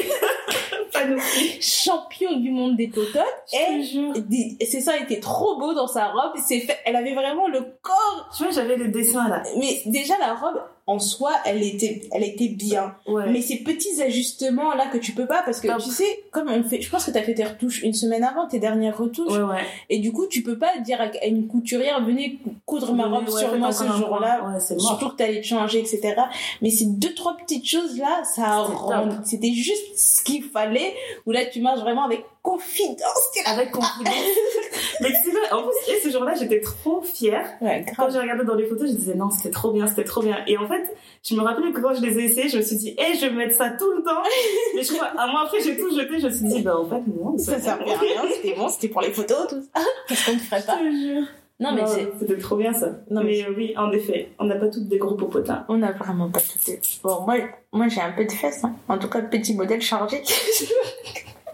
[0.93, 1.63] plus.
[1.63, 3.23] champion du monde des tototes.
[3.53, 6.37] Et c'est ça, était trop beau dans sa robe.
[6.37, 8.29] Fait, elle avait vraiment le corps.
[8.37, 9.43] Tu vois, j'avais le dessin là.
[9.57, 10.61] Mais déjà, la robe,
[10.91, 12.95] en soi, elle était, elle était bien.
[13.07, 13.31] Ouais.
[13.31, 15.79] Mais ces petits ajustements là que tu peux pas parce que Top.
[15.79, 18.25] tu sais comme on fait je pense que tu as fait tes retouches une semaine
[18.25, 19.63] avant tes dernières retouches Ouais, ouais.
[19.89, 23.57] et du coup tu peux pas dire à une couturière venez coudre ma robe sur
[23.57, 26.15] moi ce jour-là surtout que t'allais te changer etc
[26.61, 30.93] mais ces deux trois petites choses là ça C'était rend- c'était juste ce qu'il fallait
[31.27, 34.15] où là tu marches vraiment avec confidence Avec confidence.
[35.01, 37.47] Mais c'est vrai, en plus, et ce jour-là, j'étais trop fière.
[37.61, 40.23] ouais Quand j'ai regardé dans les photos, je disais non, c'était trop bien, c'était trop
[40.23, 40.39] bien.
[40.47, 42.77] Et en fait, je me rappelais que quand je les ai essayés, je me suis
[42.77, 44.23] dit, eh, je vais mettre ça tout le temps.
[44.75, 46.89] Mais je crois, un mois après, j'ai tout jeté, je me suis dit, bah, en
[46.89, 50.27] fait, non, ça servait à rien c'était bon c'était pour les photos tout ça qu'est-ce
[50.27, 51.27] qu'on ne ferait Je pas te jure.
[51.59, 52.11] Non, mais c'est.
[52.19, 52.87] C'était trop bien ça.
[53.11, 55.67] Non, mais mais oui, en effet, on n'a pas toutes des gros popotins.
[55.69, 56.73] On n'a vraiment pas tout.
[57.03, 57.37] Bon, moi,
[57.71, 58.75] moi j'ai un peu de fesses, hein.
[58.89, 60.23] En tout cas, petit modèle chargé.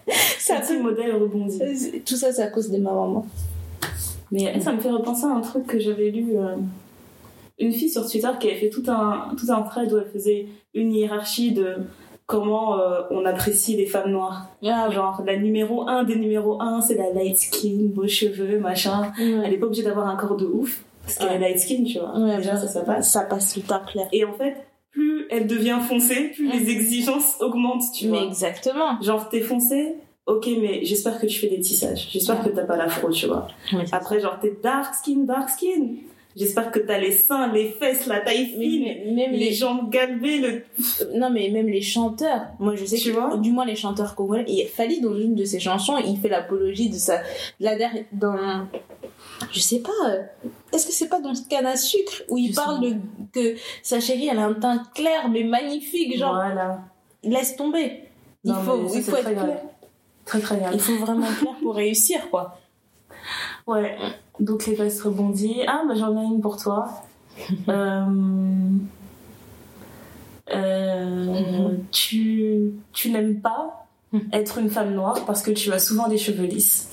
[0.39, 1.61] ça Petit modèle rebondi.
[2.07, 3.27] Tout ça, c'est à cause de ma maman.
[4.33, 6.37] Mais ça me fait repenser à un truc que j'avais lu.
[6.37, 6.57] euh,
[7.59, 10.47] une fille sur Twitter qui avait fait tout un, tout un thread où elle faisait
[10.75, 11.77] une hiérarchie de
[12.27, 14.49] comment euh, on apprécie les femmes noires.
[14.65, 19.11] Ah, Genre, la numéro 1 des numéros 1, c'est la light skin, beaux cheveux, machin.
[19.19, 21.35] Elle est pas obligée d'avoir un corps de ouf, parce qu'elle Ouais.
[21.37, 22.19] est light skin, tu vois.
[22.19, 23.11] Ouais, Déjà, ça, ça passe.
[23.11, 24.07] Ça passe temps clair.
[24.13, 24.66] Et en fait,
[24.97, 28.27] plus elle devient foncée, plus les exigences augmentent, tu Mais vois.
[28.27, 29.01] exactement.
[29.03, 29.95] Genre, t'es foncée,
[30.27, 32.09] ok, mais j'espère que tu fais des tissages.
[32.11, 33.49] J'espère que t'as pas l'afro, tu vois.
[33.93, 35.97] Après, genre, t'es dark skin, dark skin.
[36.39, 39.89] J'espère que t'as les seins, les fesses, la taille fine, mais- même les les jambes
[39.91, 40.63] galbées, le...
[41.19, 42.43] Non, mais même les chanteurs.
[42.59, 44.45] Moi, je sais Tu que, vois du moins les chanteurs congolais.
[44.47, 47.21] Et Fali, dans une de ses chansons, il fait l'apologie de sa.
[47.59, 48.05] La dernière.
[48.13, 48.67] Dans.
[49.53, 49.91] Je sais pas.
[50.09, 50.23] euh,
[50.73, 52.97] Est-ce que c'est pas dans ce canne à sucre où il Je parle de
[53.33, 56.81] que sa chérie, elle a un teint clair mais magnifique, genre Voilà.
[57.23, 58.05] laisse tomber.
[58.45, 59.45] Il Non, faut, ça, il faut être grave.
[59.45, 59.61] clair.
[60.25, 60.71] Très, très grave.
[60.75, 62.59] Il faut vraiment être clair pour réussir, quoi.
[63.67, 63.97] Ouais,
[64.41, 65.63] donc les vestes rebondies.
[65.67, 67.03] Ah, bah j'en ai une pour toi.
[67.69, 68.05] euh...
[70.53, 73.87] euh, Tu, tu n'aimes pas
[74.33, 76.89] être une femme noire parce que tu as souvent des cheveux lisses.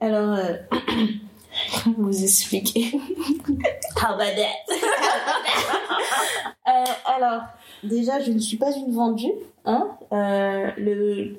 [0.00, 0.54] Alors, euh,
[1.98, 2.92] vous expliquer
[3.96, 4.74] How about that?
[6.68, 7.42] Euh, alors,
[7.82, 9.32] déjà, je ne suis pas une vendue.
[9.64, 11.36] Hein Euh, le...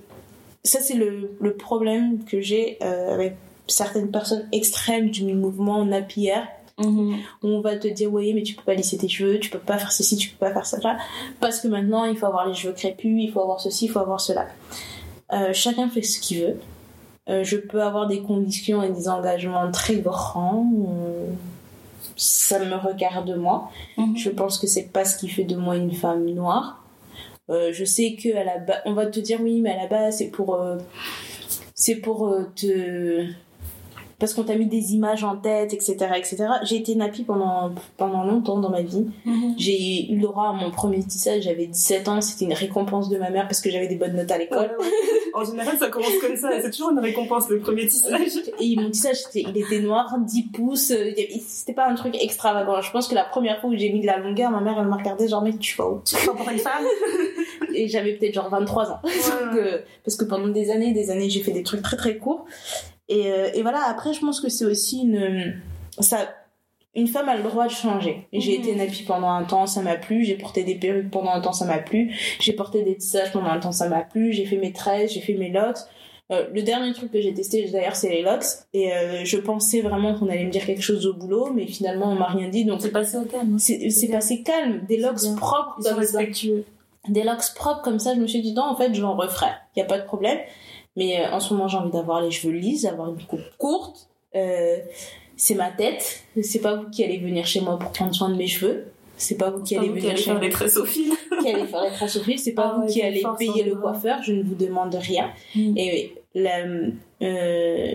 [0.63, 3.35] Ça, c'est le, le problème que j'ai euh, avec
[3.67, 6.47] certaines personnes extrêmes du mouvement napière.
[6.77, 7.13] Où
[7.43, 9.77] on va te dire, oui, mais tu peux pas lisser tes cheveux, tu peux pas
[9.77, 10.79] faire ceci, tu peux pas faire ça.
[10.79, 10.97] là.
[11.39, 13.99] Parce que maintenant, il faut avoir les cheveux crépus, il faut avoir ceci, il faut
[13.99, 14.47] avoir cela.
[15.31, 16.57] Euh, chacun fait ce qu'il veut.
[17.31, 20.69] Euh, je peux avoir des convictions et des engagements très grands.
[20.87, 21.27] euh,
[22.15, 23.71] ça me regarde moi.
[23.97, 24.15] Mhm.
[24.17, 26.83] Je pense que c'est pas ce qui fait de moi une femme noire.
[27.49, 29.87] Euh, je sais que à la base, on va te dire oui, mais à la
[29.87, 30.77] base c'est pour, euh,
[31.73, 33.25] c'est pour euh, te,
[34.21, 36.37] parce qu'on t'a mis des images en tête, etc., etc.
[36.63, 39.07] J'ai été nappie pendant pendant longtemps dans ma vie.
[39.25, 39.55] Mhm.
[39.57, 43.17] J'ai eu le droit à mon premier tissage, j'avais 17 ans, c'était une récompense de
[43.17, 44.75] ma mère parce que j'avais des bonnes notes à l'école.
[44.79, 44.91] Ouais, ouais.
[45.33, 46.49] En général, ça commence comme ça.
[46.61, 48.31] C'est toujours une récompense, le premier tissage.
[48.59, 50.91] Et mon tissage, il était noir, 10 pouces.
[50.91, 51.11] euh,
[51.47, 52.81] C'était pas un truc extravagant.
[52.81, 54.87] Je pense que la première fois où j'ai mis de la longueur, ma mère, elle
[54.87, 56.83] m'a regardé genre, mec, tu vas où Tu prends pour une femme?
[57.73, 58.99] Et j'avais peut-être genre 23 ans.
[59.03, 61.95] Donc, euh, parce que pendant des années et des années, j'ai fait des trucs très
[61.97, 62.45] très courts.
[63.09, 65.55] Et, euh, et voilà, après, je pense que c'est aussi une.
[65.99, 66.17] Ça,
[66.93, 68.27] une femme a le droit de changer.
[68.33, 68.63] J'ai Mhm.
[68.63, 70.23] été nappie pendant un temps, ça m'a plu.
[70.25, 72.13] J'ai porté des perruques pendant un temps, ça m'a plu.
[72.39, 74.33] J'ai porté des tissages pendant un temps, ça m'a plu.
[74.33, 75.77] J'ai fait mes tresses, j'ai fait mes locks.
[76.31, 78.43] Euh, le dernier truc que j'ai testé d'ailleurs, c'est les locks.
[78.73, 82.11] Et euh, je pensais vraiment qu'on allait me dire quelque chose au boulot, mais finalement,
[82.11, 82.63] on m'a rien dit.
[82.65, 83.57] Donc, C'est passé au calme.
[83.59, 84.81] c'est c'est passé calme.
[84.87, 85.35] Des locks bien.
[85.35, 86.63] propres Ils sont comme ça respectueux.
[87.09, 89.47] des locks propres comme ça, je me suis dit non, en fait, j'en referai.
[89.75, 90.37] Il y a pas de problème.
[90.95, 94.09] Mais euh, en ce moment, j'ai envie d'avoir les cheveux lisses, d'avoir une coupe courte.
[94.35, 94.77] Euh,
[95.35, 96.23] c'est ma tête.
[96.41, 98.91] C'est pas vous qui allez venir chez moi pour prendre soin de mes cheveux.
[99.21, 101.11] C'est pas vous qui allez venir faire les tresses au fil.
[101.41, 102.39] qui allez faire les au fil.
[102.39, 103.81] C'est pas Ah vous ouais, qui allez payer le ouais.
[103.81, 104.21] coiffeur.
[104.23, 105.29] Je ne vous demande rien.
[105.55, 105.77] Mm.
[105.77, 106.59] Et la,
[107.21, 107.93] euh,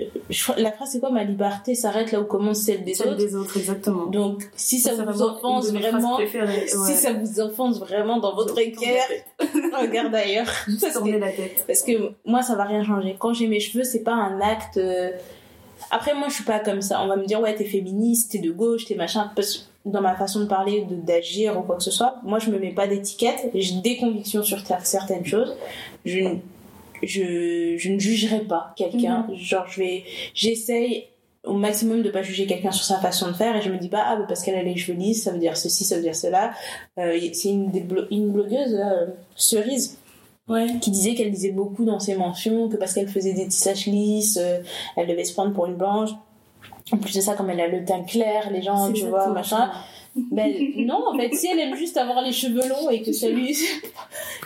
[0.59, 1.11] la phrase c'est quoi?
[1.11, 3.17] Ma liberté s'arrête là où commence celle des Celle autres.
[3.17, 4.07] des autres, exactement.
[4.07, 6.93] Donc, si ça, vous offense phrases vraiment, préférées, si ouais.
[6.93, 9.05] ça vous offense vraiment dans votre cœur,
[9.81, 10.47] regarde ailleurs.
[10.81, 11.65] Parce que- la tête.
[11.67, 13.17] parce que moi, ça va rien changer.
[13.19, 14.77] Quand j'ai mes cheveux, c'est pas un acte.
[14.77, 15.11] euh,
[15.91, 17.03] Après, moi, je suis pas comme ça.
[17.03, 19.31] On va me dire, ouais, t'es féministe, t'es de gauche, t'es machin.
[19.35, 22.39] Parce que dans ma façon de parler, de- d'agir ou quoi que ce soit, moi,
[22.39, 23.51] je me mets pas d'étiquette.
[23.55, 25.57] J'ai des convictions sur certaines choses.
[26.05, 26.37] Je, ne-
[27.03, 29.27] je, je ne jugerai pas quelqu'un.
[29.35, 31.05] Genre, je vais, j'essaye
[31.45, 33.89] au maximum de pas juger quelqu'un sur sa façon de faire et je me dis
[33.89, 36.17] pas ah parce qu'elle a les cheveux lisses ça veut dire ceci ça veut dire
[36.17, 36.51] cela
[36.99, 39.07] Euh, c'est une, des blo- une blogueuse euh,
[39.37, 39.97] cerise
[40.49, 40.67] Ouais.
[40.81, 44.39] qui disait qu'elle disait beaucoup dans ses mentions que parce qu'elle faisait des tissages lisses,
[44.41, 44.59] euh,
[44.97, 46.11] elle devait se prendre pour une blanche.
[46.93, 49.71] En plus de ça, comme elle a le teint clair, les gens, tu vois, machin.
[50.15, 50.53] Ben,
[50.87, 53.57] non, en fait, si elle aime juste avoir les cheveux longs et que ça lui.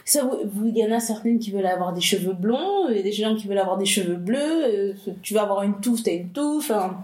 [0.04, 3.12] Ça, vous, il y en a certaines qui veulent avoir des cheveux blonds, et des
[3.12, 4.64] gens qui veulent avoir des cheveux bleus.
[4.64, 6.70] euh, Tu veux avoir une touffe, t'as une touffe.
[6.70, 6.96] hein.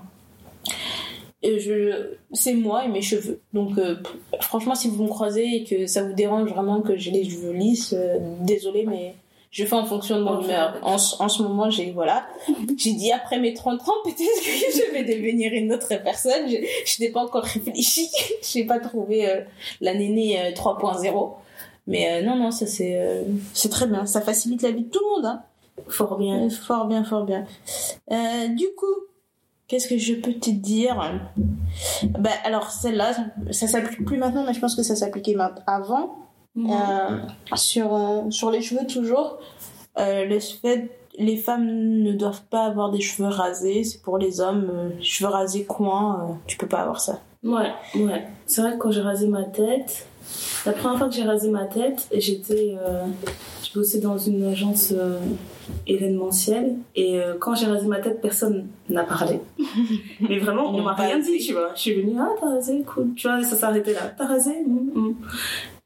[1.42, 3.40] Et je, c'est moi et mes cheveux.
[3.52, 3.96] Donc, euh,
[4.40, 7.52] franchement, si vous me croisez et que ça vous dérange vraiment que j'ai les cheveux
[7.52, 9.14] lisses, euh, désolé, mais
[9.50, 10.78] je fais en fonction de mon humeur.
[10.82, 12.26] En, ce- en ce moment, j'ai, voilà.
[12.76, 16.48] J'ai dit après mes 30 ans, peut-être que je vais devenir une autre personne.
[16.48, 18.08] Je, je n'ai pas encore réfléchi.
[18.42, 19.40] Je n'ai pas trouvé euh,
[19.80, 21.32] la nénée euh, 3.0.
[21.86, 24.04] Mais euh, non, non, ça c'est, c'est très bien.
[24.06, 25.26] Ça facilite la vie de tout le monde.
[25.26, 25.42] Hein.
[25.88, 26.48] Fort bien.
[26.50, 27.44] Fort bien, fort bien.
[28.54, 28.86] Du coup,
[29.68, 31.20] Qu'est-ce que je peux te dire?
[32.20, 33.16] Bah, Alors, celle-là,
[33.50, 35.34] ça s'applique plus maintenant, mais je pense que ça s'appliquait
[35.66, 36.18] avant.
[36.58, 37.18] Euh,
[37.54, 39.38] sur, euh, sur les cheveux, toujours.
[39.98, 43.84] Euh, le fait, les femmes ne doivent pas avoir des cheveux rasés.
[43.84, 44.70] C'est pour les hommes.
[44.72, 47.20] euh, cheveux rasés, coin, euh, tu peux pas avoir ça.
[47.44, 48.26] Ouais, ouais.
[48.46, 50.06] C'est vrai que quand j'ai rasé ma tête,
[50.64, 52.76] la première fois que j'ai rasé ma tête, j'étais.
[52.80, 53.04] Euh,
[53.62, 54.94] je bossais dans une agence
[55.86, 59.40] événementielle et quand j'ai rasé ma tête, personne n'a parlé.
[60.20, 61.72] Mais vraiment, on m'a rien dit, tu vois.
[61.74, 63.12] Je suis venue, ah, t'as rasé, cool.
[63.14, 64.12] Tu vois, ça s'arrêtait là.
[64.16, 64.62] T'as rasé?
[64.66, 65.14] Mm, mm.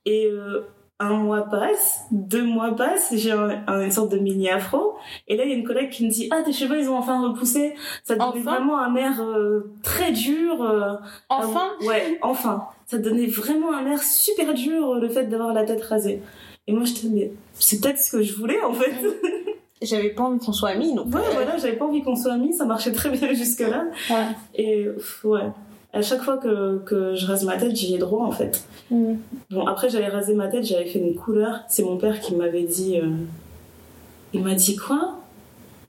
[0.06, 0.62] Et euh,
[0.98, 4.96] un mois passe, deux mois passent, j'ai un- un- une sorte de mini afro.
[5.28, 6.96] Et là, il y a une collègue qui me dit Ah, tes cheveux, ils ont
[6.98, 7.74] enfin repoussé.
[8.04, 10.62] Ça donnait Enfin vraiment un air euh, très dur.
[10.62, 10.94] euh,
[11.28, 12.64] Enfin, Ouais, enfin.
[12.86, 16.22] Ça donnait vraiment un air super dur, le fait d'avoir la tête rasée.
[16.66, 18.92] Et moi, je te mais c'est peut-être ce que je voulais, en fait.
[19.82, 21.06] j'avais pas envie qu'on soit amis, donc.
[21.06, 23.84] Ouais, voilà, j'avais pas envie qu'on soit amis, ça marchait très bien jusque-là.
[24.10, 24.26] Ouais.
[24.54, 24.88] Et
[25.24, 25.40] ouais,
[25.92, 28.64] à chaque fois que, que je rase ma tête, j'y ai droit, en fait.
[28.90, 29.14] Mm.
[29.50, 31.60] Bon, après, j'avais rasé ma tête, j'avais fait une couleur.
[31.68, 32.98] C'est mon père qui m'avait dit.
[32.98, 33.08] euh,
[34.32, 35.16] Il m'a dit quoi?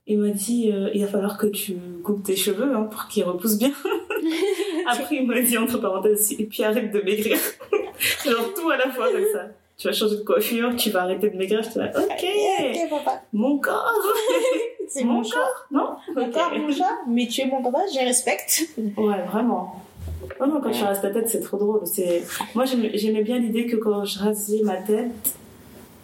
[0.07, 3.23] Il m'a dit euh, il va falloir que tu coupes tes cheveux hein, pour qu'ils
[3.23, 3.71] repoussent bien.
[4.87, 7.37] Après, il m'a dit entre parenthèses et puis arrête de maigrir.
[8.25, 9.45] Genre tout à la fois comme ça.
[9.77, 11.61] Tu vas changer de coiffure, tu vas arrêter de maigrir.
[11.63, 12.25] Je te dis ok,
[12.83, 13.21] Ok, papa.
[13.33, 13.93] mon corps.
[14.87, 15.37] C'est mon chat.
[15.71, 15.95] Non?
[16.15, 16.97] Mon corps, mon chat.
[17.07, 18.63] Mais tu es mon papa, je respecte.
[18.97, 19.75] Ouais, vraiment.
[20.39, 21.81] Oh non, quand je rase ta tête, c'est trop drôle.
[21.85, 22.23] C'est...
[22.55, 25.11] Moi, j'aimais j'aimais bien l'idée que quand je rasais ma tête,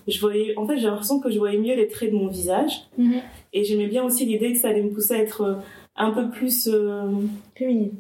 [0.08, 0.54] je voyais...
[0.58, 2.88] En fait, j'ai l'impression que je voyais mieux les traits de mon visage.
[2.98, 3.16] Mhm.
[3.54, 5.56] Et j'aimais bien aussi l'idée que ça allait me pousser à être euh,
[5.96, 6.68] un peu plus...
[6.68, 7.04] euh,
[7.56, 7.92] Féminine.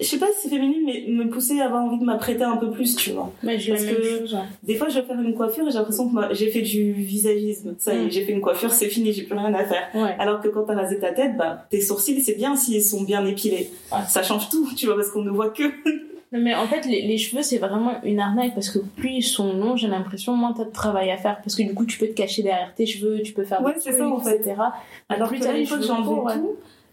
[0.00, 2.56] Je sais pas si c'est féminine, mais me pousser à avoir envie de m'apprêter un
[2.56, 3.32] peu plus, tu vois.
[3.44, 4.34] Ouais, la Parce que- chose.
[4.34, 4.40] ouais.
[4.62, 6.92] Des fois, je vais faire une coiffure et j'ai l'impression que ma- j'ai fait du
[6.92, 7.74] visagisme.
[7.78, 8.10] Ça Mm.
[8.10, 9.88] j'ai fait une coiffure, c'est fini, j'ai plus rien à faire.
[9.94, 10.14] Ouais.
[10.18, 13.24] Alors que quand t'as rasé ta tête, bah, tes sourcils, c'est bien s'ils sont bien
[13.26, 13.70] épilés.
[13.92, 13.98] Ouais.
[14.08, 15.62] Ça change tout, tu vois, parce qu'on ne voit que
[16.30, 19.22] Non, mais en fait, les, les cheveux, c'est vraiment une arnaque parce que plus ils
[19.22, 21.40] sont longs, j'ai l'impression, moins t'as de travail à faire.
[21.42, 23.72] Parce que du coup, tu peux te cacher derrière tes cheveux, tu peux faire Ouais,
[23.72, 24.36] des c'est trucs, ça, en fait.
[24.36, 24.54] etc.
[25.08, 26.34] Alors plus t'as les cheveux ouais.
[26.34, 26.50] tout,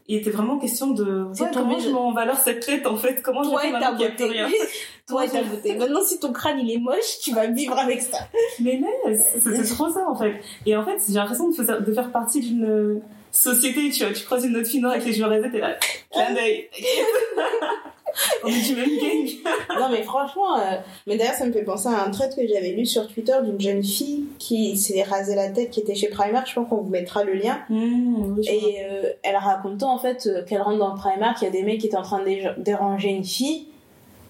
[0.07, 3.22] il était vraiment question de ouais, comment je mets en valeur cette tête en fait
[3.23, 4.40] comment je Toi fais et ta maintenant qu'il y a plus beauté.
[4.44, 4.49] rien
[5.07, 5.76] Toi et ta beauté.
[5.77, 8.18] Maintenant, si ton crâne il est moche, tu vas vivre avec ça.
[8.60, 11.82] mais mais c'est c'est trop ça en fait et en fait j'ai l'impression de faire,
[11.82, 13.02] de faire partie d'une
[13.32, 15.76] société tu vois tu croises une autre fille noire avec les cheveux rasés t'es là
[16.11, 16.69] clin d'œil
[18.44, 19.30] on est du même gang
[19.80, 20.77] non, mais franchement, euh,
[21.07, 23.60] mais d'ailleurs, ça me fait penser à un trait que j'avais lu sur Twitter d'une
[23.60, 26.48] jeune fille qui s'est rasé la tête, qui était chez Primark.
[26.48, 27.60] Je pense qu'on vous mettra le lien.
[27.69, 28.48] Mmh, oui.
[28.48, 31.52] Et euh, elle racontait en fait euh, qu'elle rentre dans le Primark, il y a
[31.52, 33.68] des mecs qui étaient en train de dé- déranger une fille,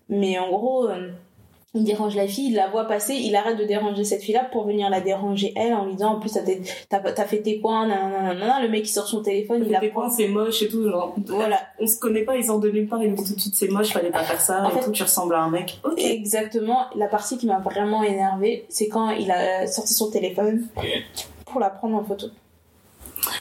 [0.10, 1.10] mais en gros, euh,
[1.76, 4.66] il dérange la fille, il la voit passer, il arrête de déranger cette fille-là pour
[4.66, 6.62] venir la déranger elle en lui disant en plus t'as t'es-
[7.28, 10.62] fait tes coins, nanana, le mec il sort son téléphone, il la points, c'est moche
[10.64, 13.16] et tout genre Voilà, on se connaît pas ils sortent de nulle part ils nous
[13.18, 15.04] disent tout de suite c'est moche fallait pas faire ça En et fait- tout tu
[15.04, 16.86] ressembles à un mec exactement.
[16.96, 20.68] La partie qui m'a vraiment énervée, c'est quand il a sorti son téléphone
[21.46, 22.28] pour la prendre en photo.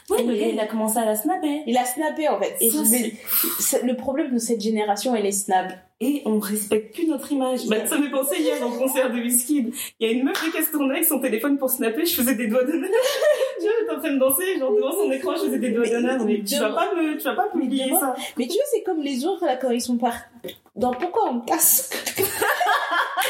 [0.09, 2.55] oui le gars il a commencé à la snapper Il a snappé en fait.
[2.59, 3.11] Et Ça, je me-
[3.59, 5.67] c'est- le problème de cette génération, elle est snap.
[6.01, 7.67] Et on respecte plus notre image.
[7.67, 9.73] Bah, ça m'est pensé hier au concert de Wizkid.
[9.99, 12.35] Il y a une meuf qui se tournait avec son téléphone pour snapper, je faisais
[12.35, 12.89] des doigts d'honneur.
[13.59, 15.87] tu vois, j'étais en train de danser, genre devant son écran, je faisais des doigts
[15.87, 16.23] d'honneur.
[16.25, 18.13] Mais tu vas pas me, tu vas pas publier Mais ça.
[18.37, 20.23] Mais tu vois, c'est comme les autres là quand ils sont partis.
[20.75, 21.89] Dans pourquoi on casse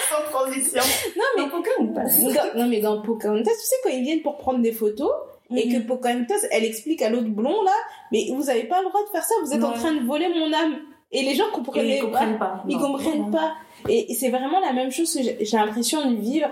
[0.09, 0.81] Sans transition.
[1.15, 2.23] Non mais Mais pourquoi on passe?
[2.23, 5.11] Dans- non mais dans Pocahontas, tu sais quand ils viennent pour prendre des photos
[5.55, 7.75] et que Pocahontas, elle explique à l'autre blond là,
[8.11, 10.29] mais vous avez pas le droit de faire ça, vous êtes en train de voler
[10.29, 10.79] mon âme.
[11.15, 12.63] Et les gens comprennent ils comprennent pas.
[12.67, 13.53] Ils comprennent pas.
[13.89, 16.47] Et c'est vraiment la même chose que j'ai l'impression de vivre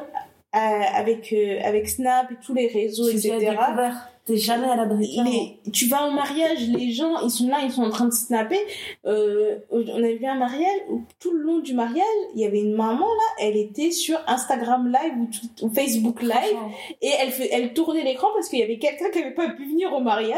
[0.56, 0.60] euh,
[0.95, 3.38] avec euh, avec Snap et tous les réseaux, Tu etc.
[3.40, 4.10] découvert.
[4.26, 5.19] T'es jamais à l'abri.
[5.26, 8.14] Les- tu vas au mariage, les gens, ils sont là, ils sont en train de
[8.14, 8.60] snapper.
[9.06, 12.61] Euh, on a vu un mariage où tout le long du mariage, il y avait
[12.61, 16.56] une maman là, elle était sur Instagram Live ou, tout- ou Facebook Live
[17.02, 19.91] et elle, elle tournait l'écran parce qu'il y avait quelqu'un qui avait pas pu venir
[19.91, 20.38] au mariage.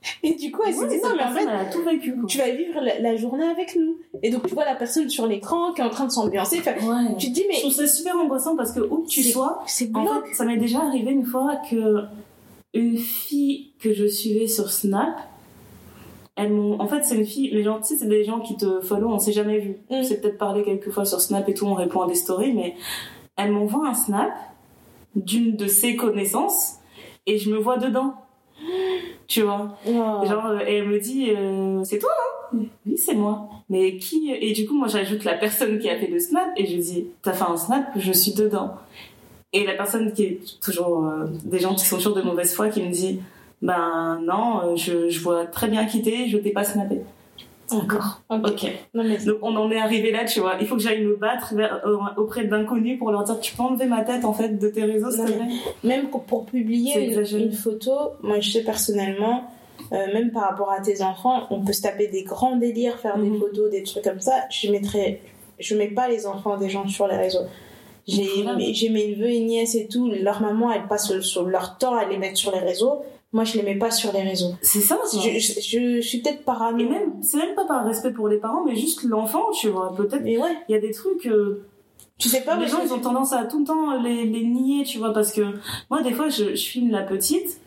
[0.22, 2.14] Et du coup, elle s'est dit non, mais en fait, elle a tout vécu.
[2.28, 3.96] tu vas vivre la, la journée avec nous.
[4.22, 6.58] Et donc, tu vois la personne sur l'écran qui est en train de s'ambiancer.
[6.58, 7.16] Ouais.
[7.18, 9.62] tu te dis, Je mais trouve ça super angoissant parce que où que tu sois,
[9.66, 10.26] c'est En glauque.
[10.28, 12.02] fait, ça m'est déjà arrivé une fois que
[12.74, 15.16] une fille que je suivais sur Snap,
[16.36, 16.80] elles m'ont.
[16.80, 17.50] En fait, c'est une fille.
[17.50, 19.70] Les gens, tu sais, c'est des gens qui te follow, on s'est jamais vu.
[19.90, 19.94] Mm.
[19.94, 22.52] On s'est peut-être parlé quelques fois sur Snap et tout, on répond à des stories,
[22.52, 22.76] mais
[23.36, 24.30] elles m'envoient un Snap
[25.16, 26.74] d'une de ses connaissances
[27.26, 28.14] et je me vois dedans.
[29.26, 29.76] Tu vois.
[29.86, 32.10] Genre, euh, et elle me dit, euh, c'est toi,
[32.54, 32.58] hein?
[32.86, 33.48] Oui, c'est moi.
[33.68, 36.66] Mais qui Et du coup, moi, j'ajoute la personne qui a fait le snap et
[36.66, 38.74] je dis, t'as fait un snap, je suis dedans.
[39.52, 42.68] Et la personne qui est toujours euh, des gens qui sont toujours de mauvaise foi
[42.68, 43.20] qui me dit,
[43.62, 47.00] ben non, euh, je, je vois très bien qui t'es, je t'ai pas snappé.
[47.70, 48.20] D'accord.
[48.30, 48.64] Ok.
[48.94, 50.54] Non, mais Donc on en est arrivé là, tu vois.
[50.60, 53.62] Il faut que j'aille me battre vers- euh, auprès d'inconnus pour leur dire tu peux
[53.62, 55.10] enlever ma tête en fait de tes réseaux,
[55.84, 56.92] même pour- publier
[57.36, 57.92] une, photo,
[58.22, 59.44] moi je sais personnellement,
[59.92, 63.18] euh, même par rapport à tes enfants, on peut se taper des grands délires, faire
[63.18, 63.38] des Mhm.
[63.38, 64.32] photos, des trucs comme ça.
[64.50, 65.20] Je mettrais,
[65.58, 67.44] je mets pas les enfants des gens sur les réseaux.
[68.06, 68.56] J'ai Voilà.
[68.56, 72.16] mes- neveux et nièces et tout, leur maman elle passe sur leur temps à les
[72.16, 73.02] mettre sur les réseaux.
[73.32, 74.52] Moi je les mets pas sur les réseaux.
[74.62, 74.98] C'est ça.
[75.12, 76.78] Je, je, je suis peut-être parano.
[76.78, 79.94] Et même, c'est même pas par respect pour les parents, mais juste l'enfant, tu vois.
[79.94, 81.26] Peut-être Mais ouais, il y a des trucs.
[81.26, 81.62] euh,
[82.18, 84.82] tu sais pas les gens, ils ont tendance à tout le temps les, les nier,
[84.84, 85.42] tu vois, parce que
[85.90, 87.60] moi, des fois, je, je filme la petite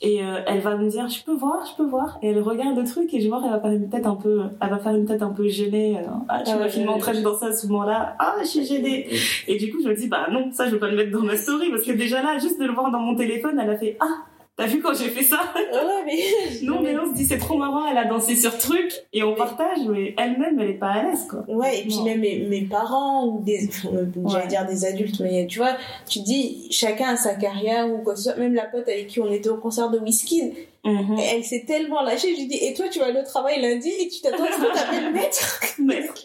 [0.00, 2.76] et euh, elle va me dire, je peux voir, je peux voir, et elle regarde
[2.78, 4.94] le truc et je vois, elle va faire une tête un peu, elle va faire
[4.94, 5.98] une tête un peu gênée.
[5.98, 8.16] euh, ah, tu Ah filmé en train de danser à ce moment-là.
[8.18, 9.08] Ah, je suis gênée.
[9.46, 11.22] Et du coup, je me dis, bah non, ça, je veux pas le mettre dans
[11.24, 13.76] ma story parce que déjà là, juste de le voir dans mon téléphone, elle a
[13.76, 14.24] fait, ah.
[14.58, 16.18] T'as vu quand j'ai fait ça Ouais, mais.
[16.64, 19.34] Non, mais on se dit c'est trop marrant, elle a dansé sur truc et on
[19.36, 21.44] partage, mais elle-même elle est pas à l'aise quoi.
[21.48, 22.04] Ouais, et puis Non.
[22.04, 24.48] même mes, mes parents ou des, euh, j'allais Ouais.
[24.48, 25.76] dire des adultes, mais tu vois,
[26.10, 28.36] tu dis chacun a sa carrière ou quoi que ce soit.
[28.36, 30.52] Même la pote avec qui on était au concert de Whisky,
[30.84, 31.18] Mhm.
[31.18, 32.34] elle s'est tellement lâchée.
[32.34, 34.52] Je lui dis, et toi, tu vas aller au travail lundi et tu t'attends à
[34.52, 35.60] ce que ta belle maître,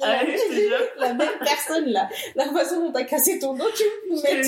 [0.01, 3.83] la, ah jure, la même personne là, la façon dont t'as cassé ton dos, tu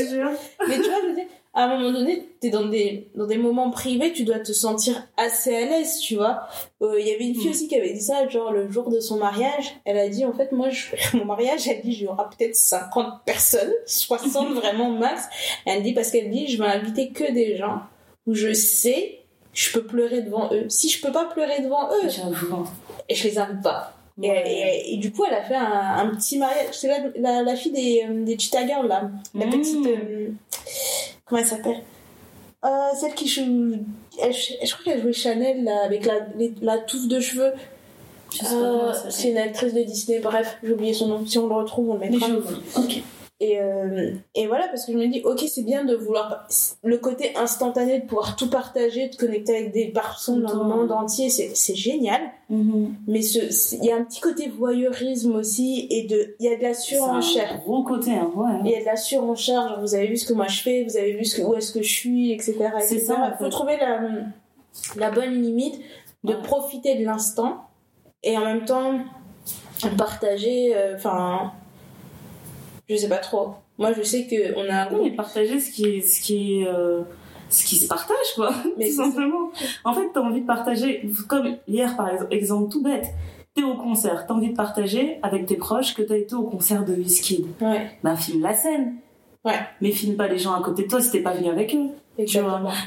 [0.08, 0.30] jure.
[0.68, 1.26] Mais tu vois, je veux dire,
[1.56, 5.08] à un moment donné, t'es dans des, dans des moments privés, tu dois te sentir
[5.18, 6.42] assez à l'aise, tu vois.
[6.82, 7.52] Euh, Il y avait une fille Mm.
[7.52, 10.34] aussi qui avait dit ça, genre le jour de son mariage, elle a dit, en
[10.34, 10.88] fait, moi, je,
[11.18, 15.24] mon mariage, elle dit, il y aura peut-être 50 personnes, 60 vraiment max.
[15.66, 17.80] Elle dit, parce qu'elle dit, je vais inviter que des gens
[18.28, 19.20] où je sais,
[19.54, 20.66] je peux pleurer devant eux.
[20.68, 22.08] Si je peux pas pleurer devant eux,
[23.08, 23.94] et je les invite pas.
[24.22, 24.44] Et, Ouais.
[24.46, 26.68] et- et du coup, elle a fait un, un petit mariage.
[26.74, 29.10] C'est la, la, la fille des, euh, des Cheetah Girls, là.
[29.34, 29.50] La Mm.
[29.52, 29.86] petite.
[29.88, 30.30] euh,
[31.26, 31.78] comment elle s'appelle?
[32.64, 32.68] Euh,
[33.00, 33.74] Celle qui joue.
[34.22, 37.52] Elle, je crois qu'elle jouait Chanel, là, avec la, les- la touffe de cheveux.
[38.52, 41.26] Euh, c'est une actrice de Disney, bref, j'ai oublié son nom.
[41.26, 42.28] Si on le retrouve, on le mettra.
[42.78, 43.02] Ok.
[43.42, 46.48] Et, euh, et voilà, parce que je me dis, ok, c'est bien de vouloir.
[46.84, 50.92] Le côté instantané de pouvoir tout partager, de connecter avec des personnes dans le monde
[50.94, 52.22] entier, c'est génial.
[52.50, 52.96] Mhm.
[53.08, 56.74] Mais il y a un petit côté voyeurisme aussi, et il y a de la
[56.74, 57.60] C'est un surenchère.
[57.66, 58.72] gros côté, hein, Il ouais.
[58.72, 60.96] y a de la surenchère, genre vous avez vu ce que moi je fais, vous
[60.96, 62.56] avez vu ce que, où est-ce que je suis, etc.
[62.80, 64.00] C'est ça, Il faut trouver la,
[64.96, 65.76] la bonne limite
[66.24, 66.42] de Ouais.
[66.42, 67.66] profiter de l'instant
[68.24, 68.94] et en même temps
[69.98, 71.52] partager, euh, enfin,
[72.90, 73.56] je sais pas trop.
[73.78, 76.68] Moi je sais que on a groupe, mais partager ce qui est, ce qui est,
[76.68, 77.02] euh,
[77.50, 78.52] ce qui se partage, quoi.
[78.78, 79.52] mais tout simplement.
[79.84, 83.08] En fait, t'as envie de partager, comme hier par exemple, exemple tout bête.
[83.54, 86.84] T'es au concert, t'as envie de partager avec tes proches que t'as été au concert
[86.84, 87.46] de Wizkid.
[87.62, 88.96] ouais, Ben, filme la scène.
[89.46, 89.60] Ouais.
[89.80, 91.90] Mais filme pas les gens à côté de toi si t'es pas venu avec eux.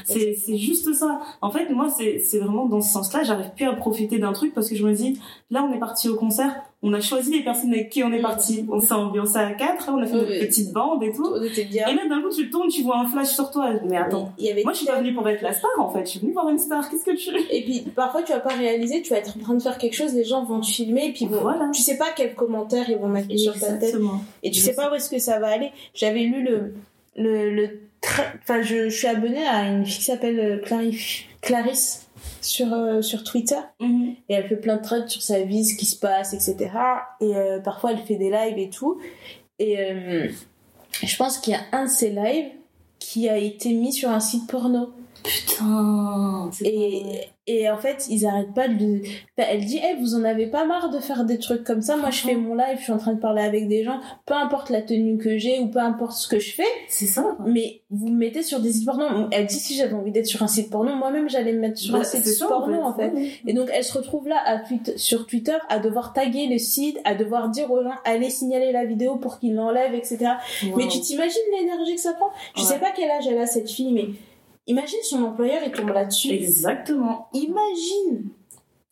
[0.05, 1.21] C'est, c'est juste ça.
[1.41, 4.53] En fait, moi, c'est, c'est vraiment dans ce sens-là, j'arrive plus à profiter d'un truc
[4.53, 5.19] parce que je me dis,
[5.49, 8.17] là, on est parti au concert, on a choisi les personnes avec qui on est
[8.17, 8.21] Mhm.
[8.21, 8.65] parti.
[8.71, 10.39] On s'est ambiancé à quatre, on a fait Oui, notre oui.
[10.47, 11.27] petite bande et tout.
[11.69, 11.87] Bien.
[11.87, 13.71] Et là, d'un coup, tu tournes, tu vois un flash sur toi.
[13.85, 14.31] Mais attends.
[14.37, 16.05] Il y avait Moi, je suis pas venue pour être la star, en fait.
[16.05, 16.89] Je suis venue voir une star.
[16.89, 19.53] Qu'est-ce que tu Et puis parfois tu vas pas réaliser, tu vas être en train
[19.55, 21.69] de faire quelque chose, les gens vont te filmer et puis Voilà.
[21.73, 24.21] tu sais pas quels commentaires ils vont mettre sur ta tête Exactement.
[24.43, 25.71] et tu sais pas où est-ce que ça va aller.
[25.93, 26.73] J'avais lu le
[27.17, 27.69] le, le
[28.41, 32.08] enfin je, je suis abonnée à une fille qui s'appelle euh, Clarif- Clarisse
[32.41, 34.15] sur euh, sur Twitter Mhm.
[34.29, 36.71] et elle fait plein de threads sur sa vie, ce qui se passe, etc.
[37.21, 38.99] Et euh, parfois elle fait des lives et tout.
[39.59, 40.27] Et euh,
[41.03, 42.51] je pense qu'il y a un de ces lives
[42.99, 44.91] qui a été mis sur un site porno.
[45.23, 46.49] Putain.
[46.63, 47.03] Et,
[47.47, 48.99] et en fait, ils arrêtent pas de.
[49.37, 51.97] Enfin, elle dit, Eh, vous en avez pas marre de faire des trucs comme ça?
[51.97, 54.33] Moi, je fais mon live, je suis en train de parler avec des gens, peu
[54.33, 57.37] importe la tenue que j'ai ou peu importe ce que je fais, C'est ça.
[57.45, 59.05] mais vous me mettez sur des sites porno.
[59.31, 61.93] Elle dit, si j'avais envie d'être sur un site porno, moi-même, j'allais me mettre sur
[61.93, 63.11] Bah, un site ça, porno, en fait.
[63.45, 66.97] Et donc, elle se retrouve là à tweet- sur Twitter à devoir taguer le site,
[67.03, 70.17] à devoir dire aux gens, allez signaler la vidéo pour qu'ils l'enlèvent, etc.
[70.75, 72.29] Mais tu t'imagines l'énergie que ça prend?
[72.55, 72.67] Je Ouais.
[72.67, 74.05] sais pas quel âge elle a, cette fille, mais
[74.69, 76.31] imagine son employeur, il tombe là-dessus.
[76.31, 77.27] Exactement.
[77.33, 78.29] Imagine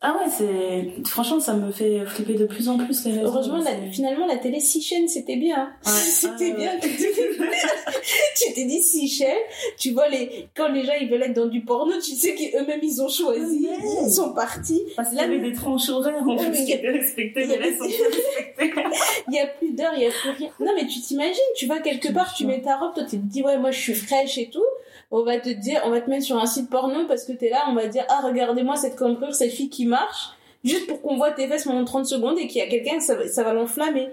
[0.00, 1.04] Ah ouais, c'est.
[1.08, 3.18] Franchement, ça me fait flipper de plus en plus les.
[3.18, 5.72] Heureusement, la- finalement, la télé six chaînes, c'était bien.
[5.84, 5.90] Ouais.
[6.20, 6.70] C'était Ah, bien.
[6.80, 9.44] Tu t'es- dit six chaînes.
[9.76, 10.48] Tu vois, les...
[10.56, 13.66] quand les gens ils veulent être dans du porno, tu sais qu'eux-mêmes ils ont choisi.
[13.66, 14.04] Ouais.
[14.06, 14.82] Ils sont partis.
[14.96, 17.66] Parce qu'il y avait des tranches horaires en Ouais, plus qui étaient respectées, mais là,
[17.66, 18.82] ils sont plus respectées.
[19.28, 20.50] Il y a plus d'heures, il y a plus rien.
[20.60, 23.24] Non, mais tu t'imagines, tu vas quelque part, tu mets ta robe, toi tu te
[23.24, 24.64] dis, ouais, moi je suis fraîche et tout.
[25.10, 27.48] On va te dire, on va te mettre sur un site porno parce que t'es
[27.48, 30.30] là, on va dire, ah, regardez-moi cette cambrure, cette fille qui marche.
[30.64, 33.14] Juste pour qu'on voit tes fesses pendant 30 secondes et qu'il y a quelqu'un, ça,
[33.14, 34.08] va- ça va l'enflammer.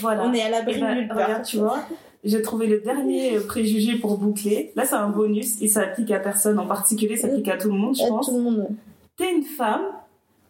[0.00, 0.24] Voilà.
[0.24, 1.42] On est à l'abri de ben, nulle part.
[1.42, 1.80] tu vois,
[2.24, 4.70] j'ai trouvé le dernier préjugé pour boucler.
[4.76, 7.68] Là, c'est un bonus et ça applique à personne en particulier, ça applique à tout
[7.68, 8.26] le monde, je pense.
[8.26, 8.68] tout le monde.
[9.16, 9.82] T'es une femme,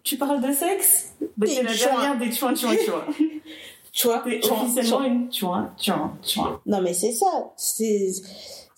[0.02, 2.74] tu parles de sexe bah, t'es la dernière des chouins chouins
[3.92, 5.06] Tu vois, t'es tu vois, tu officiellement vois.
[5.06, 7.26] une chouin chouin chouin Non, mais c'est ça.
[7.56, 8.08] C'est.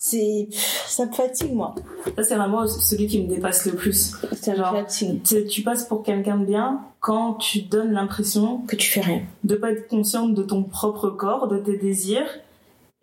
[0.03, 0.47] C'est.
[0.51, 1.75] Ça me fatigue, moi.
[2.17, 5.21] ça c'est vraiment celui qui me dépasse le plus Ça me fatigue.
[5.21, 9.21] Tu- tu passes pour quelqu'un de bien quand tu donnes l'impression Que tu fais rien.
[9.43, 12.25] de pas être consciente de ton propre corps, de tes désirs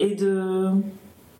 [0.00, 0.70] et de.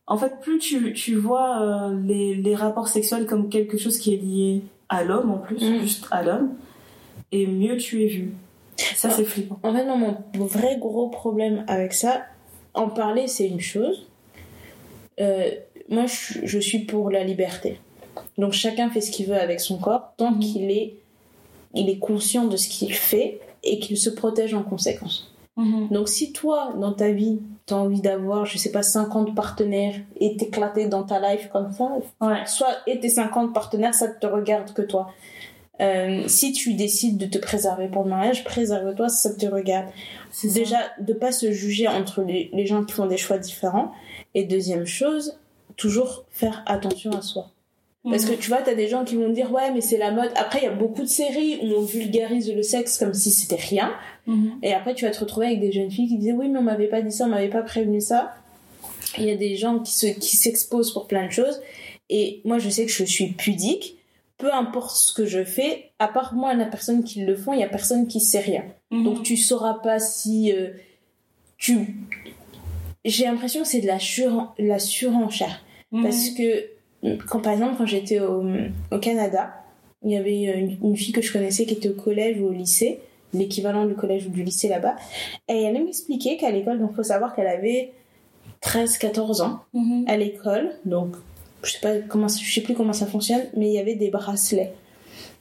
[0.07, 4.15] En fait, plus tu, tu vois euh, les, les rapports sexuels comme quelque chose qui
[4.15, 5.81] est lié à l'homme en plus, Mm.
[5.81, 6.51] juste à l'homme,
[7.33, 8.33] et mieux tu es vu.
[8.77, 9.59] Ça, c'est flippant.
[9.65, 12.23] En fait, non, mon vrai gros problème avec ça,
[12.75, 14.08] en parler, c'est une chose.
[15.21, 15.51] Euh,
[15.89, 17.81] moi, je, je suis pour la liberté.
[18.37, 20.39] Donc, chacun fait ce qu'il veut avec son corps, tant Mhm.
[20.41, 20.95] qu'il est,
[21.75, 25.33] il est conscient de ce qu'il fait et qu'il se protège en conséquence.
[25.91, 30.37] Donc, si toi, dans ta vie, t'as envie d'avoir, je sais pas, 50 partenaires et
[30.37, 31.91] t'éclater dans ta life comme ça,
[32.21, 32.47] Ouais.
[32.47, 35.11] soit et tes 50 partenaires, ça te regarde que toi.
[35.81, 39.87] Euh, si tu décides de te préserver pour le mariage, préserve-toi, ça te regarde.
[40.45, 43.91] Déjà, de pas se juger entre les, les gens qui font des choix différents.
[44.39, 45.37] Et deuxième chose,
[45.77, 47.51] toujours faire attention à soi.
[48.05, 48.39] Parce que Mhm.
[48.39, 50.31] tu vois, t'as des gens qui vont dire ouais, mais c'est la mode.
[50.37, 53.57] Après, il y a beaucoup de séries où on vulgarise le sexe comme si c'était
[53.57, 53.93] rien.
[54.27, 54.61] Mhm.
[54.63, 56.63] Et après, tu vas te retrouver avec des jeunes filles qui disaient oui, mais on
[56.63, 58.35] m'avait pas dit ça, on m'avait pas prévenu ça.
[59.19, 61.61] Il y a des gens qui se qui s'exposent pour plein de choses.
[62.09, 63.97] Et moi, je sais que je suis pudique.
[64.39, 67.59] Peu importe ce que je fais, à part moi, la personne qui le font, il
[67.61, 68.65] y a personne qui sait rien.
[68.93, 69.03] Mhm.
[69.05, 70.69] Donc tu sauras pas si euh,
[71.59, 71.97] tu.
[73.09, 75.63] J'ai l'impression que c'est de la, suren- la surenchère.
[75.93, 76.03] Mhm.
[76.03, 76.65] Parce que,
[77.29, 78.45] quand, par exemple, quand j'étais au,
[78.93, 79.53] au Canada,
[80.05, 82.53] il y avait une, une fille que je connaissais qui était au collège ou au
[82.53, 83.01] lycée,
[83.35, 84.97] l'équivalent du collège ou du lycée là-bas,
[85.49, 87.93] et elle m'expliquait qu'à l'école, donc faut savoir qu'elle avait
[88.63, 90.05] 13-14 ans Mhm.
[90.09, 91.15] à l'école, donc
[91.63, 94.11] je sais pas comment, je sais plus comment ça fonctionne, mais il y avait des
[94.11, 94.73] bracelets.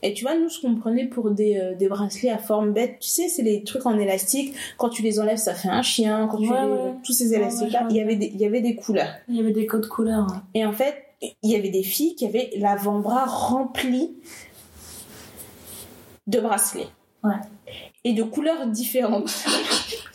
[0.02, 2.98] Et tu vois, nous, ce qu'on prenait pour des, euh, des bracelets à forme bête,
[3.00, 4.54] tu sais, c'est les trucs en élastique.
[4.76, 6.28] Quand tu les enlèves, ça fait un chien.
[6.30, 6.92] Quand tu les- ouais.
[7.04, 9.10] tous ces élastiques-là, il y avait des, il y avait des couleurs.
[9.28, 10.26] Il y avait des codes couleurs.
[10.28, 10.36] ouais.
[10.60, 14.12] Et en fait, il y avait des filles qui avaient l'avant-bras rempli
[16.28, 16.86] de bracelets.
[17.24, 17.34] Ouais.
[18.04, 19.30] Et de couleurs différentes.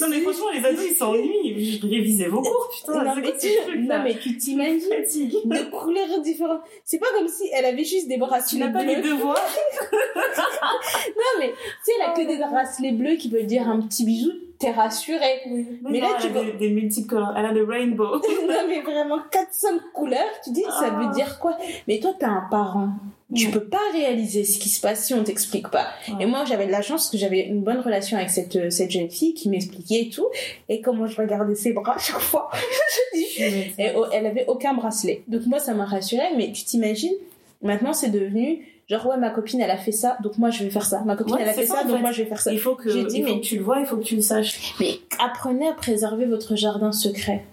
[0.00, 1.78] Non, mais franchement, les ados, ils s'ennuient.
[1.78, 3.02] Je révisais vos cours, putain.
[3.04, 6.60] non, c'est mais quoi tu, non, mais tu t'imagines de couleurs différentes.
[6.84, 8.94] C'est pas comme si elle avait juste des bracelets Tu n'as pas bleus.
[8.96, 9.36] les devoirs
[10.36, 11.54] Non, mais tu
[11.84, 15.42] sais, elle a que des bracelets bleus qui veulent dire un petit bisou, t'es rassurée.
[15.82, 17.32] Mais là, non, tu elle a vois- des, des multicolores.
[17.36, 18.16] Elle a le rainbow.
[18.48, 21.00] non, mais vraiment 4-5 couleurs, tu dis, ça Ah.
[21.02, 21.56] veut dire quoi?
[21.88, 22.90] Mais toi, t'as un parent.
[23.34, 23.50] Tu Mm.
[23.50, 25.86] peux pas réaliser ce qui se passe si on t'explique pas.
[26.08, 26.14] Ouais.
[26.22, 28.92] Et moi, j'avais de la chance que j'avais une bonne relation avec cette, euh, cette
[28.92, 30.28] jeune fille qui m'expliquait et tout.
[30.68, 32.48] Et comment je regardais ses bras chaque fois.
[33.14, 35.22] je dis, et oh, elle avait aucun bracelet.
[35.26, 37.14] Donc moi, ça m'a rassurée, mais tu t'imagines,
[37.62, 40.70] maintenant c'est devenu genre ouais, ma copine elle a fait ça, donc moi je vais
[40.70, 41.02] faire ça.
[41.04, 42.00] Ma copine Ouais, elle a fait ça, donc fait.
[42.02, 42.52] moi je vais faire ça.
[42.52, 44.74] Il faut que, J'ai dit, mais- tu le vois, il faut que tu le saches.
[44.80, 47.44] Mais apprenez à préserver votre jardin secret.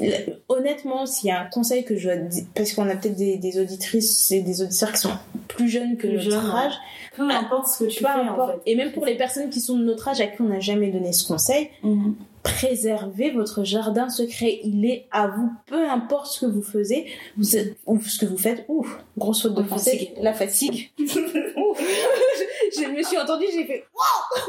[0.00, 0.38] Ouais.
[0.48, 2.08] Honnêtement, s'il y a un conseil que je
[2.54, 5.10] parce qu'on a peut-être des, des auditrices et des auditeurs qui sont
[5.48, 6.72] plus jeunes que Plus notre âge,
[7.16, 8.40] Peu importe ce que tu fais, importe.
[8.40, 8.60] en fait.
[8.66, 10.90] Et même pour les personnes qui sont de notre âge à qui on n'a jamais
[10.90, 12.14] donné ce conseil, Mhm.
[12.42, 14.60] Préservez votre jardin secret.
[14.64, 17.06] Il est à vous, peu importe ce que vous êtes,
[17.86, 18.64] ou ce que vous faites.
[18.68, 19.92] Ouf, grosse faute de français.
[19.92, 20.12] fatigue.
[20.20, 20.90] La fatigue.
[20.98, 21.78] Ouf.
[21.78, 24.44] je, je me suis entendue, j'ai fait wow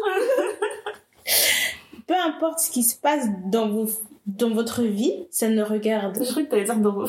[2.07, 3.87] Peu importe ce qui se passe dans vos,
[4.25, 6.17] dans votre vie, ça ne regarde.
[6.21, 7.07] Je crois que t'allais dire dans vos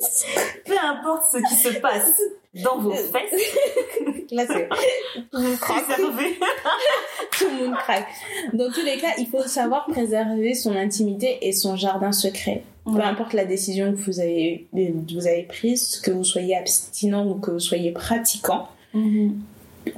[0.00, 0.26] fesses.
[0.64, 2.20] Peu importe ce qui se passe
[2.54, 3.52] dans vos fesses,
[4.30, 4.68] Là, c'est
[5.30, 6.38] préservez.
[6.64, 6.70] Ah,
[7.38, 8.06] tout le monde craque.
[8.52, 12.62] Dans tous les cas, il faut savoir préserver son intimité et son jardin secret.
[12.84, 17.34] Peu importe la décision que vous avez, vous avez prise, que vous soyez abstinent ou
[17.34, 19.40] que vous soyez pratiquant, Mhm.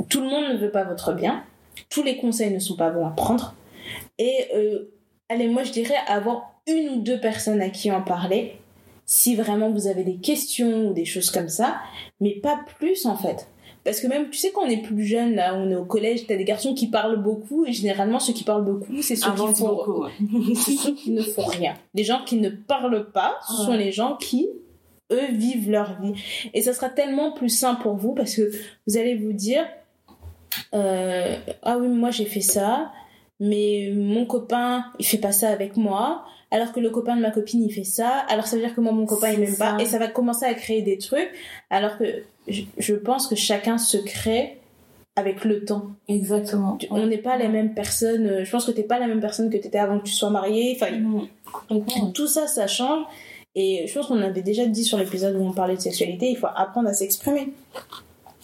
[0.09, 1.45] tout le monde ne veut pas votre bien.
[1.89, 3.55] Tous les conseils ne sont pas bons à prendre.
[4.19, 4.93] Et euh,
[5.29, 8.57] allez, moi je dirais avoir une ou deux personnes à qui en parler
[9.13, 11.79] si vraiment vous avez des questions ou des choses comme ça,
[12.21, 13.49] mais pas plus en fait.
[13.83, 16.27] Parce que même, tu sais, quand on est plus jeune, là, on est au collège,
[16.29, 19.55] t'as des garçons qui parlent beaucoup, et généralement, ceux qui parlent beaucoup, c'est ceux qui
[19.55, 20.05] font, beaucoup.
[20.05, 20.11] ouais.
[20.55, 21.75] c'est ceux qui ne font rien.
[21.95, 23.79] Les gens qui ne parlent pas, ce sont Ouais.
[23.79, 24.49] les gens qui,
[25.11, 26.13] eux, vivent leur vie.
[26.55, 28.49] Et ça sera tellement plus simple pour vous parce que
[28.87, 29.65] vous allez vous dire,
[30.75, 32.93] euh, ah oui, moi j'ai fait ça,
[33.41, 36.25] mais mon copain, il fait pas ça avec moi.
[36.51, 38.09] Alors que le copain de ma copine, il fait ça.
[38.29, 39.77] Alors ça veut dire que moi, mon copain, il m'aime pas.
[39.81, 41.31] Et ça va commencer à créer des trucs.
[41.71, 42.05] Alors que
[42.49, 44.59] je, je pense que chacun se crée
[45.17, 45.91] avec le temps.
[46.09, 46.79] Exactement.
[46.91, 48.27] On n'est pas les mêmes personnes.
[48.27, 50.31] euh, Je pense que t'es pas la même personne que t'étais avant que tu sois
[50.31, 50.77] mariée.
[50.81, 50.89] Enfin,
[52.15, 53.05] tout ça, ça change.
[53.55, 56.37] Et je pense qu'on avait déjà dit sur l'épisode où on parlait de sexualité, il
[56.37, 57.53] faut apprendre à s'exprimer.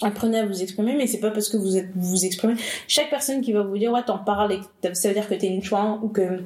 [0.02, 2.54] apprenez à vous exprimer, mais c'est pas parce que vous êtes, vous vous exprimez.
[2.88, 5.46] Chaque personne qui va vous dire, ouais, t'en parles, et ça veut dire que t'es
[5.46, 6.40] une chouin ou que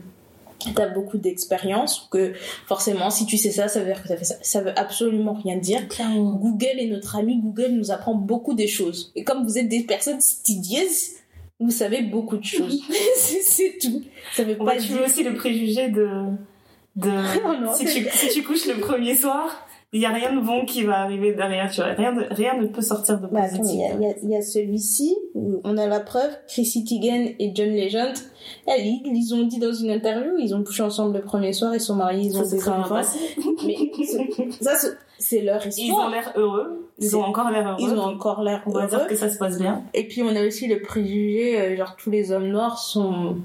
[0.69, 2.33] t'as beaucoup d'expérience, que
[2.67, 4.37] forcément, si tu sais ça, ça veut dire que t'as fait ça.
[4.43, 5.89] Ça veut absolument rien dire.
[5.89, 6.35] Clairement.
[6.35, 9.13] Google est notre ami, Google nous apprend beaucoup des choses.
[9.17, 11.11] Et comme vous êtes des personnes studieuses,
[11.59, 12.83] vous savez beaucoup de choses.
[13.17, 14.03] c'est tout.
[14.35, 15.03] Ça veut On pas dire...
[15.05, 16.09] aussi le préjugé de,
[16.97, 17.11] de
[17.45, 20.41] Oh non, si, tu, si tu couches le premier soir, il y a rien de
[20.41, 21.71] bon qui va arriver derrière.
[21.71, 23.81] Tu vois, rien, de, rien ne peut sortir de Bah, positif.
[24.23, 26.31] il y a, y celui-ci où on a la preuve.
[26.47, 28.13] Chrissy Teigen et John Legend,
[28.67, 31.75] elles, ils, ils ont dit dans une interview, ils ont couché ensemble le premier soir,
[31.75, 33.01] ils sont mariés, ils ont des enfants.
[33.67, 33.77] Mais
[34.61, 34.75] ça,
[35.19, 36.11] c'est- leur Ils ont histoire.
[36.11, 36.87] l'air heureux.
[37.03, 37.77] Ils ont encore l'air heureux.
[37.81, 39.09] Ils ont encore l'air On va dire heureux.
[39.09, 39.85] que ça se passe bien.
[39.95, 43.37] Et puis on a aussi le préjugé, euh, genre tous les hommes noirs sont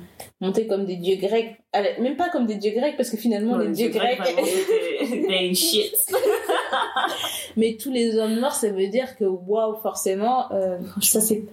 [0.42, 1.56] montés comme des dieux grecs.
[1.74, 4.48] Allez, même pas comme des dieux grecs parce que finalement les dieux grecs, vraiment,
[5.54, 5.94] shit.
[7.58, 11.44] mais tous les hommes noirs ça veut dire que waouh forcément euh, ça c'est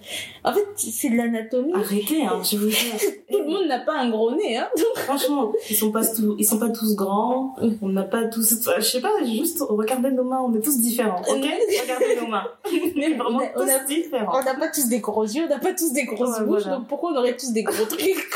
[0.45, 1.73] en fait c'est de l'anatomie.
[1.75, 2.93] Arrêtez, hein, je vous jure.
[3.31, 4.69] Tout le monde n'a pas un gros nez hein.
[4.97, 7.55] Franchement, ils sont pas tous, ils sont pas tous grands.
[7.81, 11.21] On n'a pas tous, je sais pas, juste regardez nos mains, on est tous différents,
[11.21, 11.29] ok?
[11.83, 12.45] Regardez nos mains.
[12.67, 14.39] On est vraiment On a- on tous a- différents.
[14.39, 16.63] On n'a pas tous des gros yeux, on n'a pas tous des grosses Ouais, bouches,
[16.63, 16.77] voilà.
[16.79, 18.29] donc pourquoi on aurait tous des gros trucs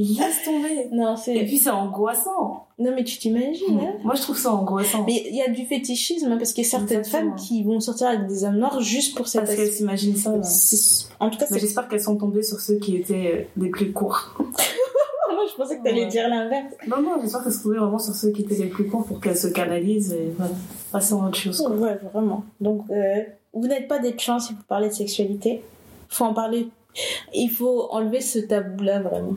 [0.00, 0.88] Laisse tomber.
[0.92, 2.66] Non, Et puis c'est angoissant.
[2.78, 5.02] Non, mais tu t'imagines, hein Moi je trouve ça angoissant.
[5.04, 7.30] Mais il y a du fétichisme, parce qu'il y a certaines Exactement.
[7.32, 10.30] femmes qui vont sortir avec des hommes noirs juste pour cette Parce qu'elles s'imaginent ça.
[10.30, 10.40] ouais.
[11.18, 14.36] En tout cas, j'espère qu'elles sont tombées sur ceux qui étaient euh, les plus courts.
[14.38, 16.08] Moi, je pensais que t'allais Ouais.
[16.08, 16.72] dire l'inverse.
[16.86, 19.20] Non, non, j'espère qu'elles sont tombées vraiment sur ceux qui étaient les plus courts pour
[19.20, 20.52] qu'elles se canalisent et voilà,
[20.92, 21.58] passer à autre chose.
[21.60, 21.70] quoi.
[21.72, 22.44] Ouais, vraiment.
[22.60, 23.22] Donc, euh,
[23.52, 25.62] vous n'êtes pas des chance si vous parlez de sexualité.
[26.08, 26.68] Faut en parler.
[27.34, 29.34] Il faut enlever ce tabou-là, vraiment.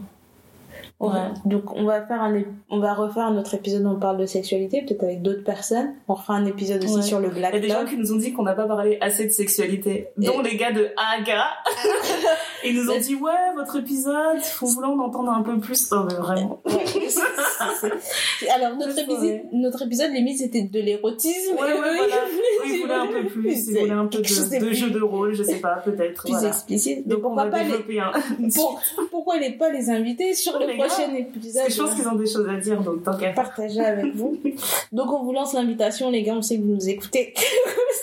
[1.10, 1.20] Ouais.
[1.46, 4.82] Donc, on va faire un, on va refaire notre épisode où on parle de sexualité,
[4.84, 5.94] peut-être avec d'autres personnes.
[6.08, 7.02] On refera un épisode aussi Ouais.
[7.02, 8.66] sur le Il black y a des gens qui nous ont dit qu'on n'a pas
[8.68, 11.44] parlé assez de sexualité, dont les gars de Aga.
[12.64, 15.90] Ils nous ont dit ouais, votre épisode, faut vouloir en entendre un peu plus.
[15.92, 16.60] Oh mais vraiment.
[16.66, 16.86] Ouais.
[18.56, 21.54] Alors, notre épisode, notre épisode, limite, c'était de l'érotisme.
[21.60, 22.16] Ouais, Et ouais, voilà.
[22.28, 24.90] ils Oui, ils voulaient un peu plus, ils C'est voulaient un peu de, de jeu
[24.90, 26.24] de rôle, je sais pas, peut-être.
[26.24, 26.48] plus Voilà.
[26.50, 27.04] explicite.
[27.06, 28.12] Mais Donc on pourquoi va pas les, un.
[28.56, 32.08] pour- pourquoi les pas les inviter sur le Les gars, prochain épisode je pense qu'ils
[32.08, 34.38] ont des choses à dire, donc tant qu'à partager avec vous.
[34.92, 37.34] Donc on vous lance l'invitation, les gars, on sait que vous nous écoutez.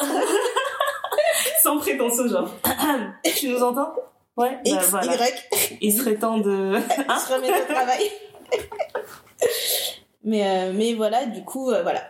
[1.63, 2.55] Sans prétention, genre.
[3.37, 3.93] tu nous entends?
[4.37, 5.15] Ouais, bah, X, voilà.
[5.15, 6.75] Y, Il serait temps de.
[6.79, 8.05] ils se remettent au travail.
[10.25, 12.03] Mais, euh, mais voilà, du coup, euh, voilà.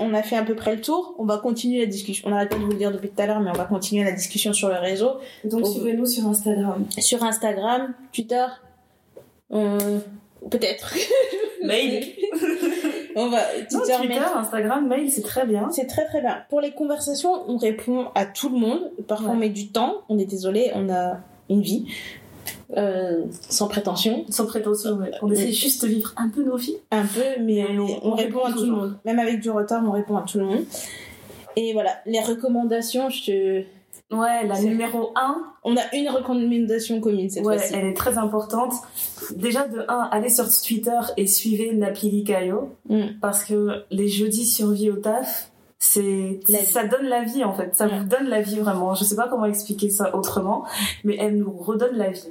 [0.00, 1.14] On a fait à peu près le tour.
[1.18, 2.28] On va continuer la discussion.
[2.28, 4.04] On n'arrête pas de vous le dire depuis tout à l'heure, mais on va continuer
[4.04, 5.12] la discussion sur le réseau.
[5.44, 6.86] Donc suivez-nous sur Instagram.
[6.98, 8.46] Sur Instagram, Twitter,
[10.50, 10.94] peut-être.
[11.64, 12.04] Mail.
[13.14, 14.18] On va, Non, Twitter.
[14.36, 15.70] Instagram, mail, c'est très bien.
[15.70, 16.38] C'est très très bien.
[16.48, 18.90] Pour les conversations, on répond à tout le monde.
[19.06, 19.34] Parfois, Ouais.
[19.36, 19.96] on met du temps.
[20.08, 21.18] On est désolé, on a
[21.50, 21.86] une vie.
[22.78, 24.24] Euh, sans prétention.
[24.30, 25.10] Sans prétention, ouais.
[25.20, 26.76] On essaie juste de vivre un peu nos vies.
[26.90, 28.96] Un peu, mais on, on- on on répond répond à tout le monde.
[29.04, 30.64] Même avec du retard, on répond à tout le monde.
[31.56, 33.62] Et voilà, les recommandations, je te...
[34.12, 37.74] Ouais, la numéro 1, On a une recommandation commune cette ouais, fois-ci.
[37.74, 38.74] elle est très importante.
[39.36, 42.70] Déjà, de 1, allez sur Twitter et suivez Napili Kayo.
[42.88, 43.18] Mm.
[43.20, 47.74] Parce que les jeudis survie au taf, c'est, ça donne la vie, en fait.
[47.74, 48.94] Ça vous donne la vie, vraiment.
[48.94, 50.64] Je sais pas comment expliquer ça autrement,
[51.04, 52.28] mais elle nous redonne la vie.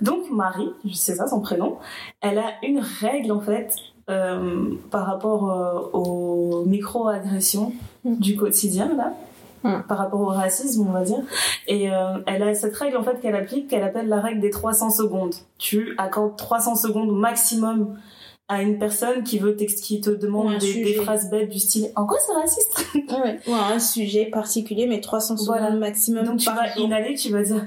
[0.00, 1.76] Donc Marie, je sais ça son prénom,
[2.20, 3.76] elle a une règle en fait
[4.10, 7.72] euh, par rapport euh, aux micro-agressions
[8.04, 8.16] Mm.
[8.16, 9.12] du quotidien là,
[9.64, 9.82] Mm.
[9.88, 11.20] par rapport au racisme on va dire.
[11.66, 14.50] Et euh, elle a cette règle en fait qu'elle applique qu'elle appelle la règle des
[14.50, 15.34] 300 secondes.
[15.58, 17.96] Tu accordes 300 secondes maximum
[18.48, 22.18] à une personne qui veut qui te demande des, phrases bêtes du style en quoi
[22.26, 22.86] c'est raciste?
[22.94, 23.38] Ouais.
[23.46, 25.70] Ou un sujet particulier, mais 300 secondes Voilà.
[25.76, 27.66] maximum Donc tu par vas inhaler, tu vas dire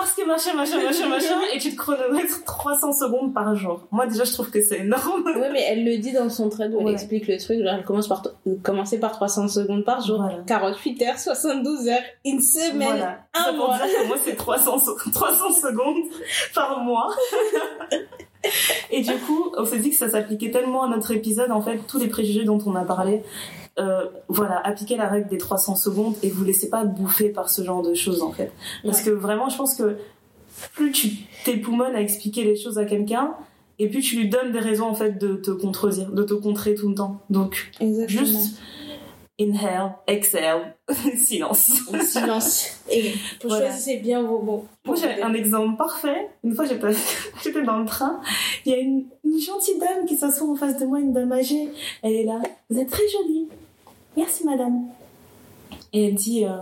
[0.00, 3.86] parce que machin, machin, machin, machin, et tu te chronomètres 300 secondes par jour.
[3.90, 5.24] Moi déjà je trouve que c'est énorme.
[5.24, 7.58] Ouais, mais elle le dit dans son trade où elle explique le truc.
[7.62, 8.22] Genre, elle commence par
[8.62, 10.42] commencer par 300 secondes par jour, Voilà.
[10.46, 13.18] 48 heures, 72 heures, une semaine, Voilà.
[13.34, 13.76] un Ça pour mois.
[13.76, 16.04] dire que moi c'est 300, se- 300 secondes
[16.54, 17.08] par mois.
[18.90, 21.78] et du coup, on s'est dit que ça s'appliquait tellement à notre épisode, en fait,
[21.88, 23.22] tous les préjugés dont on a parlé.
[23.78, 27.62] euh, voilà, appliquez la règle des 300 secondes et vous laissez pas bouffer par ce
[27.62, 28.50] genre de choses en fait.
[28.84, 29.04] Parce Ouais.
[29.04, 29.96] que vraiment, je pense que
[30.74, 31.10] plus tu
[31.44, 33.34] t'époumones à expliquer les choses à quelqu'un,
[33.78, 36.74] et plus tu lui donnes des raisons en fait de te contredire, de te contrer
[36.74, 37.20] tout le temps.
[37.30, 38.24] Donc Exactement.
[38.26, 38.58] juste
[39.38, 40.74] inhale, exhale,
[41.16, 41.70] silence.
[42.04, 42.66] silence.
[42.90, 43.66] Et pour Voilà.
[43.68, 44.66] choisissez bien vos mots.
[44.84, 46.28] Moi j'ai un exemple parfait.
[46.44, 46.88] Une fois j'étais
[47.44, 48.20] j'étais dans le train,
[48.66, 51.30] il y a une, une gentille dame qui s'assoit en face de moi, une dame
[51.32, 51.68] âgée.
[52.02, 52.40] Elle est là.
[52.70, 53.48] Vous êtes très jolie.
[54.16, 54.86] Merci madame.
[55.92, 56.56] Et elle dit euh,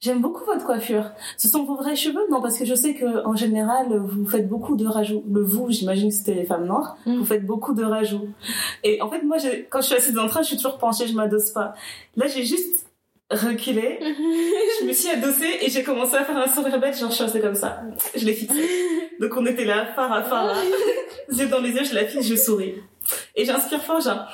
[0.00, 1.10] J'aime beaucoup votre coiffure.
[1.36, 2.24] Ce sont vos vrais cheveux?
[2.30, 5.22] Non, parce que je sais que en général, vous faites beaucoup de rajouts.
[5.30, 6.96] Le vous, j'imagine que c'était les femmes noires.
[7.04, 7.18] Mm.
[7.18, 8.28] Vous faites beaucoup de rajouts.
[8.82, 10.78] Et en fait, moi, j'ai- quand je suis assise dans le train, je suis toujours
[10.78, 11.74] penchée, je m'adosse pas.
[12.16, 12.86] Là, j'ai juste
[13.30, 13.98] reculé,
[14.80, 17.24] je me suis adossée et j'ai commencé à faire un sourire bête, genre je suis
[17.24, 17.82] restée comme ça.
[18.16, 18.68] Je l'ai fixé.
[19.20, 20.56] Donc on était là, phare à phare,
[21.30, 22.74] yeux dans les yeux, je la fixe, je souris.
[23.36, 24.26] Et j'inspire fort, genre,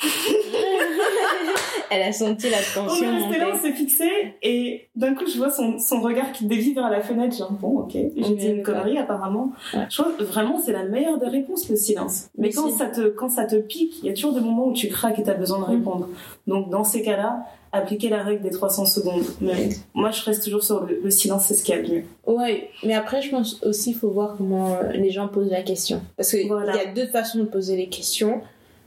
[1.92, 4.08] Elle a senti la on tension est resté là, on s'est fixé,
[4.42, 7.80] et d'un coup, je vois son, son regard qui dévie vers la fenêtre, genre, bon,
[7.80, 9.50] ok, j'ai dit une connerie, apparemment.
[9.74, 9.86] Ouais.
[9.90, 12.28] Je trouve que vraiment, c'est la meilleure des réponses, le silence.
[12.38, 14.66] Mais Mais quand ça, te, quand ça te pique, il y a toujours des moments
[14.68, 15.70] où tu craques et t'as besoin de Mm.
[15.78, 16.08] répondre.
[16.46, 19.24] Donc, dans ces cas-là, appliquer la règle des 300 secondes.
[19.40, 21.92] Mais moi, je reste toujours sur le, le silence, c'est ce qu'il y a de
[21.92, 22.04] mieux.
[22.26, 26.02] Ouais, mais après, je pense aussi qu'il faut voir comment les gens posent la question.
[26.16, 26.76] Parce qu'il Voilà.
[26.76, 28.42] y a deux façons de poser les questions.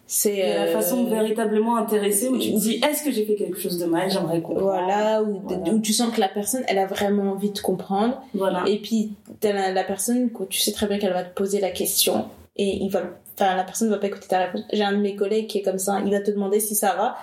[0.06, 3.60] C'est la euh, façon véritablement intéressée où tu te dis, est-ce que j'ai fait quelque
[3.60, 4.12] chose de mal?
[4.12, 4.66] J'aimerais comprendre.
[4.70, 8.22] Voilà, où tu sens que la personne, elle a vraiment envie de comprendre.
[8.34, 8.64] Voilà.
[8.68, 11.60] Et puis, t'as la, la personne, que tu sais très bien qu'elle va te poser
[11.62, 12.26] la question.
[12.58, 13.02] Et il va,
[13.40, 14.62] enfin, la personne ne va pas écouter ta réponse.
[14.72, 16.00] J'ai un de mes collègues qui est comme ça.
[16.06, 17.16] Il va te demander si ça va.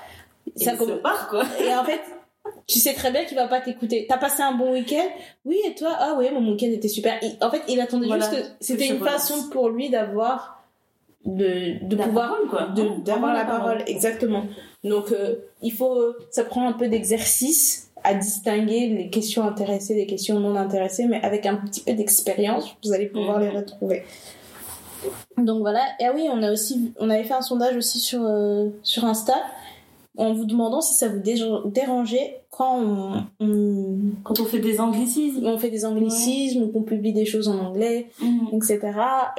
[0.59, 1.45] Et Ça il com- se part, quoi.
[1.65, 2.01] Et en fait,
[2.67, 4.07] tu sais très bien qu'il va pas t'écouter.
[4.09, 5.07] T'as passé un bon week-end?
[5.45, 5.91] Oui, et toi?
[5.99, 7.21] Ah oui, mon week-end était super.
[7.43, 8.29] En fait, il attendait Voilà.
[8.29, 10.60] juste que c'était une façon pour lui d'avoir
[11.27, 12.67] de, de La pouvoir parole, quoi.
[12.75, 14.45] de- Ouais, d'avoir la parole exactement.
[14.85, 15.99] Donc euh, il faut
[16.31, 21.21] ça prend un peu d'exercice à distinguer les questions intéressées des questions non intéressées mais
[21.23, 23.45] avec un petit peu d'expérience, vous allez pouvoir Mhm.
[23.45, 24.03] les retrouver.
[25.39, 28.23] Donc voilà, et ah oui, on a aussi on avait fait un sondage aussi sur
[28.25, 29.35] euh, sur Insta
[30.19, 34.81] en vous demandant si ça vous dé- dérangeait quand on, on, Quand on fait des
[34.81, 35.47] anglicismes.
[35.47, 38.09] on fait des anglicismes ou qu'on publie des choses en anglais,
[38.53, 38.81] etc.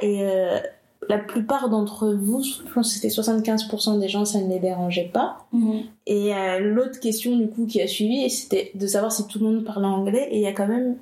[0.00, 0.58] Et euh,
[1.08, 5.10] la plupart d'entre vous, je pense que c'était 75% des gens, ça ne les dérangeait
[5.12, 5.38] pas.
[5.52, 5.82] Mhm.
[6.06, 9.46] Et euh, l'autre question du coup qui a suivi, c'était de savoir si tout le
[9.46, 10.28] monde parlait anglais.
[10.30, 10.96] Et il y a quand même,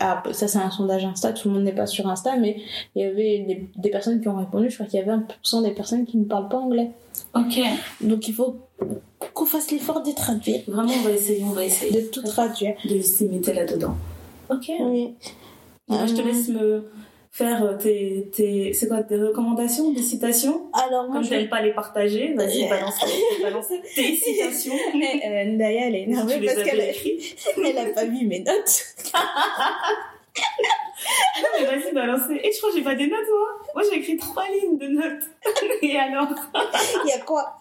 [0.00, 2.60] ah, ça c'est un sondage Insta, tout le monde n'est pas sur Insta, mais
[2.94, 4.68] il y avait des, des personnes qui ont répondu.
[4.70, 6.90] Je crois qu'il y avait 1% des personnes qui ne parlent pas anglais.
[7.34, 7.60] Ok.
[8.00, 8.56] Donc il faut
[9.34, 12.02] qu'on fasse l'effort de traduire, Vraiment, on va essayer, on va essayer.
[12.02, 12.74] de tout traduire.
[12.84, 13.96] De s'imiter là-dedans.
[14.50, 14.70] Ok.
[14.80, 15.14] Oui.
[15.88, 16.84] Je te laisse me
[17.38, 20.66] faire euh, tes, tes, c'est quoi, tes recommandations, des citations?
[20.72, 22.70] Alors moi Comme je t'aimes pas les partager, vas-y, Yeah.
[22.70, 22.98] balance,
[23.42, 24.74] balance tes citations.
[24.94, 27.36] Eh, euh, elle est énervée parce qu'elle a, écrites.
[27.56, 28.84] elle a pas vu mes notes.
[31.40, 32.22] Non, mais vas-y, balance.
[32.30, 33.48] Et je crois que j'ai pas des notes, moi.
[33.74, 35.22] Moi, j'ai écrit trois lignes de notes.
[35.82, 36.28] Et alors?
[37.04, 37.58] Il y a quoi?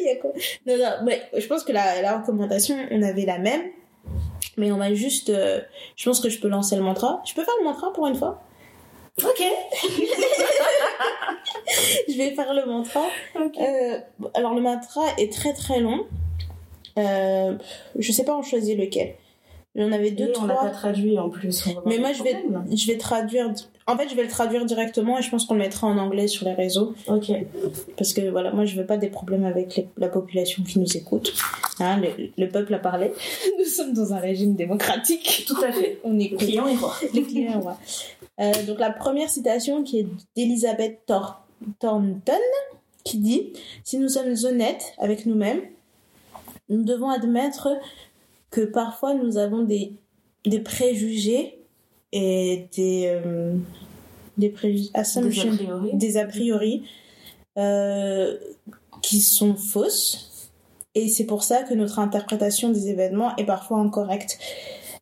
[0.00, 0.30] Il y a quoi?
[0.66, 3.62] Non, non, mais je pense que la, la recommandation, on avait la même.
[4.58, 5.30] Mais on va juste.
[5.30, 5.60] euh,
[5.96, 7.22] je pense que je peux lancer le mantra.
[7.24, 8.42] Je peux faire le mantra pour une fois?
[9.22, 9.40] Ok.
[12.08, 13.06] Je vais faire le mantra.
[13.36, 14.00] Euh,
[14.34, 16.06] alors, le mantra est très très long.
[16.98, 17.56] Euh,
[17.98, 19.14] je sais pas en choisir lequel.
[19.76, 20.68] Il y en avait deux, Et on l'a trois.
[20.68, 21.64] pas traduit en plus.
[21.84, 23.52] Mais moi, je vais, je vais traduire.
[23.88, 26.28] En fait, je vais le traduire directement et je pense qu'on le mettra en anglais
[26.28, 26.94] sur les réseaux.
[27.08, 27.32] Ok.
[27.96, 30.96] Parce que voilà, moi je veux pas des problèmes avec les- la population qui nous
[30.96, 31.34] écoute.
[31.80, 33.12] Hein, le, le peuple a parlé.
[33.58, 35.44] Nous sommes dans un régime démocratique.
[35.46, 35.98] Tout à fait.
[36.04, 36.38] On écoute.
[36.38, 36.94] Client et roi.
[37.12, 37.76] Les clients.
[38.40, 40.06] Euh, donc la première citation qui est
[40.36, 41.44] d'Elisabeth Thor-
[41.80, 42.32] Thornton
[43.02, 43.52] qui dit
[43.82, 45.60] Si nous sommes honnêtes avec nous-mêmes,
[46.70, 47.68] nous devons admettre
[48.54, 49.94] que parfois nous avons des,
[50.46, 51.58] des préjugés
[52.12, 53.56] et des, euh,
[54.38, 55.90] des préjugés, Des a assumptions, priori.
[55.94, 56.84] des a priori
[57.58, 58.38] euh,
[59.02, 60.50] qui sont fausses.
[60.94, 64.38] Et c'est pour ça que notre interprétation des événements est parfois incorrecte.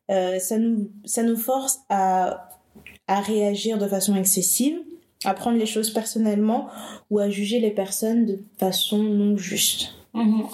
[0.09, 2.49] Euh, ça, nous, ça nous force à,
[3.07, 4.79] à réagir de façon excessive,
[5.25, 6.69] à prendre les choses personnellement
[7.11, 9.93] ou à juger les personnes de façon non juste.
[10.15, 10.45] Mhm.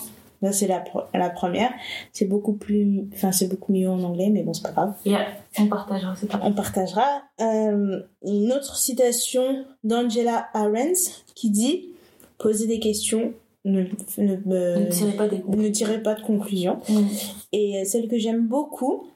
[0.42, 0.84] Là, c'est la,
[1.14, 1.72] la première.
[2.14, 4.94] C'est beaucoup plus, enfin, c'est beaucoup mieux en anglais, mais bon, c'est pas grave.
[5.06, 5.28] Yeah.
[5.60, 7.24] On partagera, c'est pas On partagera.
[7.42, 11.00] Euh, une autre citation d'Angela Arendt
[11.36, 11.90] qui dit
[12.38, 13.34] Posez des questions,
[13.66, 13.82] ne,
[14.18, 15.58] ne, me- Ne tirez pas des coups.
[15.58, 16.80] ne tirez pas de conclusion.
[16.88, 17.08] Mhm.
[17.52, 19.08] Et euh, celle que j'aime beaucoup,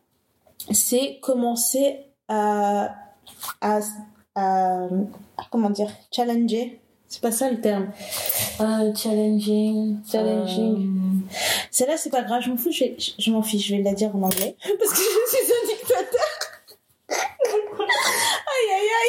[0.72, 2.94] c'est commencer à,
[3.62, 3.80] à,
[4.36, 4.88] à-
[5.52, 6.80] comment dire, challenger.
[7.08, 7.92] C'est pas ça le terme.
[8.60, 9.98] Euh, challenging.
[10.12, 10.74] Challenging.
[10.76, 11.03] Euh,
[11.72, 13.84] Celle-là, c'est pas grave, je m'en fous, je, vais- je, je m'en fiche, je vais
[13.84, 14.56] la dire en anglais.
[14.80, 16.22] Parce que je suis un dictateur.
[17.10, 17.18] aïe,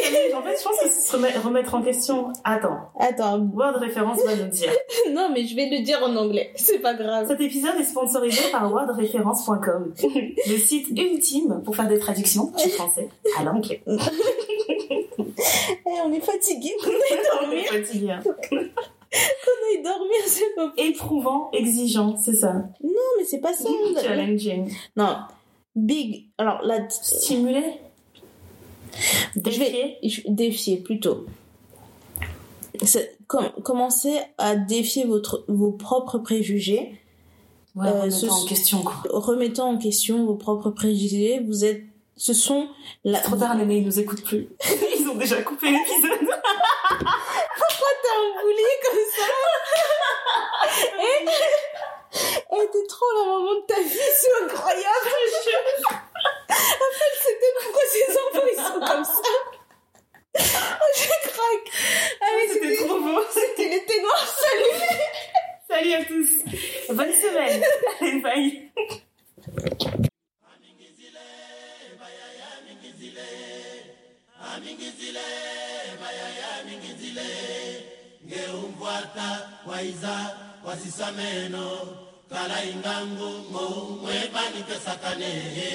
[0.09, 0.34] aïe, aïe.
[0.34, 2.32] En fait, je pense que c'est se remet- remettre en question.
[2.44, 4.70] Attends, Attends, Word référence va nous dire.
[5.12, 6.52] non, mais je vais le dire en anglais.
[6.56, 7.28] C'est pas grave.
[7.28, 13.09] Cet épisode est sponsorisé par wordreference.com, le site ultime pour faire des traductions du français
[13.38, 13.82] à l'anglais.
[13.86, 13.96] Eh,
[16.05, 16.70] on est fatigué.
[16.84, 17.56] On est On dormi.
[17.60, 18.20] est fatigué, hein.
[19.14, 22.52] On dormir, c'est pas Éprouvant, exigeant, c'est ça.
[22.82, 23.69] Non, mais c'est pas ça.
[24.02, 24.73] Challenging.
[24.97, 25.16] Non.
[25.77, 26.28] Big.
[26.39, 27.81] Alors, là, Stimuler.
[29.36, 31.27] je vais je- défier plutôt.
[33.27, 37.01] Com- commencez à défier votre, vos propres préjugés,
[37.77, 38.94] Ouais, Euh, remettant ce- en question, quoi.
[39.11, 41.40] remettant en question vos propres préjugés.
[41.40, 41.82] Vous êtes,
[42.16, 42.69] ce sont
[43.02, 44.47] la, Trop tard, Néné, ils nous écoutent plus.
[45.01, 46.28] Ils ont déjà coupé l'épisode.
[48.41, 49.27] Boulet comme ça.
[51.01, 51.24] Et,
[52.57, 55.11] et t'es trop la maman de ta vie, c'est incroyable.
[56.51, 59.32] En fait, c'était pourquoi ces enfants ils sont comme ça.
[60.36, 61.70] Oh, je craque.
[62.20, 63.20] Ah mais C'était trop beau.
[63.32, 64.82] c'était l'été noir, salut.
[65.69, 66.93] Salut à tous.
[66.95, 67.65] Bonne semaine.
[68.01, 68.70] Allez, bye.
[78.26, 79.28] Ngeumbwata
[79.68, 80.16] waiza
[80.66, 81.66] wasisameno
[82.30, 83.64] kala ingangu mo
[84.02, 85.72] mwebanike sakanehe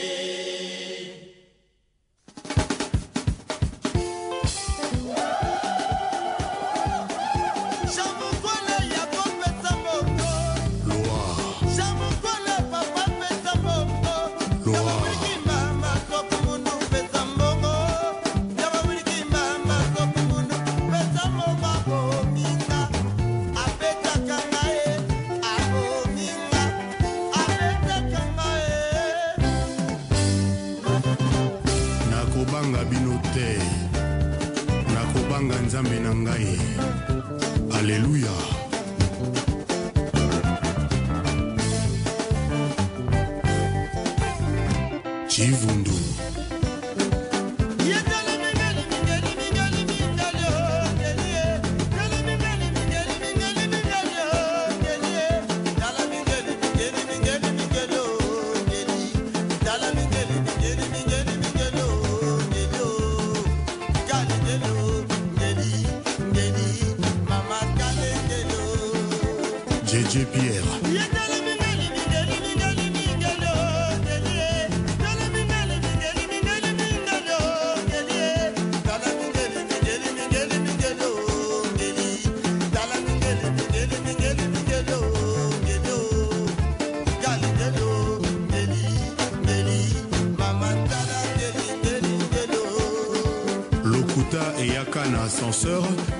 [45.40, 45.89] ativo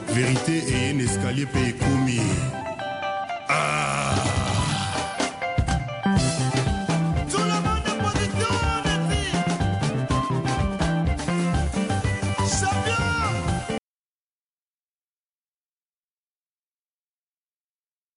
[0.08, 1.79] verité eye na escalier ekomi